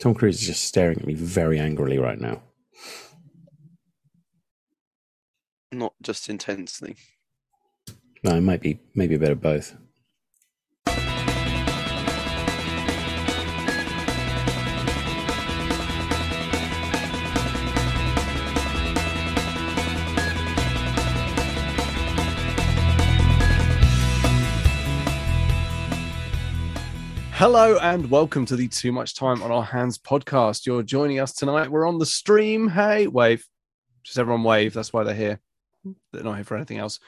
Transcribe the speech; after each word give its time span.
Tom 0.00 0.14
Cruise 0.14 0.40
is 0.40 0.46
just 0.46 0.64
staring 0.64 0.98
at 0.98 1.06
me 1.06 1.14
very 1.14 1.58
angrily 1.58 1.98
right 1.98 2.18
now. 2.18 2.42
Not 5.70 5.92
just 6.02 6.28
intensely. 6.28 6.96
No, 8.24 8.34
it 8.34 8.40
might 8.40 8.60
be 8.62 8.80
maybe 8.94 9.14
a 9.14 9.18
bit 9.18 9.30
of 9.30 9.40
both. 9.40 9.76
Hello 27.40 27.78
and 27.78 28.10
welcome 28.10 28.44
to 28.44 28.54
the 28.54 28.68
Too 28.68 28.92
Much 28.92 29.14
Time 29.14 29.42
on 29.42 29.50
Our 29.50 29.64
Hands 29.64 29.96
podcast. 29.96 30.66
You're 30.66 30.82
joining 30.82 31.20
us 31.20 31.32
tonight. 31.32 31.70
We're 31.70 31.88
on 31.88 31.98
the 31.98 32.04
stream. 32.04 32.68
Hey, 32.68 33.06
wave. 33.06 33.46
Just 34.02 34.18
everyone 34.18 34.44
wave. 34.44 34.74
That's 34.74 34.92
why 34.92 35.04
they're 35.04 35.14
here. 35.14 35.40
They're 36.12 36.22
not 36.22 36.34
here 36.34 36.44
for 36.44 36.58
anything 36.58 36.76
else. 36.76 37.00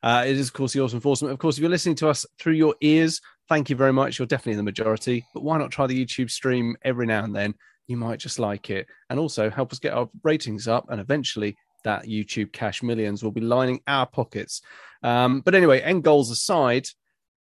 Uh, 0.00 0.22
it 0.24 0.36
is, 0.36 0.46
of 0.46 0.52
course, 0.52 0.72
the 0.72 0.80
Awesome 0.82 0.98
Enforcement. 0.98 1.32
Of 1.32 1.40
course, 1.40 1.56
if 1.56 1.62
you're 1.62 1.68
listening 1.68 1.96
to 1.96 2.08
us 2.08 2.24
through 2.38 2.52
your 2.52 2.76
ears, 2.80 3.20
thank 3.48 3.70
you 3.70 3.74
very 3.74 3.92
much. 3.92 4.20
You're 4.20 4.26
definitely 4.26 4.54
the 4.54 4.62
majority. 4.62 5.26
But 5.34 5.42
why 5.42 5.58
not 5.58 5.72
try 5.72 5.88
the 5.88 6.06
YouTube 6.06 6.30
stream 6.30 6.76
every 6.82 7.06
now 7.06 7.24
and 7.24 7.34
then? 7.34 7.52
You 7.88 7.96
might 7.96 8.20
just 8.20 8.38
like 8.38 8.70
it. 8.70 8.86
And 9.10 9.18
also 9.18 9.50
help 9.50 9.72
us 9.72 9.80
get 9.80 9.94
our 9.94 10.08
ratings 10.22 10.68
up. 10.68 10.86
And 10.90 11.00
eventually, 11.00 11.56
that 11.82 12.04
YouTube 12.04 12.52
cash 12.52 12.84
millions 12.84 13.24
will 13.24 13.32
be 13.32 13.40
lining 13.40 13.80
our 13.88 14.06
pockets. 14.06 14.62
Um, 15.02 15.40
but 15.40 15.56
anyway, 15.56 15.80
end 15.80 16.04
goals 16.04 16.30
aside, 16.30 16.86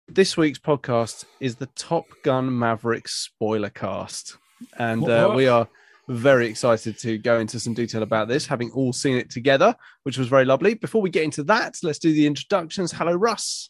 this 0.07 0.37
week's 0.37 0.59
podcast 0.59 1.25
is 1.39 1.55
the 1.55 1.67
Top 1.67 2.05
Gun 2.23 2.57
Maverick 2.57 3.07
spoiler 3.07 3.69
cast. 3.69 4.37
And 4.77 5.07
uh, 5.07 5.31
we 5.35 5.47
are 5.47 5.67
very 6.07 6.47
excited 6.47 6.97
to 6.99 7.17
go 7.17 7.39
into 7.39 7.59
some 7.59 7.73
detail 7.73 8.03
about 8.03 8.27
this, 8.27 8.45
having 8.45 8.71
all 8.71 8.93
seen 8.93 9.17
it 9.17 9.29
together, 9.29 9.75
which 10.03 10.17
was 10.17 10.27
very 10.27 10.45
lovely. 10.45 10.73
Before 10.73 11.01
we 11.01 11.09
get 11.09 11.23
into 11.23 11.43
that, 11.43 11.77
let's 11.83 11.99
do 11.99 12.13
the 12.13 12.27
introductions. 12.27 12.91
Hello, 12.91 13.13
Russ. 13.13 13.69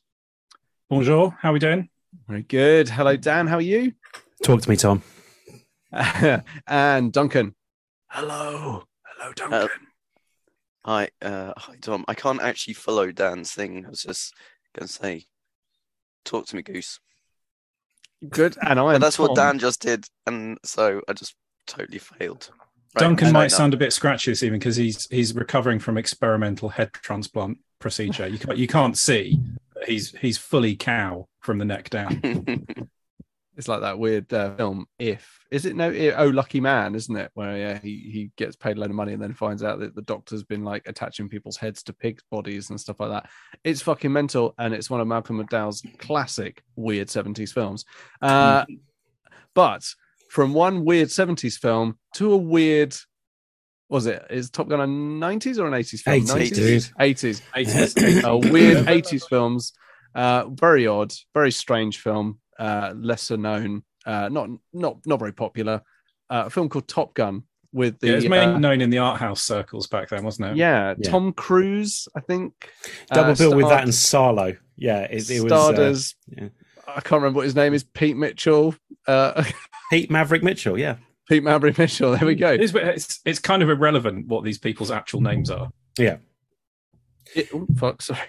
Bonjour, 0.89 1.35
how 1.39 1.49
are 1.49 1.53
we 1.53 1.59
doing? 1.59 1.89
Very 2.27 2.43
good. 2.43 2.89
Hello, 2.89 3.15
Dan. 3.15 3.47
How 3.47 3.57
are 3.57 3.61
you? 3.61 3.93
Talk 4.43 4.61
to 4.61 4.69
me, 4.69 4.75
Tom. 4.75 5.01
and 6.67 7.13
Duncan. 7.13 7.55
Hello. 8.09 8.83
Hello, 9.05 9.33
Duncan. 9.33 9.69
Hi, 10.83 11.09
uh, 11.21 11.53
hi 11.55 11.75
Tom. 11.79 12.03
I 12.07 12.15
can't 12.15 12.41
actually 12.41 12.73
follow 12.73 13.11
Dan's 13.11 13.51
thing. 13.51 13.85
I 13.85 13.89
was 13.89 14.01
just 14.01 14.33
gonna 14.75 14.87
say, 14.87 15.25
talk 16.25 16.45
to 16.47 16.55
me, 16.55 16.61
Goose. 16.61 16.99
good. 18.29 18.57
And 18.61 18.79
I 18.79 18.83
But 18.83 18.95
am 18.95 19.01
that's 19.01 19.19
what 19.19 19.35
Dan 19.35 19.59
just 19.59 19.81
did, 19.81 20.05
and 20.27 20.57
so 20.63 21.01
I 21.07 21.13
just 21.13 21.35
totally 21.67 21.99
failed. 21.99 22.49
Right, 22.95 23.03
Duncan 23.03 23.31
might 23.31 23.51
sound 23.51 23.73
a 23.73 23.77
bit 23.77 23.93
scratchy 23.93 24.31
this 24.31 24.43
evening 24.43 24.59
because 24.59 24.75
he's 24.75 25.07
he's 25.09 25.33
recovering 25.33 25.79
from 25.79 25.97
experimental 25.97 26.69
head 26.69 26.91
transplant 26.93 27.59
procedure. 27.79 28.27
You 28.27 28.37
can't, 28.37 28.57
you 28.57 28.67
can't 28.67 28.97
see, 28.97 29.39
he's 29.85 30.11
he's 30.19 30.37
fully 30.37 30.75
cow 30.75 31.27
from 31.39 31.57
the 31.57 31.65
neck 31.65 31.89
down. 31.89 32.21
It's 33.57 33.67
like 33.67 33.81
that 33.81 33.99
weird 33.99 34.33
uh, 34.33 34.55
film. 34.55 34.85
If 34.97 35.39
is 35.51 35.65
it 35.65 35.75
no? 35.75 35.91
Oh, 36.17 36.27
Lucky 36.27 36.61
Man, 36.61 36.95
isn't 36.95 37.15
it? 37.15 37.31
Where 37.33 37.57
yeah, 37.57 37.79
he 37.79 38.09
he 38.11 38.31
gets 38.37 38.55
paid 38.55 38.77
a 38.77 38.79
load 38.79 38.89
of 38.89 38.95
money 38.95 39.11
and 39.11 39.21
then 39.21 39.33
finds 39.33 39.61
out 39.61 39.79
that 39.79 39.93
the 39.93 40.01
doctor's 40.03 40.43
been 40.43 40.63
like 40.63 40.87
attaching 40.87 41.27
people's 41.27 41.57
heads 41.57 41.83
to 41.83 41.93
pig 41.93 42.19
bodies 42.31 42.69
and 42.69 42.79
stuff 42.79 42.99
like 43.01 43.09
that. 43.09 43.29
It's 43.65 43.81
fucking 43.81 44.11
mental, 44.11 44.55
and 44.57 44.73
it's 44.73 44.89
one 44.89 45.01
of 45.01 45.07
Malcolm 45.07 45.43
McDowell's 45.43 45.85
classic 45.97 46.63
weird 46.77 47.09
seventies 47.09 47.51
films. 47.51 47.83
Uh, 48.21 48.65
but 49.53 49.85
from 50.29 50.53
one 50.53 50.85
weird 50.85 51.11
seventies 51.11 51.57
film 51.57 51.97
to 52.15 52.31
a 52.31 52.37
weird. 52.37 52.95
Was 53.89 54.05
it? 54.05 54.25
Is 54.29 54.49
Top 54.49 54.69
Gun 54.69 54.79
a 54.79 54.87
nineties 54.87 55.59
or 55.59 55.67
an 55.67 55.73
eighties 55.73 56.01
film? 56.01 56.21
80s, 56.21 56.53
dude. 56.53 56.87
Eighties. 57.01 57.41
80s. 57.53 58.23
uh, 58.23 58.37
weird 58.37 58.77
80s 58.87 59.27
films 59.27 59.73
uh 60.13 60.45
very 60.49 60.87
odd 60.87 61.13
very 61.33 61.51
strange 61.51 61.99
film 61.99 62.40
uh 62.61 62.93
lesser 62.95 63.37
known 63.37 63.83
uh 64.05 64.29
not 64.29 64.49
not 64.73 64.97
not 65.05 65.19
very 65.19 65.33
popular 65.33 65.81
uh, 66.29 66.43
a 66.45 66.49
film 66.49 66.69
called 66.69 66.87
top 66.87 67.13
gun 67.13 67.43
with 67.73 67.99
the 67.99 68.07
yeah, 68.07 68.13
it 68.13 68.15
was 68.17 68.29
mainly 68.29 68.55
uh, 68.55 68.59
known 68.59 68.81
in 68.81 68.89
the 68.89 68.97
art 68.97 69.19
house 69.19 69.41
circles 69.41 69.87
back 69.87 70.09
then, 70.09 70.23
wasn't 70.23 70.47
it? 70.49 70.55
yeah, 70.57 70.93
Yeah. 70.97 71.09
tom 71.09 71.33
cruise 71.33 72.07
i 72.15 72.19
think 72.19 72.69
Double 73.13 73.31
uh, 73.31 73.35
bill 73.35 73.55
with 73.55 73.69
that 73.69 73.83
and 73.83 73.91
Sarlo. 73.91 74.57
Yeah, 74.75 75.01
it, 75.03 75.29
it 75.29 75.41
was 75.41 75.51
starred 75.51 75.79
uh, 75.79 75.95
yeah. 76.37 76.49
i 76.87 76.99
can't 77.01 77.21
remember 77.21 77.37
what 77.37 77.45
his 77.45 77.55
name 77.55 77.73
is 77.73 77.83
pete 77.83 78.17
mitchell 78.17 78.75
uh 79.07 79.43
Pete 79.91 80.09
Maverick 80.09 80.41
Mitchell. 80.43 80.77
Yeah, 80.79 80.95
pete 81.27 81.43
maverick 81.43 81.77
mitchell 81.77 82.11
there 82.17 82.25
we 82.27 82.35
go 82.35 82.51
It 82.53 82.61
is, 82.61 82.73
it's 82.75 83.19
it's 83.25 83.39
kind 83.39 83.61
of 83.63 83.69
irrelevant 83.69 84.27
what 84.27 84.43
these 84.45 84.57
people's 84.57 84.91
actual 84.91 85.19
names 85.21 85.49
are. 85.49 85.69
yeah. 85.97 86.17
It- 87.35 87.49
oh, 87.53 87.65
fuck 87.77 88.01
sorry 88.01 88.19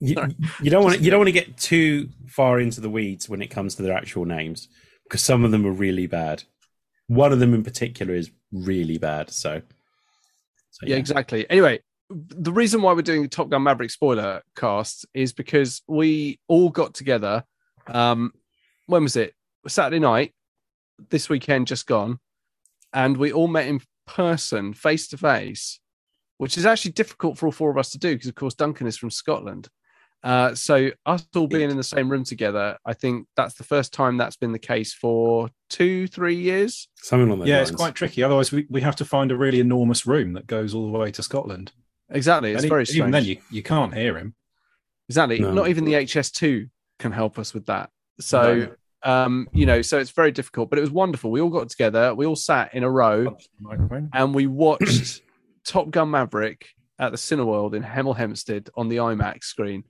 You, 0.00 0.16
you 0.62 0.70
don't 0.70 0.84
want 0.84 0.96
to, 0.96 1.02
you 1.02 1.10
don't 1.10 1.18
want 1.18 1.28
to 1.28 1.32
get 1.32 1.56
too 1.56 2.08
far 2.26 2.60
into 2.60 2.80
the 2.80 2.90
weeds 2.90 3.28
when 3.28 3.42
it 3.42 3.48
comes 3.48 3.74
to 3.76 3.82
their 3.82 3.96
actual 3.96 4.24
names 4.24 4.68
because 5.04 5.22
some 5.22 5.44
of 5.44 5.50
them 5.50 5.66
are 5.66 5.72
really 5.72 6.06
bad. 6.06 6.44
One 7.08 7.32
of 7.32 7.40
them 7.40 7.54
in 7.54 7.64
particular 7.64 8.14
is 8.14 8.30
really 8.52 8.98
bad. 8.98 9.30
So, 9.30 9.62
so 10.70 10.86
yeah, 10.86 10.96
exactly. 10.96 11.48
Anyway, 11.50 11.80
the 12.10 12.52
reason 12.52 12.82
why 12.82 12.92
we're 12.92 13.02
doing 13.02 13.22
the 13.22 13.28
Top 13.28 13.48
Gun 13.48 13.62
Maverick 13.62 13.90
spoiler 13.90 14.42
cast 14.56 15.06
is 15.14 15.32
because 15.32 15.82
we 15.86 16.38
all 16.48 16.70
got 16.70 16.94
together. 16.94 17.44
Um, 17.86 18.32
when 18.86 19.02
was 19.02 19.16
it? 19.16 19.34
Saturday 19.66 19.98
night, 19.98 20.34
this 21.10 21.28
weekend 21.28 21.66
just 21.66 21.86
gone, 21.86 22.18
and 22.92 23.16
we 23.16 23.32
all 23.32 23.48
met 23.48 23.66
in 23.66 23.80
person, 24.06 24.72
face 24.72 25.08
to 25.08 25.18
face, 25.18 25.80
which 26.38 26.56
is 26.56 26.64
actually 26.64 26.92
difficult 26.92 27.36
for 27.36 27.46
all 27.46 27.52
four 27.52 27.70
of 27.70 27.78
us 27.78 27.90
to 27.90 27.98
do 27.98 28.14
because, 28.14 28.28
of 28.28 28.34
course, 28.34 28.54
Duncan 28.54 28.86
is 28.86 28.96
from 28.96 29.10
Scotland. 29.10 29.68
Uh, 30.24 30.54
so 30.54 30.90
us 31.06 31.26
all 31.36 31.46
being 31.46 31.70
in 31.70 31.76
the 31.76 31.82
same 31.82 32.10
room 32.10 32.24
together, 32.24 32.76
I 32.84 32.92
think 32.92 33.26
that's 33.36 33.54
the 33.54 33.64
first 33.64 33.92
time 33.92 34.16
that's 34.16 34.36
been 34.36 34.52
the 34.52 34.58
case 34.58 34.92
for 34.92 35.48
two, 35.70 36.08
three 36.08 36.34
years. 36.34 36.88
something 36.96 37.28
along 37.28 37.40
those 37.40 37.48
yeah, 37.48 37.60
it's 37.60 37.70
quite 37.70 37.94
tricky. 37.94 38.22
Otherwise, 38.22 38.50
we, 38.50 38.66
we 38.68 38.80
have 38.80 38.96
to 38.96 39.04
find 39.04 39.30
a 39.30 39.36
really 39.36 39.60
enormous 39.60 40.06
room 40.06 40.32
that 40.32 40.46
goes 40.46 40.74
all 40.74 40.90
the 40.90 40.98
way 40.98 41.12
to 41.12 41.22
Scotland. 41.22 41.72
Exactly, 42.10 42.52
it's 42.52 42.62
And 42.62 42.70
very 42.70 42.82
even 42.82 42.94
strange. 42.94 43.12
then, 43.12 43.24
you, 43.24 43.36
you 43.50 43.62
can't 43.62 43.94
hear 43.94 44.16
him. 44.18 44.34
Exactly. 45.08 45.38
No. 45.38 45.52
Not 45.52 45.68
even 45.68 45.84
the 45.84 45.94
HS2 45.94 46.68
can 46.98 47.12
help 47.12 47.38
us 47.38 47.54
with 47.54 47.66
that. 47.66 47.90
So, 48.20 48.74
um, 49.04 49.48
you 49.52 49.66
know, 49.66 49.82
so 49.82 49.98
it's 49.98 50.10
very 50.10 50.32
difficult, 50.32 50.68
but 50.68 50.78
it 50.78 50.82
was 50.82 50.90
wonderful. 50.90 51.30
We 51.30 51.40
all 51.40 51.50
got 51.50 51.68
together, 51.68 52.14
we 52.14 52.26
all 52.26 52.36
sat 52.36 52.74
in 52.74 52.82
a 52.82 52.90
row 52.90 53.36
and 54.12 54.34
we 54.34 54.46
watched 54.46 55.22
Top 55.64 55.90
Gun 55.90 56.10
Maverick 56.10 56.66
at 56.98 57.12
the 57.12 57.18
Cineworld 57.18 57.74
in 57.74 57.82
Hemel 57.84 58.16
Hempstead 58.16 58.70
on 58.76 58.88
the 58.88 58.96
IMAX 58.96 59.44
screen. 59.44 59.84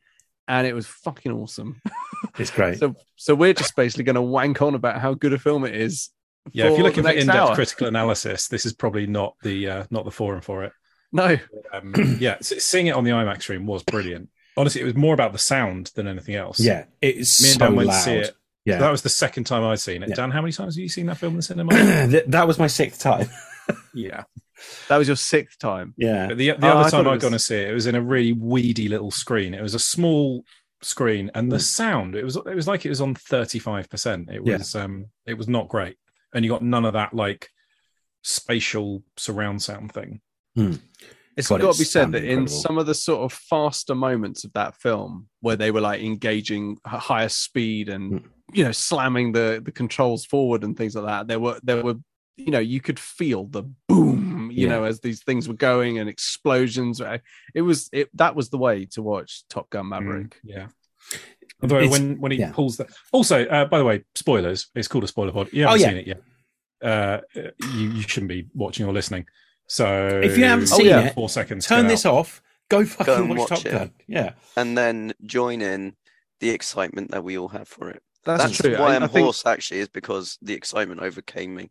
And 0.48 0.66
it 0.66 0.74
was 0.74 0.86
fucking 0.86 1.32
awesome. 1.32 1.80
It's 2.36 2.50
great. 2.50 2.78
So, 2.78 2.94
so 3.16 3.34
we're 3.34 3.52
just 3.54 3.74
basically 3.74 4.04
going 4.04 4.14
to 4.16 4.22
wank 4.22 4.62
on 4.62 4.74
about 4.74 5.00
how 5.00 5.14
good 5.14 5.32
a 5.32 5.38
film 5.38 5.64
it 5.64 5.74
is. 5.74 6.10
Yeah, 6.52 6.66
if 6.66 6.76
you're 6.76 6.86
looking 6.86 7.02
for 7.02 7.10
in-depth 7.10 7.36
hour. 7.36 7.54
critical 7.54 7.86
analysis, 7.88 8.46
this 8.48 8.64
is 8.64 8.72
probably 8.72 9.06
not 9.06 9.34
the 9.42 9.68
uh, 9.68 9.84
not 9.90 10.04
the 10.04 10.10
forum 10.12 10.40
for 10.40 10.64
it. 10.64 10.72
No, 11.12 11.36
Um, 11.72 11.94
yeah, 12.20 12.36
seeing 12.40 12.86
it 12.88 12.92
on 12.94 13.04
the 13.04 13.10
IMAX 13.10 13.42
screen 13.42 13.66
was 13.66 13.82
brilliant. 13.82 14.28
Honestly, 14.56 14.80
it 14.80 14.84
was 14.84 14.94
more 14.94 15.14
about 15.14 15.32
the 15.32 15.38
sound 15.38 15.90
than 15.94 16.06
anything 16.06 16.34
else. 16.36 16.60
yeah, 16.60 16.84
it's 17.00 17.40
me 17.42 17.48
and 17.50 17.58
so 17.58 17.66
Dan 17.66 17.76
went 17.76 17.88
loud. 17.88 17.96
to 17.96 18.02
see 18.02 18.14
it. 18.16 18.36
Yeah, 18.64 18.78
That 18.78 18.90
was 18.90 19.02
the 19.02 19.08
second 19.08 19.44
time 19.44 19.64
I'd 19.64 19.80
seen 19.80 20.02
it. 20.02 20.10
Yeah. 20.10 20.14
Dan, 20.16 20.30
how 20.30 20.40
many 20.42 20.52
times 20.52 20.76
have 20.76 20.82
you 20.82 20.88
seen 20.88 21.06
that 21.06 21.16
film 21.18 21.32
in 21.32 21.36
the 21.38 21.42
cinema? 21.42 21.72
that, 21.74 22.30
that 22.30 22.46
was 22.46 22.58
my 22.58 22.66
sixth 22.68 23.00
time. 23.00 23.28
yeah. 23.94 24.24
That 24.88 24.96
was 24.98 25.06
your 25.08 25.16
sixth 25.16 25.58
time. 25.58 25.94
Yeah, 25.96 26.28
But 26.28 26.36
the, 26.38 26.52
the 26.52 26.66
Oh, 26.66 26.78
other 26.78 26.90
thought 26.90 26.96
time 27.04 27.08
I'd 27.08 27.14
was- 27.14 27.22
gone 27.22 27.32
to 27.32 27.38
see 27.38 27.56
it, 27.56 27.70
it 27.70 27.74
was 27.74 27.86
in 27.86 27.94
a 27.94 28.00
really 28.02 28.32
weedy 28.32 28.88
little 28.88 29.10
screen. 29.10 29.54
It 29.54 29.62
was 29.62 29.74
a 29.74 29.78
small 29.78 30.44
screen, 30.82 31.30
and 31.34 31.50
the 31.50 31.58
sound 31.60 32.14
it 32.14 32.24
was 32.24 32.36
it 32.36 32.54
was 32.54 32.68
like 32.68 32.86
it 32.86 32.88
was 32.90 33.00
on 33.00 33.14
thirty 33.14 33.58
five 33.58 33.88
percent. 33.90 34.28
It 34.30 34.42
Yeah. 34.44 34.58
was 34.58 34.74
um 34.74 35.06
it 35.26 35.34
was 35.34 35.48
not 35.48 35.68
great, 35.68 35.96
and 36.34 36.44
you 36.44 36.50
got 36.50 36.62
none 36.62 36.84
of 36.84 36.92
that 36.94 37.12
like 37.14 37.48
spatial 38.22 39.02
surround 39.16 39.62
sound 39.62 39.92
thing. 39.92 40.20
It's 41.36 41.46
got 41.48 41.60
it 41.60 41.72
to 41.72 41.78
be 41.78 41.84
said 41.84 42.10
that 42.12 42.18
sounded 42.18 42.24
in 42.24 42.48
some 42.48 42.78
of 42.78 42.86
the 42.86 42.94
sort 42.94 43.20
of 43.20 43.32
faster 43.32 43.94
moments 43.94 44.42
of 44.44 44.52
that 44.54 44.74
film, 44.74 45.28
where 45.40 45.54
they 45.54 45.70
were 45.70 45.80
like 45.80 46.02
engaging 46.02 46.72
h- 46.86 47.00
higher 47.00 47.28
speed 47.28 47.88
and 47.88 48.12
Mm. 48.12 48.24
you 48.52 48.64
know 48.64 48.72
slamming 48.72 49.32
the 49.32 49.62
the 49.64 49.70
controls 49.70 50.24
forward 50.26 50.64
and 50.64 50.76
things 50.76 50.96
like 50.96 51.04
that, 51.06 51.28
there 51.28 51.38
were 51.38 51.60
there 51.62 51.82
were 51.82 51.94
you 52.36 52.50
know 52.50 52.58
you 52.58 52.80
could 52.80 52.98
feel 52.98 53.44
the 53.44 53.62
boom 53.88 54.27
you 54.58 54.66
Yeah. 54.66 54.74
know 54.74 54.84
as 54.84 55.00
these 55.00 55.22
things 55.22 55.48
were 55.48 55.54
going 55.54 55.98
and 55.98 56.08
explosions. 56.08 57.00
It 57.54 57.62
was 57.62 57.88
it 57.92 58.08
that 58.14 58.34
was 58.34 58.50
the 58.50 58.58
way 58.58 58.84
to 58.92 59.02
watch 59.02 59.44
Top 59.48 59.70
Gun 59.70 59.88
Maverick. 59.88 60.38
Yeah. 60.42 60.68
Although 61.62 61.78
It's- 61.78 61.90
when 61.92 62.20
when 62.20 62.32
he 62.32 62.38
yeah. 62.38 62.52
pulls 62.52 62.76
that. 62.76 62.88
Also, 63.12 63.44
uh, 63.46 63.64
by 63.64 63.78
the 63.78 63.84
way, 63.84 64.04
spoilers. 64.14 64.68
It's 64.74 64.88
called 64.88 65.04
a 65.04 65.08
spoiler 65.08 65.32
pod. 65.32 65.48
You 65.52 65.64
Oh, 65.64 65.68
haven't 65.68 65.80
yeah. 65.80 65.88
seen 65.88 65.96
it 65.96 66.06
yet. 66.06 66.22
Uh, 66.80 67.20
you 67.74 67.90
you 67.90 68.02
shouldn't 68.02 68.28
be 68.28 68.46
watching 68.54 68.86
or 68.86 68.92
listening. 68.92 69.26
So 69.66 70.20
If 70.22 70.38
you 70.38 70.44
haven't 70.44 70.72
Oh, 70.72 70.76
seen 70.78 70.86
yeah. 70.86 71.00
it, 71.06 71.14
four 71.14 71.28
seconds. 71.28 71.66
turn 71.66 71.86
this 71.88 72.06
out. 72.06 72.14
off. 72.14 72.42
Go 72.70 72.84
fucking 72.84 73.14
and 73.14 73.28
watch, 73.30 73.38
watch 73.38 73.48
Top 73.48 73.66
it. 73.66 73.70
Gun. 73.72 73.90
Yeah, 74.06 74.32
and 74.56 74.76
then 74.78 75.14
join 75.24 75.62
in 75.62 75.96
the 76.40 76.50
excitement 76.50 77.10
that 77.10 77.24
we 77.24 77.36
all 77.38 77.48
have 77.48 77.66
for 77.66 77.88
it. 77.90 78.02
That's, 78.24 78.42
That's 78.44 78.56
true. 78.58 78.76
why 78.78 78.92
I, 78.92 78.96
I'm 78.96 79.04
I 79.04 79.06
think 79.06 79.24
hoarse 79.24 79.44
actually, 79.46 79.80
is 79.80 79.88
because 79.88 80.38
the 80.42 80.52
excitement 80.54 81.00
overcame 81.00 81.54
me. 81.54 81.70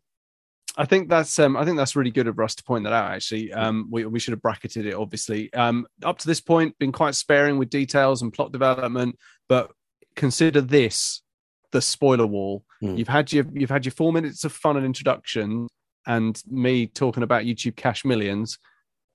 I 0.79 0.85
think 0.85 1.09
that's 1.09 1.39
um, 1.39 1.57
I 1.57 1.65
think 1.65 1.75
that's 1.75 1.95
really 1.95 2.11
good 2.11 2.27
of 2.27 2.37
Russ 2.37 2.53
to 2.55 2.63
point 2.63 2.83
that 2.83 2.93
out. 2.93 3.11
Actually, 3.11 3.51
um, 3.51 3.87
we 3.89 4.05
we 4.05 4.19
should 4.19 4.33
have 4.33 4.41
bracketed 4.41 4.85
it. 4.85 4.93
Obviously, 4.93 5.51
um, 5.53 5.87
up 6.03 6.19
to 6.19 6.27
this 6.27 6.39
point, 6.39 6.77
been 6.77 6.91
quite 6.91 7.15
sparing 7.15 7.57
with 7.57 7.71
details 7.71 8.21
and 8.21 8.31
plot 8.31 8.51
development, 8.51 9.17
but 9.49 9.71
consider 10.15 10.61
this 10.61 11.23
the 11.71 11.81
spoiler 11.81 12.27
wall. 12.27 12.63
Mm. 12.83 12.97
You've 12.99 13.07
had 13.07 13.33
your 13.33 13.45
you've 13.53 13.71
had 13.71 13.85
your 13.85 13.91
four 13.91 14.13
minutes 14.13 14.43
of 14.43 14.53
fun 14.53 14.77
and 14.77 14.85
introduction, 14.85 15.67
and 16.05 16.41
me 16.47 16.85
talking 16.85 17.23
about 17.23 17.45
YouTube 17.45 17.75
Cash 17.75 18.05
Millions. 18.05 18.59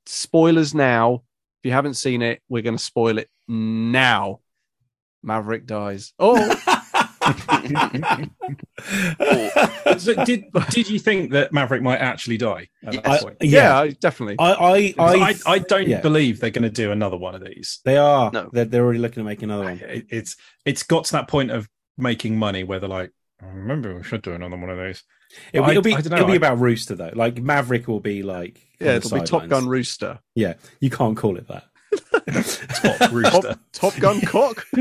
Spoilers 0.06 0.74
now. 0.74 1.22
If 1.62 1.66
you 1.66 1.72
haven't 1.72 1.94
seen 1.94 2.22
it, 2.22 2.42
we're 2.48 2.62
going 2.62 2.76
to 2.76 2.82
spoil 2.82 3.18
it 3.18 3.30
now. 3.46 4.40
Maverick 5.22 5.64
dies. 5.64 6.12
Oh, 6.18 6.36
So 9.98 10.24
did 10.24 10.44
did 10.70 10.88
you 10.90 10.98
think 10.98 11.32
that 11.32 11.52
Maverick 11.52 11.82
might 11.82 11.98
actually 11.98 12.36
die 12.38 12.68
at 12.84 12.94
that 12.94 13.06
I- 13.06 13.18
point? 13.20 13.36
yeah, 13.40 13.86
definitely. 14.00 14.36
I, 14.38 14.52
I, 14.52 14.94
I, 14.98 15.14
I, 15.14 15.34
I, 15.46 15.58
don't 15.58 15.88
yeah. 15.88 16.00
believe 16.00 16.40
they're 16.40 16.50
going 16.50 16.62
to 16.64 16.70
do 16.70 16.92
another 16.92 17.16
one 17.16 17.34
of 17.34 17.44
these. 17.44 17.80
they 17.84 17.96
are. 17.96 18.30
No. 18.32 18.48
They're, 18.52 18.64
they're 18.64 18.84
already 18.84 18.98
looking 18.98 19.22
to 19.22 19.24
make 19.24 19.42
another 19.42 19.64
one. 19.64 19.78
It- 19.80 20.06
it's 20.08 20.36
it's 20.64 20.82
got 20.82 21.04
to 21.06 21.12
that 21.12 21.28
point 21.28 21.50
of 21.50 21.68
making 21.98 22.38
money 22.38 22.64
where 22.64 22.80
they're 22.80 22.88
like, 22.88 23.10
"Oh, 23.42 23.48
remember 23.48 23.94
we 23.94 24.02
should 24.02 24.22
do 24.22 24.32
another 24.32 24.56
one 24.56 24.70
of 24.70 24.76
those. 24.78 25.02
It'll, 25.52 25.64
I- 25.64 25.68
be- 25.68 25.70
it'll 25.72 25.82
be, 25.82 25.94
I 25.94 26.00
don't 26.00 26.10
know, 26.10 26.16
it'll 26.16 26.28
be 26.30 26.36
about 26.36 26.58
Rooster 26.58 26.94
though. 26.94 27.12
Like 27.14 27.40
Maverick 27.40 27.88
will 27.88 28.00
be 28.00 28.22
like, 28.22 28.60
yeah, 28.80 28.96
it'll 28.96 29.10
be 29.10 29.18
Top 29.20 29.42
sidelines. 29.42 29.50
Gun 29.50 29.68
Rooster. 29.68 30.18
Yeah, 30.34 30.54
you 30.80 30.90
can't 30.90 31.16
call 31.16 31.36
it 31.36 31.48
that. 31.48 31.64
Top 31.92 33.12
rooster. 33.12 33.40
Top, 33.40 33.58
Top 33.72 33.96
Gun 33.98 34.20
Cock. 34.22 34.66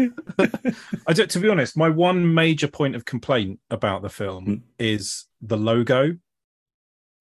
I 1.08 1.14
don't, 1.14 1.30
to 1.32 1.40
be 1.40 1.50
honest, 1.50 1.78
my 1.78 1.90
one 1.90 2.34
major 2.34 2.68
point 2.68 2.96
of 2.96 3.06
complaint 3.06 3.60
about 3.70 4.02
the 4.02 4.10
film 4.10 4.46
Mm. 4.46 4.62
is 4.80 5.26
the 5.42 5.58
logo. 5.58 6.18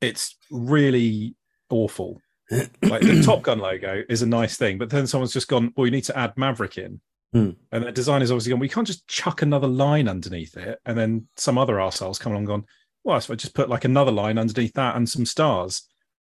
It's 0.00 0.36
really 0.50 1.34
awful. 1.68 2.20
Like 2.82 3.02
the 3.02 3.22
Top 3.24 3.42
Gun 3.42 3.58
logo 3.58 4.02
is 4.08 4.22
a 4.22 4.26
nice 4.26 4.56
thing, 4.56 4.78
but 4.78 4.90
then 4.90 5.06
someone's 5.06 5.32
just 5.32 5.48
gone, 5.48 5.72
well, 5.76 5.86
you 5.86 5.92
need 5.92 6.04
to 6.04 6.18
add 6.18 6.36
Maverick 6.36 6.78
in. 6.78 7.00
Mm. 7.34 7.56
And 7.70 7.84
the 7.84 7.92
designer's 7.92 8.30
obviously 8.32 8.50
gone, 8.50 8.58
we 8.60 8.68
can't 8.68 8.86
just 8.86 9.06
chuck 9.06 9.42
another 9.42 9.68
line 9.68 10.08
underneath 10.08 10.56
it. 10.56 10.80
And 10.84 10.98
then 10.98 11.28
some 11.36 11.58
other 11.58 11.74
arseholes 11.74 12.18
come 12.18 12.32
along 12.32 12.42
and 12.42 12.48
gone, 12.48 12.64
well, 13.04 13.20
so 13.20 13.32
I 13.32 13.36
just 13.36 13.54
put 13.54 13.68
like 13.68 13.84
another 13.84 14.10
line 14.10 14.36
underneath 14.36 14.72
that 14.74 14.96
and 14.96 15.08
some 15.08 15.24
stars. 15.26 15.82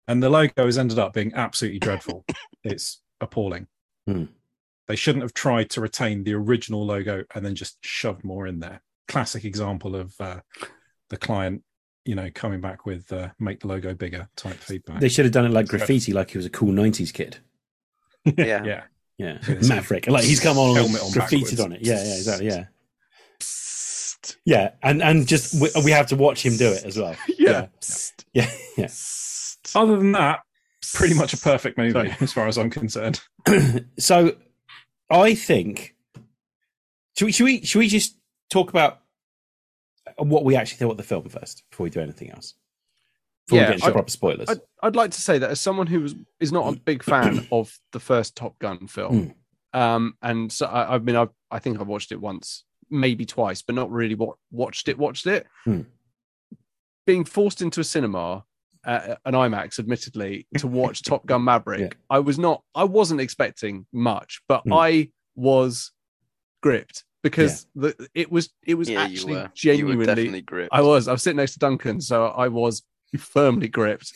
And 0.07 0.23
the 0.23 0.31
logo 0.31 0.67
has 0.67 0.79
ended 0.79 0.99
up 0.99 1.15
being 1.15 1.33
absolutely 1.35 1.81
dreadful. 1.81 2.25
it's 2.63 3.01
appalling. 3.21 3.67
Hmm. 4.07 4.25
They 4.87 4.97
shouldn't 4.97 5.23
have 5.23 5.35
tried 5.35 5.71
to 5.71 5.81
retain 5.81 6.25
the 6.25 6.35
original 6.35 6.85
logo 6.85 7.25
and 7.35 7.45
then 7.45 7.55
just 7.55 7.79
shoved 7.83 8.23
more 8.25 8.47
in 8.47 8.61
there. 8.61 8.83
Classic 9.09 9.45
example 9.45 9.97
of 9.97 10.15
uh, 10.21 10.41
the 11.09 11.17
client, 11.17 11.63
you 12.05 12.15
know, 12.15 12.29
coming 12.35 12.61
back 12.61 12.85
with 12.85 13.11
uh, 13.13 13.31
make 13.39 13.61
the 13.61 13.67
logo 13.69 13.95
bigger 13.95 14.29
type 14.37 14.57
feedback. 14.57 15.01
They 15.01 15.09
should 15.09 15.25
have 15.25 15.33
done 15.33 15.47
it 15.47 15.53
like 15.53 15.69
graffiti, 15.69 16.13
like 16.13 16.31
he 16.31 16.39
was 16.39 16.47
a 16.47 16.51
cool 16.51 16.73
'90s 16.73 17.13
kid. 17.13 17.39
Yeah. 18.25 18.35
yeah. 18.65 18.83
Yeah, 19.17 19.39
Yes. 19.49 19.69
Maverick. 19.69 20.07
Like 20.09 20.25
he's 20.25 20.41
come 20.41 20.59
on 20.59 20.71
and 20.71 20.79
Helmet 20.79 21.03
on 21.03 21.11
graffitied 21.11 21.43
backwards. 21.43 21.61
on 21.61 21.73
it. 21.73 21.83
Yeah, 21.83 22.05
yeah, 22.05 22.17
exactly. 22.17 22.47
Yeah, 22.49 22.65
yeah, 24.45 24.71
and 24.83 25.03
and 25.03 25.27
just 25.27 25.61
we, 25.61 25.69
we 25.85 25.91
have 25.93 26.07
to 26.09 26.17
watch 26.17 26.45
him 26.45 26.57
do 26.57 26.73
it 26.73 26.85
as 26.85 26.99
well. 26.99 27.15
yeah. 27.39 27.67
Yeah, 28.33 28.51
yeah. 28.77 28.89
Other 29.75 29.97
than 29.97 30.13
that, 30.13 30.41
pretty 30.95 31.15
much 31.15 31.35
a 31.35 31.37
perfect 31.37 31.77
movie 31.77 31.93
Sorry. 31.93 32.17
as 32.21 32.33
far 32.33 32.47
as 32.49 32.57
I'm 32.57 32.71
concerned. 32.71 33.21
so, 33.99 34.37
I 35.11 35.35
think 35.35 35.95
should 37.17 37.27
we 37.27 37.33
should 37.33 37.45
we 37.45 37.65
should 37.65 37.79
we 37.81 37.89
just 37.89 38.17
talk 38.51 38.71
about 38.71 39.01
what 40.19 40.45
we 40.45 40.57
actually 40.57 40.79
thought 40.79 40.93
of 40.93 40.97
the 40.97 41.03
film 41.03 41.29
first 41.29 41.63
before 41.71 41.85
we 41.85 41.91
do 41.91 42.01
anything 42.01 42.31
else? 42.31 42.55
Before 43.47 43.59
Yeah, 43.59 43.65
we 43.65 43.67
get 43.73 43.75
into 43.77 43.87
I- 43.87 43.93
proper 43.93 44.11
spoilers. 44.11 44.49
I'd, 44.49 44.61
I'd 44.83 44.97
like 44.97 45.11
to 45.13 45.21
say 45.21 45.39
that 45.39 45.51
as 45.51 45.61
someone 45.61 45.87
who 45.87 46.01
was 46.01 46.15
is 46.41 46.53
not 46.53 46.73
a 46.73 46.79
big 46.79 47.03
fan 47.03 47.47
of 47.53 47.79
the 47.93 48.01
first 48.01 48.37
Top 48.37 48.59
Gun 48.59 48.87
film, 48.87 49.35
um, 49.73 50.17
and 50.23 50.51
so 50.51 50.67
I, 50.67 50.95
I 50.95 50.99
mean, 50.99 51.17
I 51.17 51.29
I 51.51 51.59
think 51.59 51.81
I've 51.81 51.87
watched 51.89 52.13
it 52.13 52.21
once, 52.21 52.65
maybe 52.91 53.27
twice, 53.27 53.61
but 53.63 53.75
not 53.75 53.91
really 53.91 54.15
wa- 54.15 54.35
watched 54.51 54.89
it. 54.89 54.97
Watched 54.99 55.27
it. 55.27 55.47
Hmm. 55.65 55.83
Being 57.07 57.25
forced 57.27 57.61
into 57.61 57.81
a 57.81 57.85
cinema, 57.85 58.45
uh, 58.87 59.15
an 59.25 59.35
IMAX, 59.35 59.79
admittedly, 59.79 60.47
to 60.59 60.67
watch 60.67 61.03
Top 61.03 61.25
Gun 61.27 61.45
Maverick, 61.45 61.81
Yeah. 61.81 61.89
I 62.11 62.19
was 62.21 62.39
not. 62.39 62.63
I 62.75 62.85
wasn't 62.85 63.21
expecting 63.21 63.87
much, 63.93 64.41
but 64.49 64.63
Hmm. 64.65 64.73
I 64.73 65.11
was 65.35 65.93
gripped 66.63 67.05
because 67.23 67.67
the 67.75 67.95
it 68.15 68.31
was 68.31 68.51
it 68.67 68.75
was 68.75 68.89
Yeah, 68.89 69.07
you 69.07 69.13
actually 69.15 69.33
were. 69.33 69.39
You 69.39 69.45
were 69.45 69.51
genuinely 69.55 70.07
definitely 70.07 70.41
gripped. 70.43 70.71
I 70.73 70.83
was. 70.83 71.09
I 71.09 71.13
was 71.13 71.23
sitting 71.23 71.37
next 71.39 71.53
to 71.55 71.59
Duncan, 71.59 72.01
so 72.01 72.27
I 72.27 72.49
was 72.49 72.83
firmly 73.19 73.69
gripped, 73.69 74.13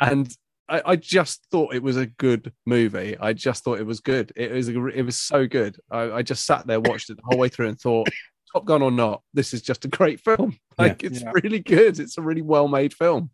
and 0.00 0.34
I, 0.68 0.82
I 0.84 0.96
just 0.96 1.46
thought 1.50 1.74
it 1.74 1.82
was 1.82 1.96
a 1.96 2.06
good 2.06 2.52
movie. 2.66 3.16
I 3.18 3.32
just 3.32 3.64
thought 3.64 3.80
it 3.80 3.86
was 3.86 4.00
good. 4.00 4.32
It 4.36 4.50
was. 4.52 4.68
A, 4.68 4.86
it 4.88 5.02
was 5.02 5.16
so 5.16 5.46
good. 5.46 5.78
I, 5.90 6.10
I 6.12 6.22
just 6.22 6.44
sat 6.44 6.66
there, 6.66 6.80
watched 6.80 7.10
it 7.10 7.16
the 7.16 7.22
whole 7.24 7.38
way 7.38 7.48
through, 7.48 7.68
and 7.68 7.80
thought, 7.80 8.08
Top 8.52 8.64
Gun 8.64 8.82
or 8.82 8.90
not, 8.90 9.22
this 9.34 9.54
is 9.54 9.62
just 9.62 9.84
a 9.84 9.88
great 9.88 10.20
film. 10.20 10.56
Like 10.78 11.02
it's 11.02 11.22
Yeah. 11.22 11.32
really 11.42 11.58
good. 11.58 11.98
It's 11.98 12.18
a 12.18 12.22
really 12.22 12.40
well 12.42 12.68
made 12.68 12.94
film. 12.94 13.30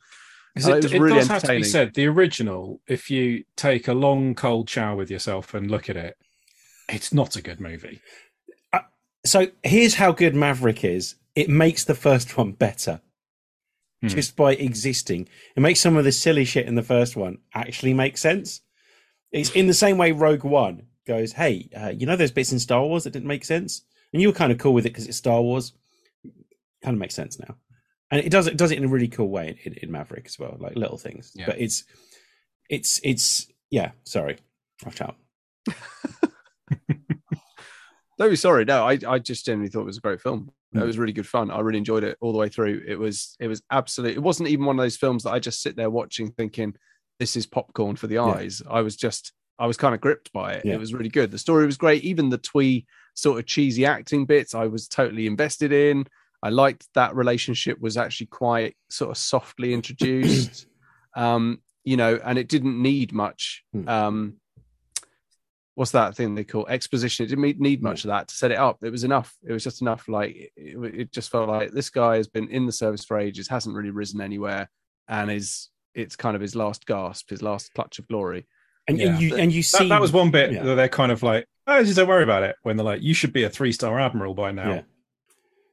'Cause 0.56 0.68
Uh, 0.68 0.76
it, 0.76 0.92
it 0.92 1.00
really 1.00 1.18
does 1.18 1.28
have 1.28 1.42
to 1.42 1.48
be 1.56 1.64
said, 1.64 1.94
the 1.94 2.06
original, 2.06 2.80
if 2.86 3.10
you 3.10 3.44
take 3.56 3.88
a 3.88 3.94
long 3.94 4.34
cold 4.34 4.70
shower 4.70 4.94
with 4.96 5.10
yourself 5.10 5.52
and 5.54 5.70
look 5.70 5.90
at 5.90 5.96
it, 5.96 6.16
it's 6.88 7.12
not 7.12 7.36
a 7.36 7.42
good 7.42 7.60
movie. 7.60 8.00
so 9.26 9.46
here's 9.62 9.94
how 9.94 10.12
good 10.12 10.34
Maverick 10.34 10.84
is. 10.84 11.14
It 11.34 11.48
makes 11.48 11.82
the 11.84 11.94
first 11.94 12.36
one 12.36 12.52
better. 12.52 13.00
Hmm. 14.02 14.08
Just 14.08 14.36
by 14.36 14.54
existing. 14.54 15.28
It 15.56 15.60
makes 15.60 15.80
some 15.80 15.96
of 15.96 16.04
the 16.04 16.12
silly 16.12 16.44
shit 16.44 16.66
in 16.66 16.74
the 16.74 16.82
first 16.82 17.16
one 17.16 17.38
actually 17.54 17.94
make 17.94 18.18
sense. 18.18 18.60
It's 19.32 19.50
in 19.52 19.66
the 19.66 19.72
same 19.74 19.96
way 19.96 20.12
Rogue 20.12 20.44
One 20.44 20.88
goes, 21.06 21.32
hey, 21.32 21.70
uh, 21.74 21.88
you 21.96 22.04
know 22.06 22.16
those 22.16 22.30
bits 22.32 22.52
in 22.52 22.58
Star 22.58 22.84
Wars 22.84 23.04
that 23.04 23.12
didn't 23.14 23.26
make 23.28 23.44
sense? 23.46 23.82
And 24.12 24.20
you 24.20 24.28
were 24.28 24.34
kind 24.34 24.52
of 24.52 24.58
cool 24.58 24.74
with 24.74 24.84
it 24.86 24.90
because 24.90 25.06
it's 25.08 25.16
Star 25.16 25.40
Wars. 25.40 25.72
Kind 26.82 26.94
of 26.94 27.00
makes 27.00 27.14
sense 27.14 27.38
now. 27.38 27.56
And 28.14 28.24
it 28.24 28.30
does 28.30 28.46
it 28.46 28.56
does 28.56 28.70
it 28.70 28.78
in 28.78 28.84
a 28.84 28.88
really 28.88 29.08
cool 29.08 29.28
way 29.28 29.58
in, 29.64 29.74
in 29.74 29.90
Maverick 29.90 30.24
as 30.26 30.38
well, 30.38 30.56
like 30.60 30.76
little 30.76 30.96
things. 30.98 31.32
Yeah. 31.34 31.46
But 31.46 31.60
it's 31.60 31.82
it's 32.70 33.00
it's 33.02 33.48
yeah, 33.70 33.90
sorry. 34.04 34.38
Watch 34.84 35.00
out. 35.02 35.16
Don't 38.16 38.30
be 38.30 38.36
sorry. 38.36 38.64
No, 38.64 38.86
I, 38.86 38.98
I 39.08 39.18
just 39.18 39.44
genuinely 39.44 39.70
thought 39.70 39.80
it 39.82 39.86
was 39.86 39.96
a 39.98 40.02
great 40.02 40.20
film. 40.20 40.50
It 40.72 40.78
Mm. 40.78 40.86
was 40.86 40.98
really 40.98 41.12
good 41.12 41.26
fun. 41.26 41.50
I 41.50 41.60
really 41.60 41.78
enjoyed 41.78 42.04
it 42.04 42.16
all 42.20 42.32
the 42.32 42.38
way 42.38 42.48
through. 42.48 42.82
It 42.86 42.96
was 42.98 43.36
it 43.40 43.48
was 43.48 43.62
absolute. 43.70 44.14
It 44.16 44.22
wasn't 44.22 44.48
even 44.48 44.64
one 44.64 44.78
of 44.78 44.84
those 44.84 44.96
films 44.96 45.22
that 45.24 45.32
I 45.32 45.38
just 45.40 45.60
sit 45.62 45.76
there 45.76 45.90
watching 45.90 46.30
thinking 46.30 46.74
this 47.18 47.36
is 47.36 47.46
popcorn 47.46 47.96
for 47.96 48.06
the 48.06 48.18
eyes. 48.18 48.62
I 48.70 48.82
was 48.82 48.96
just 48.96 49.32
I 49.58 49.66
was 49.66 49.76
kind 49.76 49.94
of 49.94 50.00
gripped 50.00 50.32
by 50.32 50.52
it. 50.54 50.64
Yeah. 50.64 50.74
It 50.74 50.80
was 50.80 50.92
really 50.94 51.08
good. 51.08 51.30
The 51.32 51.38
story 51.38 51.66
was 51.66 51.76
great. 51.76 52.02
Even 52.04 52.28
the 52.28 52.38
twee 52.38 52.86
sort 53.14 53.38
of 53.38 53.46
cheesy 53.46 53.84
acting 53.86 54.26
bits, 54.26 54.54
I 54.54 54.66
was 54.66 54.86
totally 54.88 55.26
invested 55.26 55.72
in. 55.72 56.06
I 56.44 56.50
liked 56.50 56.86
that 56.94 57.14
relationship 57.16 57.80
was 57.80 57.96
actually 57.96 58.26
quite 58.26 58.76
sort 58.90 59.10
of 59.10 59.16
softly 59.16 59.72
introduced. 59.72 60.66
um, 61.16 61.60
you 61.84 61.96
know, 61.96 62.20
and 62.22 62.38
it 62.38 62.48
didn't 62.48 62.80
need 62.80 63.12
much. 63.12 63.64
Hmm. 63.72 63.88
Um, 63.88 64.34
what's 65.74 65.92
that 65.92 66.14
thing 66.14 66.34
they 66.34 66.44
call 66.44 66.66
exposition? 66.68 67.24
It 67.24 67.28
didn't 67.30 67.44
need- 67.44 67.60
need 67.60 67.82
much 67.82 68.04
of 68.04 68.08
that 68.08 68.28
to 68.28 68.34
set 68.34 68.50
it 68.50 68.58
up. 68.58 68.78
It 68.82 68.90
was 68.90 69.04
enough. 69.04 69.34
It 69.42 69.52
was 69.52 69.64
just 69.64 69.80
enough. 69.80 70.06
Like 70.06 70.52
it, 70.56 70.94
it 70.94 71.12
just 71.12 71.30
felt 71.30 71.48
like 71.48 71.72
this 71.72 71.88
guy 71.90 72.16
has 72.16 72.28
been 72.28 72.48
in 72.50 72.66
the 72.66 72.72
service 72.72 73.04
for 73.04 73.18
ages, 73.18 73.48
hasn't 73.48 73.74
really 73.74 73.90
risen 73.90 74.20
anywhere, 74.20 74.68
and 75.08 75.30
is 75.30 75.70
it's 75.94 76.16
kind 76.16 76.36
of 76.36 76.42
his 76.42 76.54
last 76.54 76.86
gasp, 76.86 77.30
his 77.30 77.42
last 77.42 77.72
clutch 77.74 77.98
of 77.98 78.06
glory. 78.08 78.46
And, 78.86 78.98
Yeah. 78.98 79.08
and 79.12 79.20
you 79.22 79.36
and 79.36 79.52
you 79.52 79.62
That, 79.62 79.78
see 79.78 79.88
that 79.88 80.00
was 80.00 80.12
one 80.12 80.30
bit 80.30 80.52
yeah. 80.52 80.62
that 80.62 80.74
they're 80.74 80.88
kind 80.88 81.10
of 81.10 81.22
like, 81.22 81.46
oh, 81.66 81.82
just 81.82 81.96
don't 81.96 82.08
worry 82.08 82.22
about 82.24 82.42
it. 82.42 82.56
When 82.62 82.76
they're 82.76 82.84
like, 82.84 83.02
you 83.02 83.14
should 83.14 83.32
be 83.32 83.44
a 83.44 83.50
three 83.50 83.72
star 83.72 83.98
admiral 83.98 84.34
by 84.34 84.52
now. 84.52 84.68
Yeah. 84.74 84.82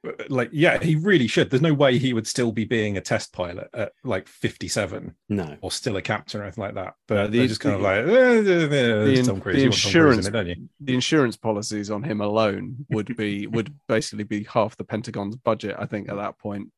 But, 0.03 0.31
Like, 0.31 0.50
yeah, 0.51 0.79
he 0.81 0.96
really 0.96 1.27
should. 1.27 1.50
There's 1.51 1.62
no 1.62 1.74
way 1.75 1.98
he 2.00 2.13
would 2.13 2.25
still 2.25 2.51
be 2.51 2.65
being 2.65 2.98
a 2.98 3.01
test 3.01 3.34
pilot 3.34 3.70
at 3.74 3.91
like 4.03 4.27
57 4.27 5.13
no. 5.29 5.58
or 5.62 5.72
still 5.72 5.96
a 5.98 6.01
captain 6.01 6.41
or 6.41 6.43
anything 6.46 6.63
like 6.63 6.74
that. 6.74 6.96
But 7.08 7.15
No, 7.15 7.27
the- 7.27 7.38
they're 7.38 7.48
just 7.48 7.62
kind 7.62 7.75
of 7.75 7.81
like, 7.81 7.98
eh, 7.98 8.10
eh, 8.10 8.63
eh, 8.63 8.65
the 8.67 9.13
in- 9.20 9.25
Tom 9.25 9.39
Cruise. 9.41 9.55
the 9.58 9.62
You 9.62 9.70
want 9.70 9.75
Tom 9.81 9.81
Cruise 9.81 9.86
in 9.86 9.91
insurance- 10.22 10.27
it, 10.27 10.31
don't 10.31 10.48
you? 10.48 10.70
The 10.79 10.93
insurance 10.96 11.38
policies 11.38 11.91
on 11.91 12.01
him 12.03 12.20
alone 12.22 12.86
would 12.89 13.15
be 13.15 13.46
would 13.55 13.74
basically 13.88 14.24
be 14.24 14.43
half 14.46 14.75
the 14.75 14.84
Pentagon's 14.84 15.36
budget. 15.36 15.75
I 15.77 15.86
think 15.86 16.10
at 16.10 16.15
that 16.15 16.38
point. 16.39 16.72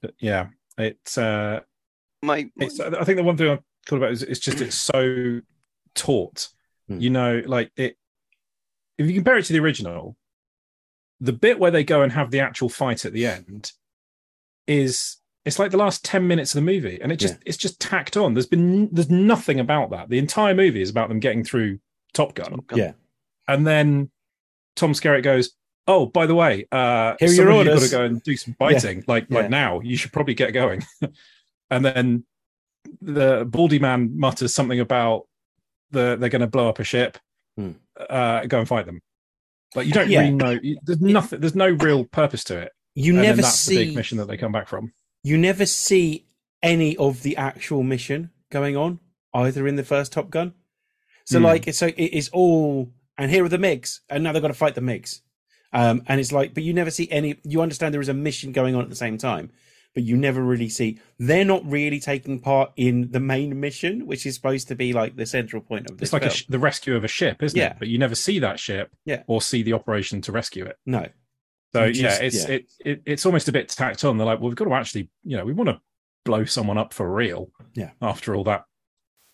But 0.00 0.14
yeah, 0.18 0.48
it's. 0.78 1.16
uh 1.18 1.60
My, 2.22 2.50
It's, 2.56 2.78
I 2.80 3.04
think 3.04 3.16
the 3.16 3.24
one 3.24 3.36
thing 3.36 3.48
I 3.50 3.58
thought 3.86 3.96
about 3.96 4.12
is 4.12 4.22
it's 4.22 4.40
just 4.40 4.60
it's 4.60 4.76
so 4.76 5.40
taut. 5.94 6.48
Hmm. 6.88 7.00
You 7.00 7.10
know, 7.10 7.42
like 7.46 7.72
it. 7.76 7.96
If 8.98 9.06
you 9.08 9.14
compare 9.14 9.38
it 9.38 9.44
to 9.46 9.52
the 9.52 9.58
original, 9.60 10.16
the 11.22 11.32
bit 11.32 11.58
where 11.58 11.70
they 11.70 11.84
go 11.84 12.02
and 12.02 12.10
have 12.12 12.30
the 12.32 12.40
actual 12.40 12.68
fight 12.68 13.04
at 13.04 13.12
the 13.12 13.24
end 13.26 13.70
is 14.66 15.18
it's 15.44 15.58
like 15.58 15.70
the 15.70 15.76
last 15.76 16.04
ten 16.04 16.26
minutes 16.26 16.54
of 16.54 16.64
the 16.64 16.72
movie, 16.72 17.00
and 17.00 17.10
it 17.12 17.16
just 17.16 17.34
Yeah. 17.34 17.40
it's 17.46 17.56
just 17.56 17.80
tacked 17.80 18.16
on. 18.16 18.34
There's 18.34 18.46
been 18.46 18.88
there's 18.92 19.10
nothing 19.10 19.60
about 19.60 19.90
that. 19.90 20.08
The 20.08 20.18
entire 20.18 20.54
movie 20.54 20.82
is 20.82 20.90
about 20.90 21.08
them 21.08 21.20
getting 21.20 21.44
through 21.44 21.78
Top 22.12 22.34
Gun, 22.34 22.50
Top 22.50 22.66
Gun. 22.66 22.78
Yeah. 22.78 22.92
and 23.48 23.66
then 23.66 24.10
Tom 24.76 24.92
Skerritt 24.92 25.22
goes, 25.22 25.50
oh, 25.86 26.06
by 26.06 26.26
the 26.26 26.34
way, 26.34 26.66
uh, 26.72 27.14
Here 27.20 27.28
are 27.28 27.32
some 27.32 27.44
your 27.44 27.50
of 27.50 27.58
you 27.58 27.64
got 27.64 27.70
orders." 27.72 27.90
to 27.90 27.96
go 27.96 28.04
and 28.04 28.22
do 28.22 28.36
some 28.36 28.54
fighting. 28.54 29.04
Like 29.06 29.26
Yeah. 29.28 29.38
like 29.38 29.50
now, 29.50 29.80
you 29.80 29.96
should 29.96 30.12
probably 30.12 30.34
get 30.34 30.52
going. 30.52 30.82
and 31.70 31.84
then 31.84 32.24
the 33.00 33.44
baldy 33.48 33.78
man 33.78 34.18
mutters 34.18 34.54
something 34.54 34.80
about 34.80 35.26
the 35.90 36.16
they're 36.18 36.28
going 36.30 36.40
to 36.40 36.46
blow 36.46 36.68
up 36.68 36.78
a 36.78 36.84
ship. 36.84 37.18
Hmm. 37.56 37.72
Uh, 38.08 38.44
go 38.46 38.58
and 38.60 38.68
fight 38.68 38.86
them. 38.86 39.00
Like 39.74 39.86
you 39.86 39.92
don't 39.92 40.10
Yeah. 40.10 40.20
really 40.20 40.32
know. 40.32 40.58
There's 40.82 41.00
nothing. 41.00 41.40
There's 41.40 41.54
no 41.54 41.68
real 41.68 42.04
purpose 42.04 42.44
to 42.44 42.58
it. 42.58 42.72
You 42.94 43.14
and 43.14 43.22
never 43.22 43.42
that's 43.42 43.64
the 43.66 43.76
big 43.86 43.96
mission 43.96 44.18
that 44.18 44.26
they 44.28 44.36
come 44.36 44.52
back 44.52 44.68
from. 44.68 44.92
you 45.24 45.38
never 45.38 45.64
see 45.66 46.26
any 46.62 46.96
of 46.96 47.22
the 47.22 47.36
actual 47.36 47.82
mission 47.82 48.30
going 48.50 48.76
on 48.76 49.00
either 49.34 49.66
in 49.66 49.76
the 49.76 49.84
first 49.84 50.12
Top 50.12 50.28
Gun. 50.30 50.52
So 51.24 51.38
Hmm. 51.38 51.44
like 51.46 51.72
so 51.74 51.86
it 51.86 52.12
is 52.12 52.28
all 52.30 52.92
and 53.16 53.30
here 53.30 53.44
are 53.44 53.48
the 53.48 53.56
MiGs 53.58 54.00
and 54.10 54.22
now 54.24 54.32
they've 54.32 54.42
got 54.42 54.48
to 54.48 54.54
fight 54.54 54.74
the 54.74 54.80
MiGs. 54.80 55.20
Um, 55.72 56.02
and 56.06 56.20
it's 56.20 56.32
like, 56.32 56.52
but 56.52 56.62
you 56.64 56.74
never 56.74 56.90
see 56.90 57.10
any. 57.10 57.36
You 57.44 57.62
understand 57.62 57.94
there 57.94 58.00
is 58.02 58.10
a 58.10 58.14
mission 58.14 58.52
going 58.52 58.74
on 58.74 58.82
at 58.82 58.90
the 58.90 58.96
same 58.96 59.16
time, 59.16 59.50
but 59.94 60.02
you 60.04 60.16
never 60.16 60.42
really 60.42 60.68
see. 60.68 60.98
They're 61.18 61.44
not 61.44 61.64
really 61.66 62.00
taking 62.00 62.40
part 62.40 62.72
in 62.76 63.10
the 63.10 63.20
main 63.20 63.58
mission, 63.60 64.06
which 64.06 64.24
is 64.26 64.34
supposed 64.34 64.68
to 64.68 64.74
be 64.74 64.92
like 64.92 65.16
the 65.16 65.26
central 65.26 65.60
point 65.62 65.90
of 65.90 65.98
this. 65.98 66.06
It's 66.08 66.12
like 66.12 66.24
a 66.24 66.30
sh- 66.30 66.46
the 66.48 66.58
rescue 66.58 66.96
of 66.96 67.04
a 67.04 67.08
ship, 67.08 67.42
isn't 67.42 67.58
Yeah. 67.58 67.70
it? 67.72 67.76
But 67.78 67.88
you 67.88 67.98
never 67.98 68.14
see 68.14 68.38
that 68.40 68.58
ship, 68.58 68.90
Yeah. 69.04 69.22
or 69.26 69.42
see 69.42 69.62
the 69.62 69.74
operation 69.74 70.20
to 70.22 70.32
rescue 70.32 70.64
it. 70.64 70.76
no, 70.86 71.06
So 71.74 71.88
just- 71.92 72.00
yeah, 72.00 72.26
it's 72.26 72.48
yeah. 72.48 72.54
It, 72.54 72.72
it 72.84 73.02
it's 73.06 73.26
almost 73.26 73.48
a 73.48 73.52
bit 73.52 73.68
tacked 73.68 74.04
on. 74.04 74.16
They're 74.18 74.26
like, 74.26 74.40
well, 74.40 74.48
we've 74.48 74.56
got 74.56 74.64
to 74.66 74.74
actually, 74.74 75.10
you 75.24 75.36
know, 75.36 75.44
we 75.44 75.52
want 75.52 75.68
to 75.68 75.80
blow 76.24 76.44
someone 76.44 76.78
up 76.78 76.92
for 76.94 77.10
real. 77.12 77.50
Yeah. 77.74 77.90
After 78.00 78.34
all 78.34 78.44
that 78.44 78.64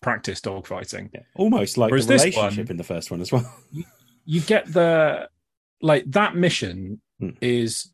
practice 0.01 0.39
dogfighting, 0.41 1.09
yeah. 1.13 1.21
almost 1.35 1.77
like 1.77 1.91
Whereas 1.91 2.07
the 2.07 2.13
relationship 2.15 2.65
one- 2.65 2.71
in 2.71 2.77
the 2.77 2.83
first 2.83 3.11
one 3.11 3.21
as 3.21 3.31
well. 3.31 3.49
you 4.25 4.41
get 4.41 4.71
the 4.71 5.29
like 5.81 6.03
that 6.11 6.35
mission 6.35 7.01
Hmm. 7.19 7.29
is. 7.41 7.93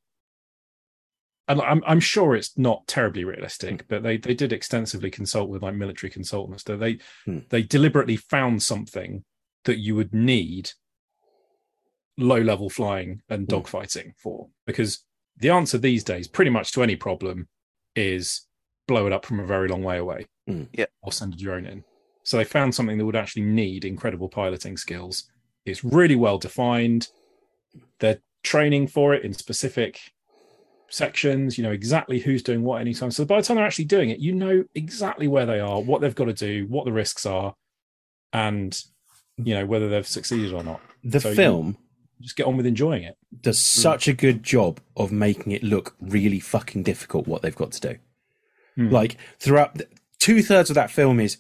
And 1.47 1.61
I'm 1.61 1.83
I'm 1.85 1.99
sure 1.99 2.35
it's 2.35 2.57
not 2.57 2.87
terribly 2.87 3.23
realistic, 3.23 3.87
but 3.87 4.01
they, 4.01 4.17
they 4.17 4.33
did 4.33 4.51
extensively 4.51 5.11
consult 5.11 5.49
with 5.49 5.61
like 5.61 5.75
military 5.75 6.09
consultants. 6.09 6.63
So 6.65 6.75
they 6.77 6.99
Hmm. 7.25 7.39
they 7.49 7.61
deliberately 7.61 8.17
found 8.17 8.63
something 8.63 9.23
that 9.65 9.77
you 9.77 9.95
would 9.95 10.13
need 10.13 10.71
low 12.17 12.39
level 12.39 12.69
flying 12.69 13.21
and 13.29 13.45
Hmm. 13.47 13.55
dogfighting 13.55 14.13
for 14.17 14.47
because 14.65 15.03
the 15.37 15.49
answer 15.49 15.77
these 15.77 16.03
days 16.03 16.27
pretty 16.27 16.49
much 16.51 16.71
to 16.71 16.81
any 16.83 16.95
problem 16.95 17.47
is 17.95 18.47
blow 18.87 19.05
it 19.07 19.13
up 19.13 19.25
from 19.25 19.39
a 19.39 19.45
very 19.45 19.67
long 19.67 19.83
way 19.83 19.97
away 19.97 20.25
Hmm. 20.47 20.63
Yeah. 20.73 20.85
or 21.01 21.11
send 21.11 21.33
a 21.33 21.37
drone 21.37 21.65
in 21.65 21.83
so 22.23 22.37
they 22.37 22.43
found 22.45 22.73
something 22.73 22.97
that 22.97 23.05
would 23.05 23.15
actually 23.17 23.43
need 23.43 23.83
incredible 23.83 24.29
piloting 24.29 24.77
skills 24.77 25.29
it's 25.65 25.83
really 25.83 26.15
well 26.15 26.37
defined 26.37 27.09
they're 27.99 28.21
training 28.43 28.87
for 28.87 29.13
it 29.13 29.23
in 29.25 29.33
specific 29.33 30.13
sections 30.89 31.57
you 31.57 31.63
know 31.63 31.71
exactly 31.71 32.19
who's 32.19 32.43
doing 32.43 32.63
what 32.63 32.79
anytime 32.79 33.11
so 33.11 33.25
by 33.25 33.37
the 33.37 33.41
time 33.41 33.57
they're 33.57 33.65
actually 33.65 33.85
doing 33.85 34.09
it 34.09 34.19
you 34.19 34.31
know 34.31 34.63
exactly 34.75 35.27
where 35.27 35.45
they 35.45 35.59
are 35.59 35.81
what 35.81 35.99
they've 36.01 36.15
got 36.15 36.25
to 36.25 36.33
do 36.33 36.65
what 36.67 36.85
the 36.85 36.91
risks 36.91 37.25
are 37.25 37.55
and 38.33 38.83
you 39.37 39.53
know 39.53 39.65
whether 39.65 39.89
they've 39.89 40.07
succeeded 40.07 40.53
or 40.53 40.63
not 40.63 40.79
The 41.03 41.19
So 41.19 41.33
film 41.33 41.77
just 42.21 42.35
get 42.37 42.45
on 42.45 42.55
with 42.55 42.65
enjoying 42.65 43.03
it 43.03 43.17
does 43.41 43.59
such 43.59 44.07
a 44.07 44.13
good 44.13 44.43
job 44.43 44.79
of 44.95 45.11
making 45.11 45.51
it 45.51 45.63
look 45.63 45.95
really 45.99 46.39
fucking 46.39 46.83
difficult 46.83 47.27
what 47.27 47.41
they've 47.41 47.55
got 47.55 47.71
to 47.73 47.81
do. 47.81 47.97
Hmm. 48.75 48.89
Like 48.89 49.17
throughout 49.39 49.81
two 50.19 50.41
thirds 50.41 50.69
of 50.69 50.75
that 50.75 50.91
film 50.91 51.19
is, 51.19 51.37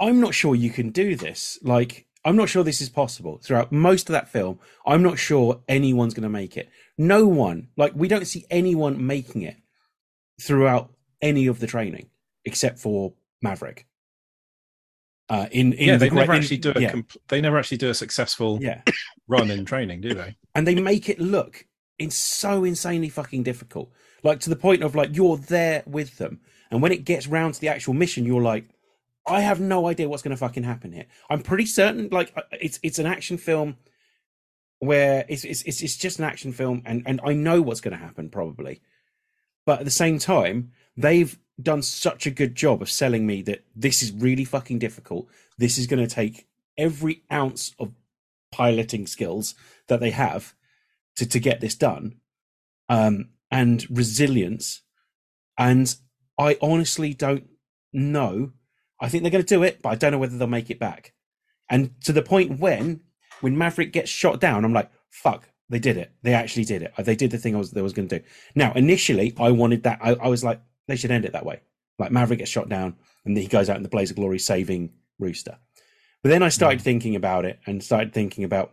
I'm 0.00 0.20
not 0.20 0.34
sure 0.34 0.54
you 0.54 0.70
can 0.70 0.90
do 0.90 1.16
this. 1.16 1.58
Like, 1.62 2.06
I'm 2.24 2.36
not 2.36 2.48
sure 2.48 2.64
this 2.64 2.80
is 2.80 2.88
possible. 2.88 3.38
Throughout 3.42 3.72
most 3.72 4.08
of 4.08 4.12
that 4.12 4.28
film, 4.28 4.58
I'm 4.86 5.02
not 5.02 5.18
sure 5.18 5.60
anyone's 5.68 6.14
going 6.14 6.22
to 6.22 6.28
make 6.28 6.56
it. 6.56 6.68
No 6.98 7.26
one, 7.26 7.68
like, 7.76 7.92
we 7.94 8.08
don't 8.08 8.26
see 8.26 8.44
anyone 8.50 9.06
making 9.06 9.42
it 9.42 9.56
throughout 10.40 10.92
any 11.20 11.46
of 11.46 11.58
the 11.60 11.66
training 11.66 12.10
except 12.44 12.78
for 12.78 13.14
Maverick. 13.40 13.86
Uh, 15.28 15.46
in, 15.52 15.72
in 15.74 15.88
yeah 15.88 15.96
they 15.96 16.08
great- 16.10 16.18
never 16.18 16.32
in- 16.34 16.38
actually 16.42 16.58
do 16.58 16.72
a 16.74 16.80
yeah, 16.80 16.92
compl- 16.92 17.16
they 17.28 17.40
never 17.40 17.56
actually 17.56 17.78
do 17.78 17.88
a 17.88 17.94
successful 17.94 18.58
yeah. 18.60 18.82
run 19.28 19.50
in 19.50 19.64
training 19.64 20.00
do 20.00 20.12
they 20.12 20.36
and 20.54 20.66
they 20.66 20.74
make 20.74 21.08
it 21.08 21.18
look 21.18 21.64
in 21.98 22.10
so 22.10 22.64
insanely 22.64 23.08
fucking 23.08 23.42
difficult 23.42 23.90
like 24.24 24.40
to 24.40 24.50
the 24.50 24.56
point 24.56 24.82
of 24.82 24.94
like 24.94 25.16
you're 25.16 25.38
there 25.38 25.84
with 25.86 26.18
them 26.18 26.40
and 26.70 26.82
when 26.82 26.92
it 26.92 27.04
gets 27.04 27.26
round 27.28 27.54
to 27.54 27.60
the 27.60 27.68
actual 27.68 27.94
mission 27.94 28.26
you're 28.26 28.42
like 28.42 28.68
i 29.26 29.40
have 29.40 29.58
no 29.60 29.86
idea 29.86 30.06
what's 30.08 30.22
going 30.22 30.36
to 30.36 30.36
fucking 30.36 30.64
happen 30.64 30.92
here 30.92 31.06
i'm 31.30 31.40
pretty 31.40 31.64
certain 31.64 32.08
like 32.10 32.30
uh, 32.36 32.42
it's 32.60 32.78
it's 32.82 32.98
an 32.98 33.06
action 33.06 33.38
film 33.38 33.76
where 34.82 35.24
it's 35.28 35.44
it's 35.44 35.62
it's, 35.62 35.96
just 35.96 36.18
an 36.18 36.24
action 36.24 36.52
film 36.52 36.82
and 36.84 37.02
and 37.06 37.20
i 37.24 37.32
know 37.32 37.62
what's 37.62 37.80
going 37.80 37.96
to 37.96 38.04
happen 38.04 38.28
probably 38.28 38.80
but 39.64 39.78
at 39.78 39.84
the 39.84 39.90
same 39.90 40.18
time 40.18 40.72
they've 40.96 41.38
done 41.60 41.82
such 41.82 42.26
a 42.26 42.30
good 42.30 42.54
job 42.54 42.82
of 42.82 42.90
selling 42.90 43.26
me 43.26 43.42
that 43.42 43.64
this 43.76 44.02
is 44.02 44.10
really 44.12 44.44
fucking 44.44 44.78
difficult 44.78 45.28
this 45.58 45.78
is 45.78 45.86
going 45.86 46.04
to 46.04 46.12
take 46.12 46.46
every 46.76 47.22
ounce 47.30 47.74
of 47.78 47.92
piloting 48.50 49.06
skills 49.06 49.54
that 49.88 50.00
they 50.00 50.10
have 50.10 50.54
to, 51.16 51.26
to 51.26 51.40
get 51.40 51.60
this 51.60 51.74
done 51.74 52.16
um, 52.88 53.30
and 53.50 53.86
resilience. 53.90 54.82
And 55.58 55.94
I 56.38 56.56
honestly 56.60 57.14
don't 57.14 57.48
know. 57.92 58.52
I 59.00 59.08
think 59.08 59.22
they're 59.22 59.32
going 59.32 59.44
to 59.44 59.54
do 59.54 59.62
it, 59.62 59.82
but 59.82 59.90
I 59.90 59.94
don't 59.96 60.12
know 60.12 60.18
whether 60.18 60.36
they'll 60.36 60.46
make 60.46 60.70
it 60.70 60.78
back. 60.78 61.12
And 61.68 62.00
to 62.02 62.12
the 62.12 62.22
point 62.22 62.60
when, 62.60 63.00
when 63.42 63.58
Maverick 63.58 63.92
gets 63.92 64.10
shot 64.10 64.40
down, 64.40 64.64
I'm 64.64 64.72
like, 64.72 64.90
fuck, 65.10 65.48
they 65.68 65.78
did 65.78 65.96
it. 65.96 66.12
They 66.22 66.34
actually 66.34 66.64
did 66.64 66.82
it. 66.82 66.92
Uh, 66.96 67.02
they 67.02 67.16
did 67.16 67.30
the 67.30 67.38
thing 67.38 67.54
I 67.54 67.58
was, 67.58 67.70
they 67.70 67.82
was 67.82 67.92
going 67.92 68.08
to 68.08 68.18
do. 68.18 68.24
Now, 68.54 68.72
initially, 68.74 69.34
I 69.38 69.50
wanted 69.50 69.82
that. 69.84 69.98
I, 70.02 70.14
I 70.14 70.28
was 70.28 70.44
like, 70.44 70.60
they 70.88 70.96
should 70.96 71.10
end 71.10 71.24
it 71.24 71.32
that 71.32 71.46
way. 71.46 71.60
Like 71.98 72.12
Maverick 72.12 72.38
gets 72.38 72.50
shot 72.50 72.68
down 72.68 72.96
and 73.24 73.36
then 73.36 73.42
he 73.42 73.48
goes 73.48 73.70
out 73.70 73.76
in 73.76 73.82
the 73.82 73.88
blaze 73.88 74.10
of 74.10 74.16
glory 74.16 74.38
saving 74.38 74.92
Rooster. 75.18 75.58
But 76.22 76.30
then 76.30 76.42
I 76.42 76.48
started 76.48 76.80
thinking 76.80 77.16
about 77.16 77.44
it 77.44 77.58
and 77.66 77.82
started 77.82 78.12
thinking 78.12 78.44
about, 78.44 78.72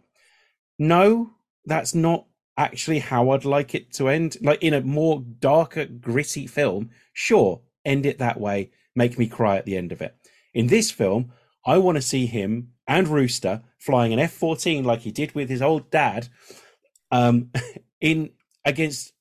no, 0.77 1.31
that's 1.65 1.95
not 1.95 2.25
actually 2.57 2.99
how 2.99 3.31
I'd 3.31 3.45
like 3.45 3.73
it 3.73 3.93
to 3.93 4.09
end. 4.09 4.37
Like 4.41 4.61
in 4.61 4.73
a 4.73 4.81
more 4.81 5.23
darker, 5.39 5.85
gritty 5.85 6.47
film, 6.47 6.91
sure, 7.13 7.61
end 7.85 8.05
it 8.05 8.19
that 8.19 8.39
way, 8.39 8.71
make 8.95 9.17
me 9.17 9.27
cry 9.27 9.57
at 9.57 9.65
the 9.65 9.77
end 9.77 9.91
of 9.91 10.01
it. 10.01 10.15
In 10.53 10.67
this 10.67 10.91
film, 10.91 11.31
I 11.65 11.77
want 11.77 11.97
to 11.97 12.01
see 12.01 12.25
him 12.25 12.71
and 12.87 13.07
Rooster 13.07 13.61
flying 13.77 14.13
an 14.13 14.19
F 14.19 14.31
14 14.31 14.83
like 14.83 15.01
he 15.01 15.11
did 15.11 15.33
with 15.33 15.49
his 15.49 15.61
old 15.61 15.89
dad 15.91 16.27
um, 17.11 17.51
in 18.01 18.31
against 18.65 19.13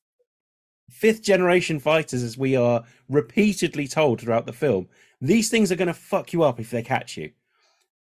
fifth 0.90 1.23
generation 1.23 1.78
fighters, 1.78 2.23
as 2.23 2.38
we 2.38 2.57
are 2.57 2.83
repeatedly 3.09 3.87
told 3.87 4.21
throughout 4.21 4.47
the 4.47 4.52
film. 4.52 4.88
These 5.21 5.50
things 5.50 5.71
are 5.71 5.76
going 5.76 5.88
to 5.88 5.95
fuck 5.95 6.33
you 6.33 6.42
up 6.42 6.61
if 6.61 6.71
they 6.71 6.83
catch 6.83 7.16
you. 7.16 7.30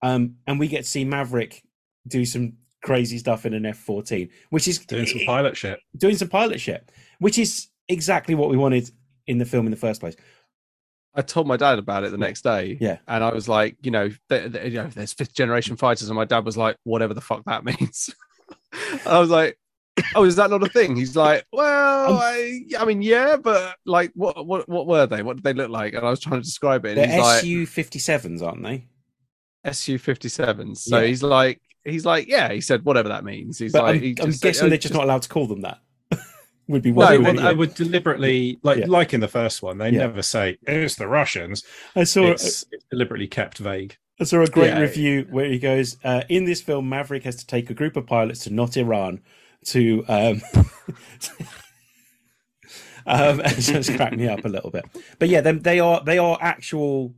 Um, 0.01 0.37
and 0.47 0.59
we 0.59 0.67
get 0.67 0.83
to 0.83 0.89
see 0.89 1.05
Maverick 1.05 1.63
do 2.07 2.25
some 2.25 2.53
crazy 2.81 3.17
stuff 3.19 3.45
in 3.45 3.53
an 3.53 3.65
F 3.65 3.77
14, 3.77 4.29
which 4.49 4.67
is 4.67 4.79
doing 4.79 5.05
some 5.05 5.21
pilot 5.25 5.55
shit 5.55 5.79
doing 5.97 6.15
some 6.15 6.29
pilot 6.29 6.59
shit, 6.59 6.91
which 7.19 7.37
is 7.37 7.67
exactly 7.87 8.35
what 8.35 8.49
we 8.49 8.57
wanted 8.57 8.89
in 9.27 9.37
the 9.37 9.45
film 9.45 9.67
in 9.67 9.71
the 9.71 9.77
first 9.77 9.99
place. 9.99 10.15
I 11.13 11.21
told 11.21 11.47
my 11.47 11.57
dad 11.57 11.77
about 11.77 12.03
it 12.03 12.11
the 12.11 12.17
next 12.17 12.41
day. 12.43 12.77
Yeah. 12.79 12.97
And 13.07 13.23
I 13.23 13.33
was 13.33 13.49
like, 13.49 13.75
you 13.81 13.91
know, 13.91 14.09
th- 14.29 14.53
th- 14.53 14.65
you 14.71 14.77
know, 14.81 14.87
there's 14.87 15.13
fifth 15.13 15.33
generation 15.33 15.75
fighters, 15.75 16.09
and 16.09 16.15
my 16.15 16.25
dad 16.25 16.45
was 16.45 16.57
like, 16.57 16.77
whatever 16.83 17.13
the 17.13 17.21
fuck 17.21 17.43
that 17.45 17.65
means. 17.65 18.09
I 19.05 19.19
was 19.19 19.29
like, 19.29 19.57
oh, 20.15 20.23
is 20.23 20.37
that 20.37 20.49
not 20.49 20.63
a 20.63 20.69
thing? 20.69 20.95
He's 20.95 21.15
like, 21.17 21.45
well, 21.51 22.17
I, 22.17 22.61
I 22.79 22.85
mean, 22.85 23.01
yeah, 23.01 23.35
but 23.35 23.75
like, 23.85 24.11
what, 24.15 24.45
what, 24.45 24.69
what 24.69 24.87
were 24.87 25.05
they? 25.05 25.21
What 25.21 25.35
did 25.37 25.43
they 25.43 25.53
look 25.53 25.69
like? 25.69 25.93
And 25.93 26.05
I 26.05 26.09
was 26.09 26.21
trying 26.21 26.39
to 26.39 26.45
describe 26.45 26.85
it, 26.85 26.97
and 26.97 27.11
They're 27.11 27.19
SU 27.19 27.65
57s, 27.67 28.41
aren't 28.41 28.63
they? 28.63 28.87
SU 29.65 29.97
fifty 29.99 30.27
sevens. 30.29 30.83
So 30.85 30.99
Yeah. 30.99 31.07
he's 31.07 31.21
like, 31.21 31.61
he's 31.83 32.05
like, 32.05 32.27
yeah. 32.27 32.51
He 32.51 32.61
said, 32.61 32.83
whatever 32.83 33.09
that 33.09 33.23
means. 33.23 33.59
He's 33.59 33.73
But 33.73 33.83
like, 33.83 33.95
I'm, 33.95 34.01
he 34.01 34.15
I'm 34.19 34.31
guessing 34.31 34.65
uh, 34.65 34.69
they're 34.69 34.77
just, 34.79 34.93
not 34.93 35.03
allowed 35.03 35.21
to 35.23 35.29
call 35.29 35.45
them 35.45 35.61
that. 35.61 35.79
Would 36.71 36.81
be 36.83 36.91
No, 36.91 36.97
Well, 36.99 37.21
they 37.21 37.33
they, 37.33 37.53
would 37.53 37.73
deliberately, 37.75 38.57
like 38.63 38.79
Yeah. 38.79 38.85
like 38.87 39.13
in 39.13 39.19
the 39.19 39.27
first 39.27 39.61
one, 39.61 39.77
they 39.77 39.89
Yeah. 39.89 39.99
never 39.99 40.21
say 40.21 40.57
it's 40.65 40.95
the 40.95 41.07
Russians. 41.07 41.63
I 41.95 42.05
saw 42.05 42.31
It's, 42.31 42.65
it's 42.71 42.85
deliberately 42.89 43.27
kept 43.27 43.57
vague. 43.57 43.97
I 44.21 44.23
saw 44.23 44.41
a 44.41 44.47
great 44.47 44.67
Yeah. 44.67 44.79
review 44.79 45.27
where 45.29 45.49
he 45.49 45.59
goes, 45.59 45.97
uh, 46.05 46.21
"In 46.29 46.45
this 46.45 46.61
film, 46.61 46.87
Maverick 46.87 47.23
has 47.23 47.35
to 47.37 47.45
take 47.45 47.69
a 47.69 47.73
group 47.73 47.97
of 47.97 48.07
pilots 48.07 48.45
to 48.45 48.53
not 48.53 48.77
Iran 48.77 49.19
to." 49.65 50.05
Um, 50.07 50.41
um, 53.05 53.39
and 53.43 53.61
just 53.61 53.93
cracked 53.95 54.15
me 54.15 54.27
up 54.29 54.45
a 54.45 54.49
little 54.49 54.71
bit. 54.71 54.85
But 55.19 55.29
yeah, 55.29 55.41
them 55.41 55.59
they 55.59 55.79
are 55.79 56.01
they 56.03 56.17
are 56.17 56.37
actual 56.39 57.13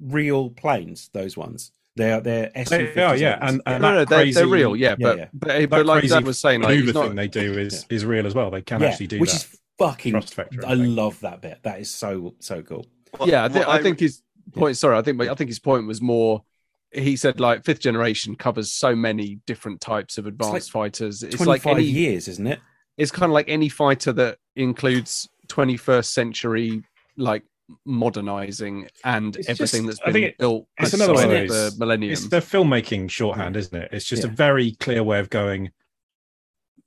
real 0.00 0.50
planes. 0.50 1.10
Those 1.12 1.36
ones. 1.36 1.72
They 1.98 2.12
are 2.12 2.20
they're 2.20 2.50
SU. 2.54 2.92
They 2.94 3.02
are, 3.02 3.16
yeah, 3.16 3.38
and, 3.40 3.60
and 3.66 3.82
no, 3.82 4.04
that 4.04 4.10
no, 4.10 4.16
they're, 4.16 4.32
they're 4.32 4.46
real, 4.46 4.74
yeah. 4.74 4.90
yeah, 4.90 4.94
But 4.98 5.18
yeah. 5.18 5.26
but, 5.34 5.48
that 5.48 5.70
but 5.70 5.86
like 5.86 6.00
crazy 6.00 6.14
Dad 6.14 6.24
was 6.24 6.38
saying, 6.38 6.62
like, 6.62 6.70
maneuver 6.70 6.86
he's 6.86 6.94
not, 6.94 7.06
thing 7.08 7.16
they 7.16 7.28
do 7.28 7.58
is 7.58 7.84
is 7.90 8.04
real 8.06 8.26
as 8.26 8.34
well. 8.34 8.50
They 8.50 8.62
can 8.62 8.80
yeah, 8.80 8.88
actually 8.88 9.08
do 9.08 9.20
which 9.20 9.32
that. 9.32 9.36
is 9.44 9.58
fucking. 9.78 10.12
Thrust 10.12 10.34
vector 10.34 10.60
I 10.66 10.76
thing. 10.76 10.96
love 10.96 11.20
that 11.20 11.42
bit. 11.42 11.58
That 11.64 11.80
is 11.80 11.92
so 11.92 12.34
so 12.38 12.62
cool. 12.62 12.86
What- 13.16 13.28
yeah, 13.28 13.44
I, 13.44 13.48
thi- 13.48 13.58
what 13.58 13.68
I 13.68 13.82
think 13.82 14.00
his 14.00 14.22
point. 14.54 14.76
Sorry, 14.76 14.96
I 14.96 15.02
think 15.02 15.20
I 15.20 15.34
think 15.34 15.48
his 15.48 15.58
point 15.58 15.86
was 15.86 16.00
more 16.00 16.42
he 16.90 17.16
said 17.16 17.38
like 17.38 17.64
fifth 17.64 17.80
generation 17.80 18.34
covers 18.34 18.72
so 18.72 18.96
many 18.96 19.40
different 19.46 19.80
types 19.80 20.16
of 20.16 20.26
advanced 20.26 20.70
fighters. 20.70 21.22
It's 21.22 21.38
like 21.44 21.62
25 21.62 21.76
any, 21.76 21.84
years, 21.84 22.28
isn't 22.28 22.46
it? 22.46 22.60
it's 22.96 23.10
kind 23.10 23.30
of 23.30 23.34
like 23.34 23.48
any 23.48 23.68
fighter 23.68 24.12
that 24.12 24.38
includes 24.56 25.28
21st 25.48 26.04
century 26.06 26.82
like 27.16 27.44
modernizing 27.84 28.88
and 29.04 29.36
It's 29.36 29.48
everything 29.48 29.86
just- 29.86 29.98
that's 29.98 30.08
I 30.08 30.12
been 30.12 30.24
it- 30.24 30.38
built 30.38 30.66
it's 30.78 30.94
at 30.94 31.00
another 31.00 31.12
the 31.12 31.14
one 31.14 31.24
of 31.24 31.30
start 31.30 31.42
of 31.42 31.48
those- 31.48 31.72
the 31.74 31.78
millennium. 31.84 32.12
It's 32.12 32.28
the 32.28 32.38
filmmaking 32.40 33.10
shorthand, 33.10 33.56
isn't 33.56 33.74
it? 33.82 33.88
It's 33.92 34.04
just 34.06 34.24
a 34.24 34.28
very 34.28 34.72
clear 34.72 35.02
way 35.02 35.18
of 35.20 35.30
going. 35.30 35.70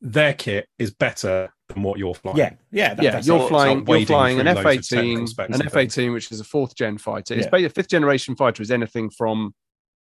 Their 0.03 0.33
kit 0.33 0.67
is 0.79 0.91
better 0.91 1.53
than 1.67 1.83
what 1.83 1.99
you're 1.99 2.15
flying. 2.15 2.37
Yeah, 2.37 2.53
yeah, 2.71 2.93
that- 2.95 3.03
yeah, 3.03 3.11
that's 3.11 3.27
you're 3.27 3.47
flying. 3.47 3.85
You're 3.87 4.05
flying 4.05 4.39
an 4.39 4.47
through 4.47 4.63
loads 4.63 4.91
of 4.91 4.97
F-18, 4.97 5.35
an. 5.53 5.61
F-18, 5.67 6.13
which 6.13 6.31
is 6.31 6.39
a 6.39 6.43
fourth 6.43 6.75
gen 6.75 6.97
fighter. 6.97 7.35
It's 7.35 7.45
Yeah. 7.45 7.49
basically 7.51 7.65
a 7.65 7.69
fifth 7.69 7.89
generation 7.89 8.35
fighter 8.35 8.63
is 8.63 8.71
anything 8.71 9.11
from 9.11 9.53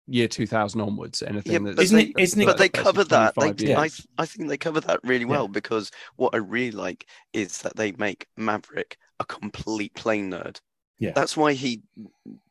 year 0.07 0.27
2000 0.27 0.81
onwards. 0.81 1.23
Anything 1.23 1.53
Yeah, 1.53 1.59
that's 1.73 1.83
Isn't 1.83 1.99
it- 2.01 2.13
isn't 2.19 2.41
it- 2.41 2.47
but 2.47 2.57
they 2.57 2.69
that's 2.69 2.83
cover 2.83 3.05
that. 3.05 3.35
They, 3.35 3.53
25 3.53 4.07
I. 4.19 4.23
I 4.23 4.27
think 4.27 4.49
they 4.49 4.57
cover 4.57 4.81
that 4.81 5.01
really 5.05 5.25
Yeah. 5.27 5.31
well 5.31 5.49
because 5.49 5.91
what 6.17 6.35
I 6.35 6.39
really 6.39 6.73
like 6.73 7.07
is 7.35 7.59
that 7.59 7.77
they 7.77 7.93
make 7.93 8.27
Maverick 8.39 8.97
a 9.21 9.25
complete 9.27 9.93
plane 9.95 10.31
nerd. 10.31 10.61
Yeah. 11.01 11.13
That's 11.15 11.37
why 11.37 11.55
he 11.55 11.83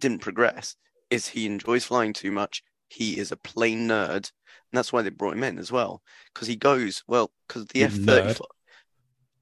didn't 0.01 0.19
progress. 0.19 0.75
Is 1.09 1.27
he 1.29 1.45
enjoys 1.45 1.85
flying 1.85 2.11
too 2.13 2.31
much? 2.31 2.61
He 2.89 3.17
is 3.17 3.31
a 3.31 3.37
plane 3.37 3.87
nerd, 3.87 4.11
and 4.15 4.73
that's 4.73 4.91
why 4.91 5.01
they 5.03 5.09
brought 5.11 5.35
him 5.35 5.43
in 5.43 5.57
as 5.59 5.71
well. 5.71 6.01
Because 6.33 6.47
he 6.47 6.55
goes 6.57 7.03
well. 7.07 7.31
Because 7.47 7.65
the 7.67 7.83
F 7.83 7.93
thirty, 7.93 8.33
nerd. 8.33 8.41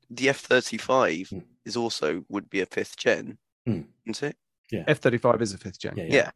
the 0.10 0.30
F 0.30 0.38
thirty 0.40 0.78
five 0.78 1.28
Hmm. 1.30 1.40
is 1.66 1.76
also 1.78 2.24
would 2.30 2.50
be 2.50 2.60
a 2.62 2.66
fifth 2.66 2.98
gen, 2.98 3.38
Hmm. 3.66 3.82
isn't 4.06 4.30
it? 4.32 4.38
Yeah. 4.70 4.84
F-35 4.88 5.42
is 5.42 5.54
a 5.54 5.58
fifth 5.58 5.80
gen. 5.80 5.94
Yeah, 5.96 6.04
Yeah. 6.10 6.32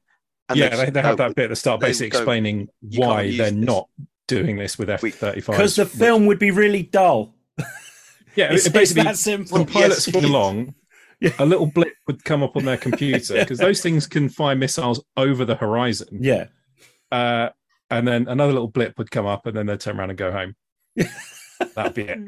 yeah, 0.53 0.69
they 0.69 0.85
they, 0.85 0.91
they 0.91 1.01
have 1.01 1.17
that 1.17 1.35
bit 1.35 1.43
at 1.43 1.49
the 1.49 1.55
start, 1.57 1.81
basically 1.81 2.11
go, 2.11 2.19
explaining 2.19 2.69
"You 2.81 3.01
why 3.01 3.23
they're 3.35 3.51
this." 3.51 3.53
not 3.53 3.89
doing 4.29 4.55
this 4.55 4.77
with 4.79 4.89
F 4.89 5.01
thirty 5.01 5.41
five. 5.41 5.57
Because 5.57 5.75
the 5.75 5.85
film 5.85 6.25
would 6.27 6.39
be 6.39 6.51
really 6.51 6.83
dull. 6.83 7.35
yeah, 8.37 8.53
It's, 8.53 8.65
it 8.67 8.71
basically 8.73 9.01
it's 9.01 9.09
that 9.09 9.17
simple. 9.17 9.57
when 9.57 9.67
pilots 9.67 10.07
yes, 10.07 10.15
flew 10.17 10.29
along, 10.29 10.75
Yeah. 11.21 11.31
a 11.39 11.45
little 11.45 11.67
blip 11.67 11.93
would 12.07 12.23
come 12.23 12.41
up 12.43 12.57
on 12.57 12.65
their 12.65 12.77
computer 12.77 13.35
because 13.39 13.59
those 13.59 13.81
things 13.81 14.07
can 14.07 14.27
fire 14.27 14.55
missiles 14.55 15.03
over 15.15 15.45
the 15.45 15.55
horizon. 15.55 16.07
Yeah, 16.19 16.45
Uh, 17.11 17.49
and 17.89 18.07
then 18.07 18.27
another 18.27 18.53
little 18.53 18.67
blip 18.69 18.97
would 18.97 19.11
come 19.11 19.25
up, 19.27 19.45
and 19.45 19.55
then 19.55 19.67
they'd 19.67 19.79
turn 19.79 19.99
around 19.99 20.09
and 20.09 20.17
go 20.17 20.31
home. 20.31 20.55
That'd 21.75 21.93
be 21.93 22.03
it. 22.03 22.19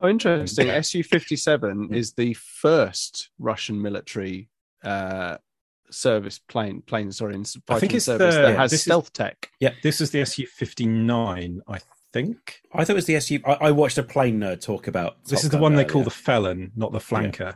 Oh, 0.00 0.08
interesting. 0.08 0.66
Yeah. 0.68 0.80
Su 0.80 1.02
57 1.02 1.86
Hmm. 1.88 1.94
is 1.94 2.12
the 2.14 2.34
first 2.34 3.30
Russian 3.38 3.80
military 3.80 4.48
uh, 4.82 5.36
service 5.90 6.38
plane, 6.38 6.82
plane, 6.82 7.12
sorry, 7.12 7.34
in 7.34 7.44
I 7.68 7.78
think 7.78 7.94
it's 7.94 8.06
service 8.06 8.34
the- 8.34 8.42
that 8.42 8.56
has 8.56 8.70
this 8.70 8.80
is- 8.80 8.84
stealth 8.84 9.12
tech. 9.12 9.50
Yeah. 9.60 9.72
This 9.82 10.00
is 10.00 10.10
the 10.10 10.24
Su 10.24 10.46
fifty 10.46 10.86
nine, 10.86 11.60
I 11.68 11.78
think. 12.12 12.60
I 12.72 12.84
thought 12.84 12.92
it 12.92 12.96
was 12.96 13.06
the 13.06 13.16
SU. 13.16 13.40
I, 13.46 13.52
I 13.68 13.70
watched 13.70 13.98
a 13.98 14.02
plane 14.02 14.40
nerd 14.40 14.60
talk 14.62 14.86
about. 14.86 15.16
This 15.24 15.40
Top 15.40 15.44
is 15.44 15.50
the 15.50 15.56
Gun 15.56 15.60
one 15.62 15.74
they 15.76 15.84
call 15.84 16.02
the 16.02 16.10
felon, 16.10 16.72
not 16.76 16.92
the 16.92 16.98
flanker. 17.00 17.54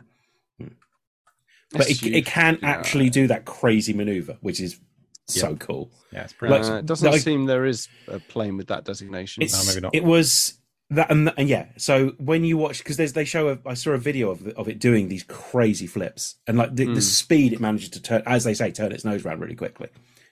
But 1.71 1.81
it, 1.89 1.97
SU 1.97 2.07
it 2.11 2.25
can 2.25 2.59
actually 2.63 3.09
do 3.09 3.27
that 3.27 3.45
crazy 3.45 3.93
maneuver, 3.93 4.37
which 4.41 4.59
is 4.59 4.79
so 5.27 5.51
Yeah. 5.51 5.55
cool. 5.59 5.91
Yeah, 6.11 6.23
it's 6.23 6.33
brilliant. 6.33 6.63
Like- 6.65 6.73
Uh, 6.73 6.77
it 6.79 6.85
doesn't 6.87 7.11
like- 7.11 7.21
seem 7.21 7.45
there 7.45 7.65
is 7.65 7.87
a 8.07 8.19
plane 8.19 8.57
with 8.57 8.67
that 8.67 8.85
designation. 8.85 9.43
It's, 9.43 9.67
maybe 9.67 9.81
not. 9.81 9.93
It 9.93 10.03
was 10.03 10.55
that, 10.89 11.11
and, 11.11 11.31
and 11.37 11.47
yeah. 11.47 11.67
So 11.77 12.15
when 12.17 12.43
you 12.43 12.57
watch, 12.57 12.79
because 12.79 12.97
there's 12.97 13.13
they 13.13 13.25
show, 13.25 13.49
a, 13.49 13.59
I 13.69 13.75
saw 13.75 13.91
a 13.91 13.97
video 13.99 14.31
of 14.31 14.47
of 14.47 14.67
it 14.67 14.79
doing 14.79 15.07
these 15.09 15.21
crazy 15.23 15.85
flips, 15.85 16.35
and 16.47 16.57
like 16.57 16.75
the, 16.75 16.87
Mm. 16.87 16.95
the 16.95 17.01
speed 17.03 17.53
it 17.53 17.59
manages 17.59 17.89
to 17.89 18.01
turn, 18.01 18.23
as 18.25 18.43
they 18.43 18.55
say, 18.55 18.71
turn 18.71 18.91
its 18.91 19.05
nose 19.05 19.23
around 19.23 19.39
really 19.39 19.53
quickly, 19.55 19.89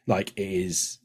like 0.07 0.31
it 0.35 0.41
is 0.51 0.97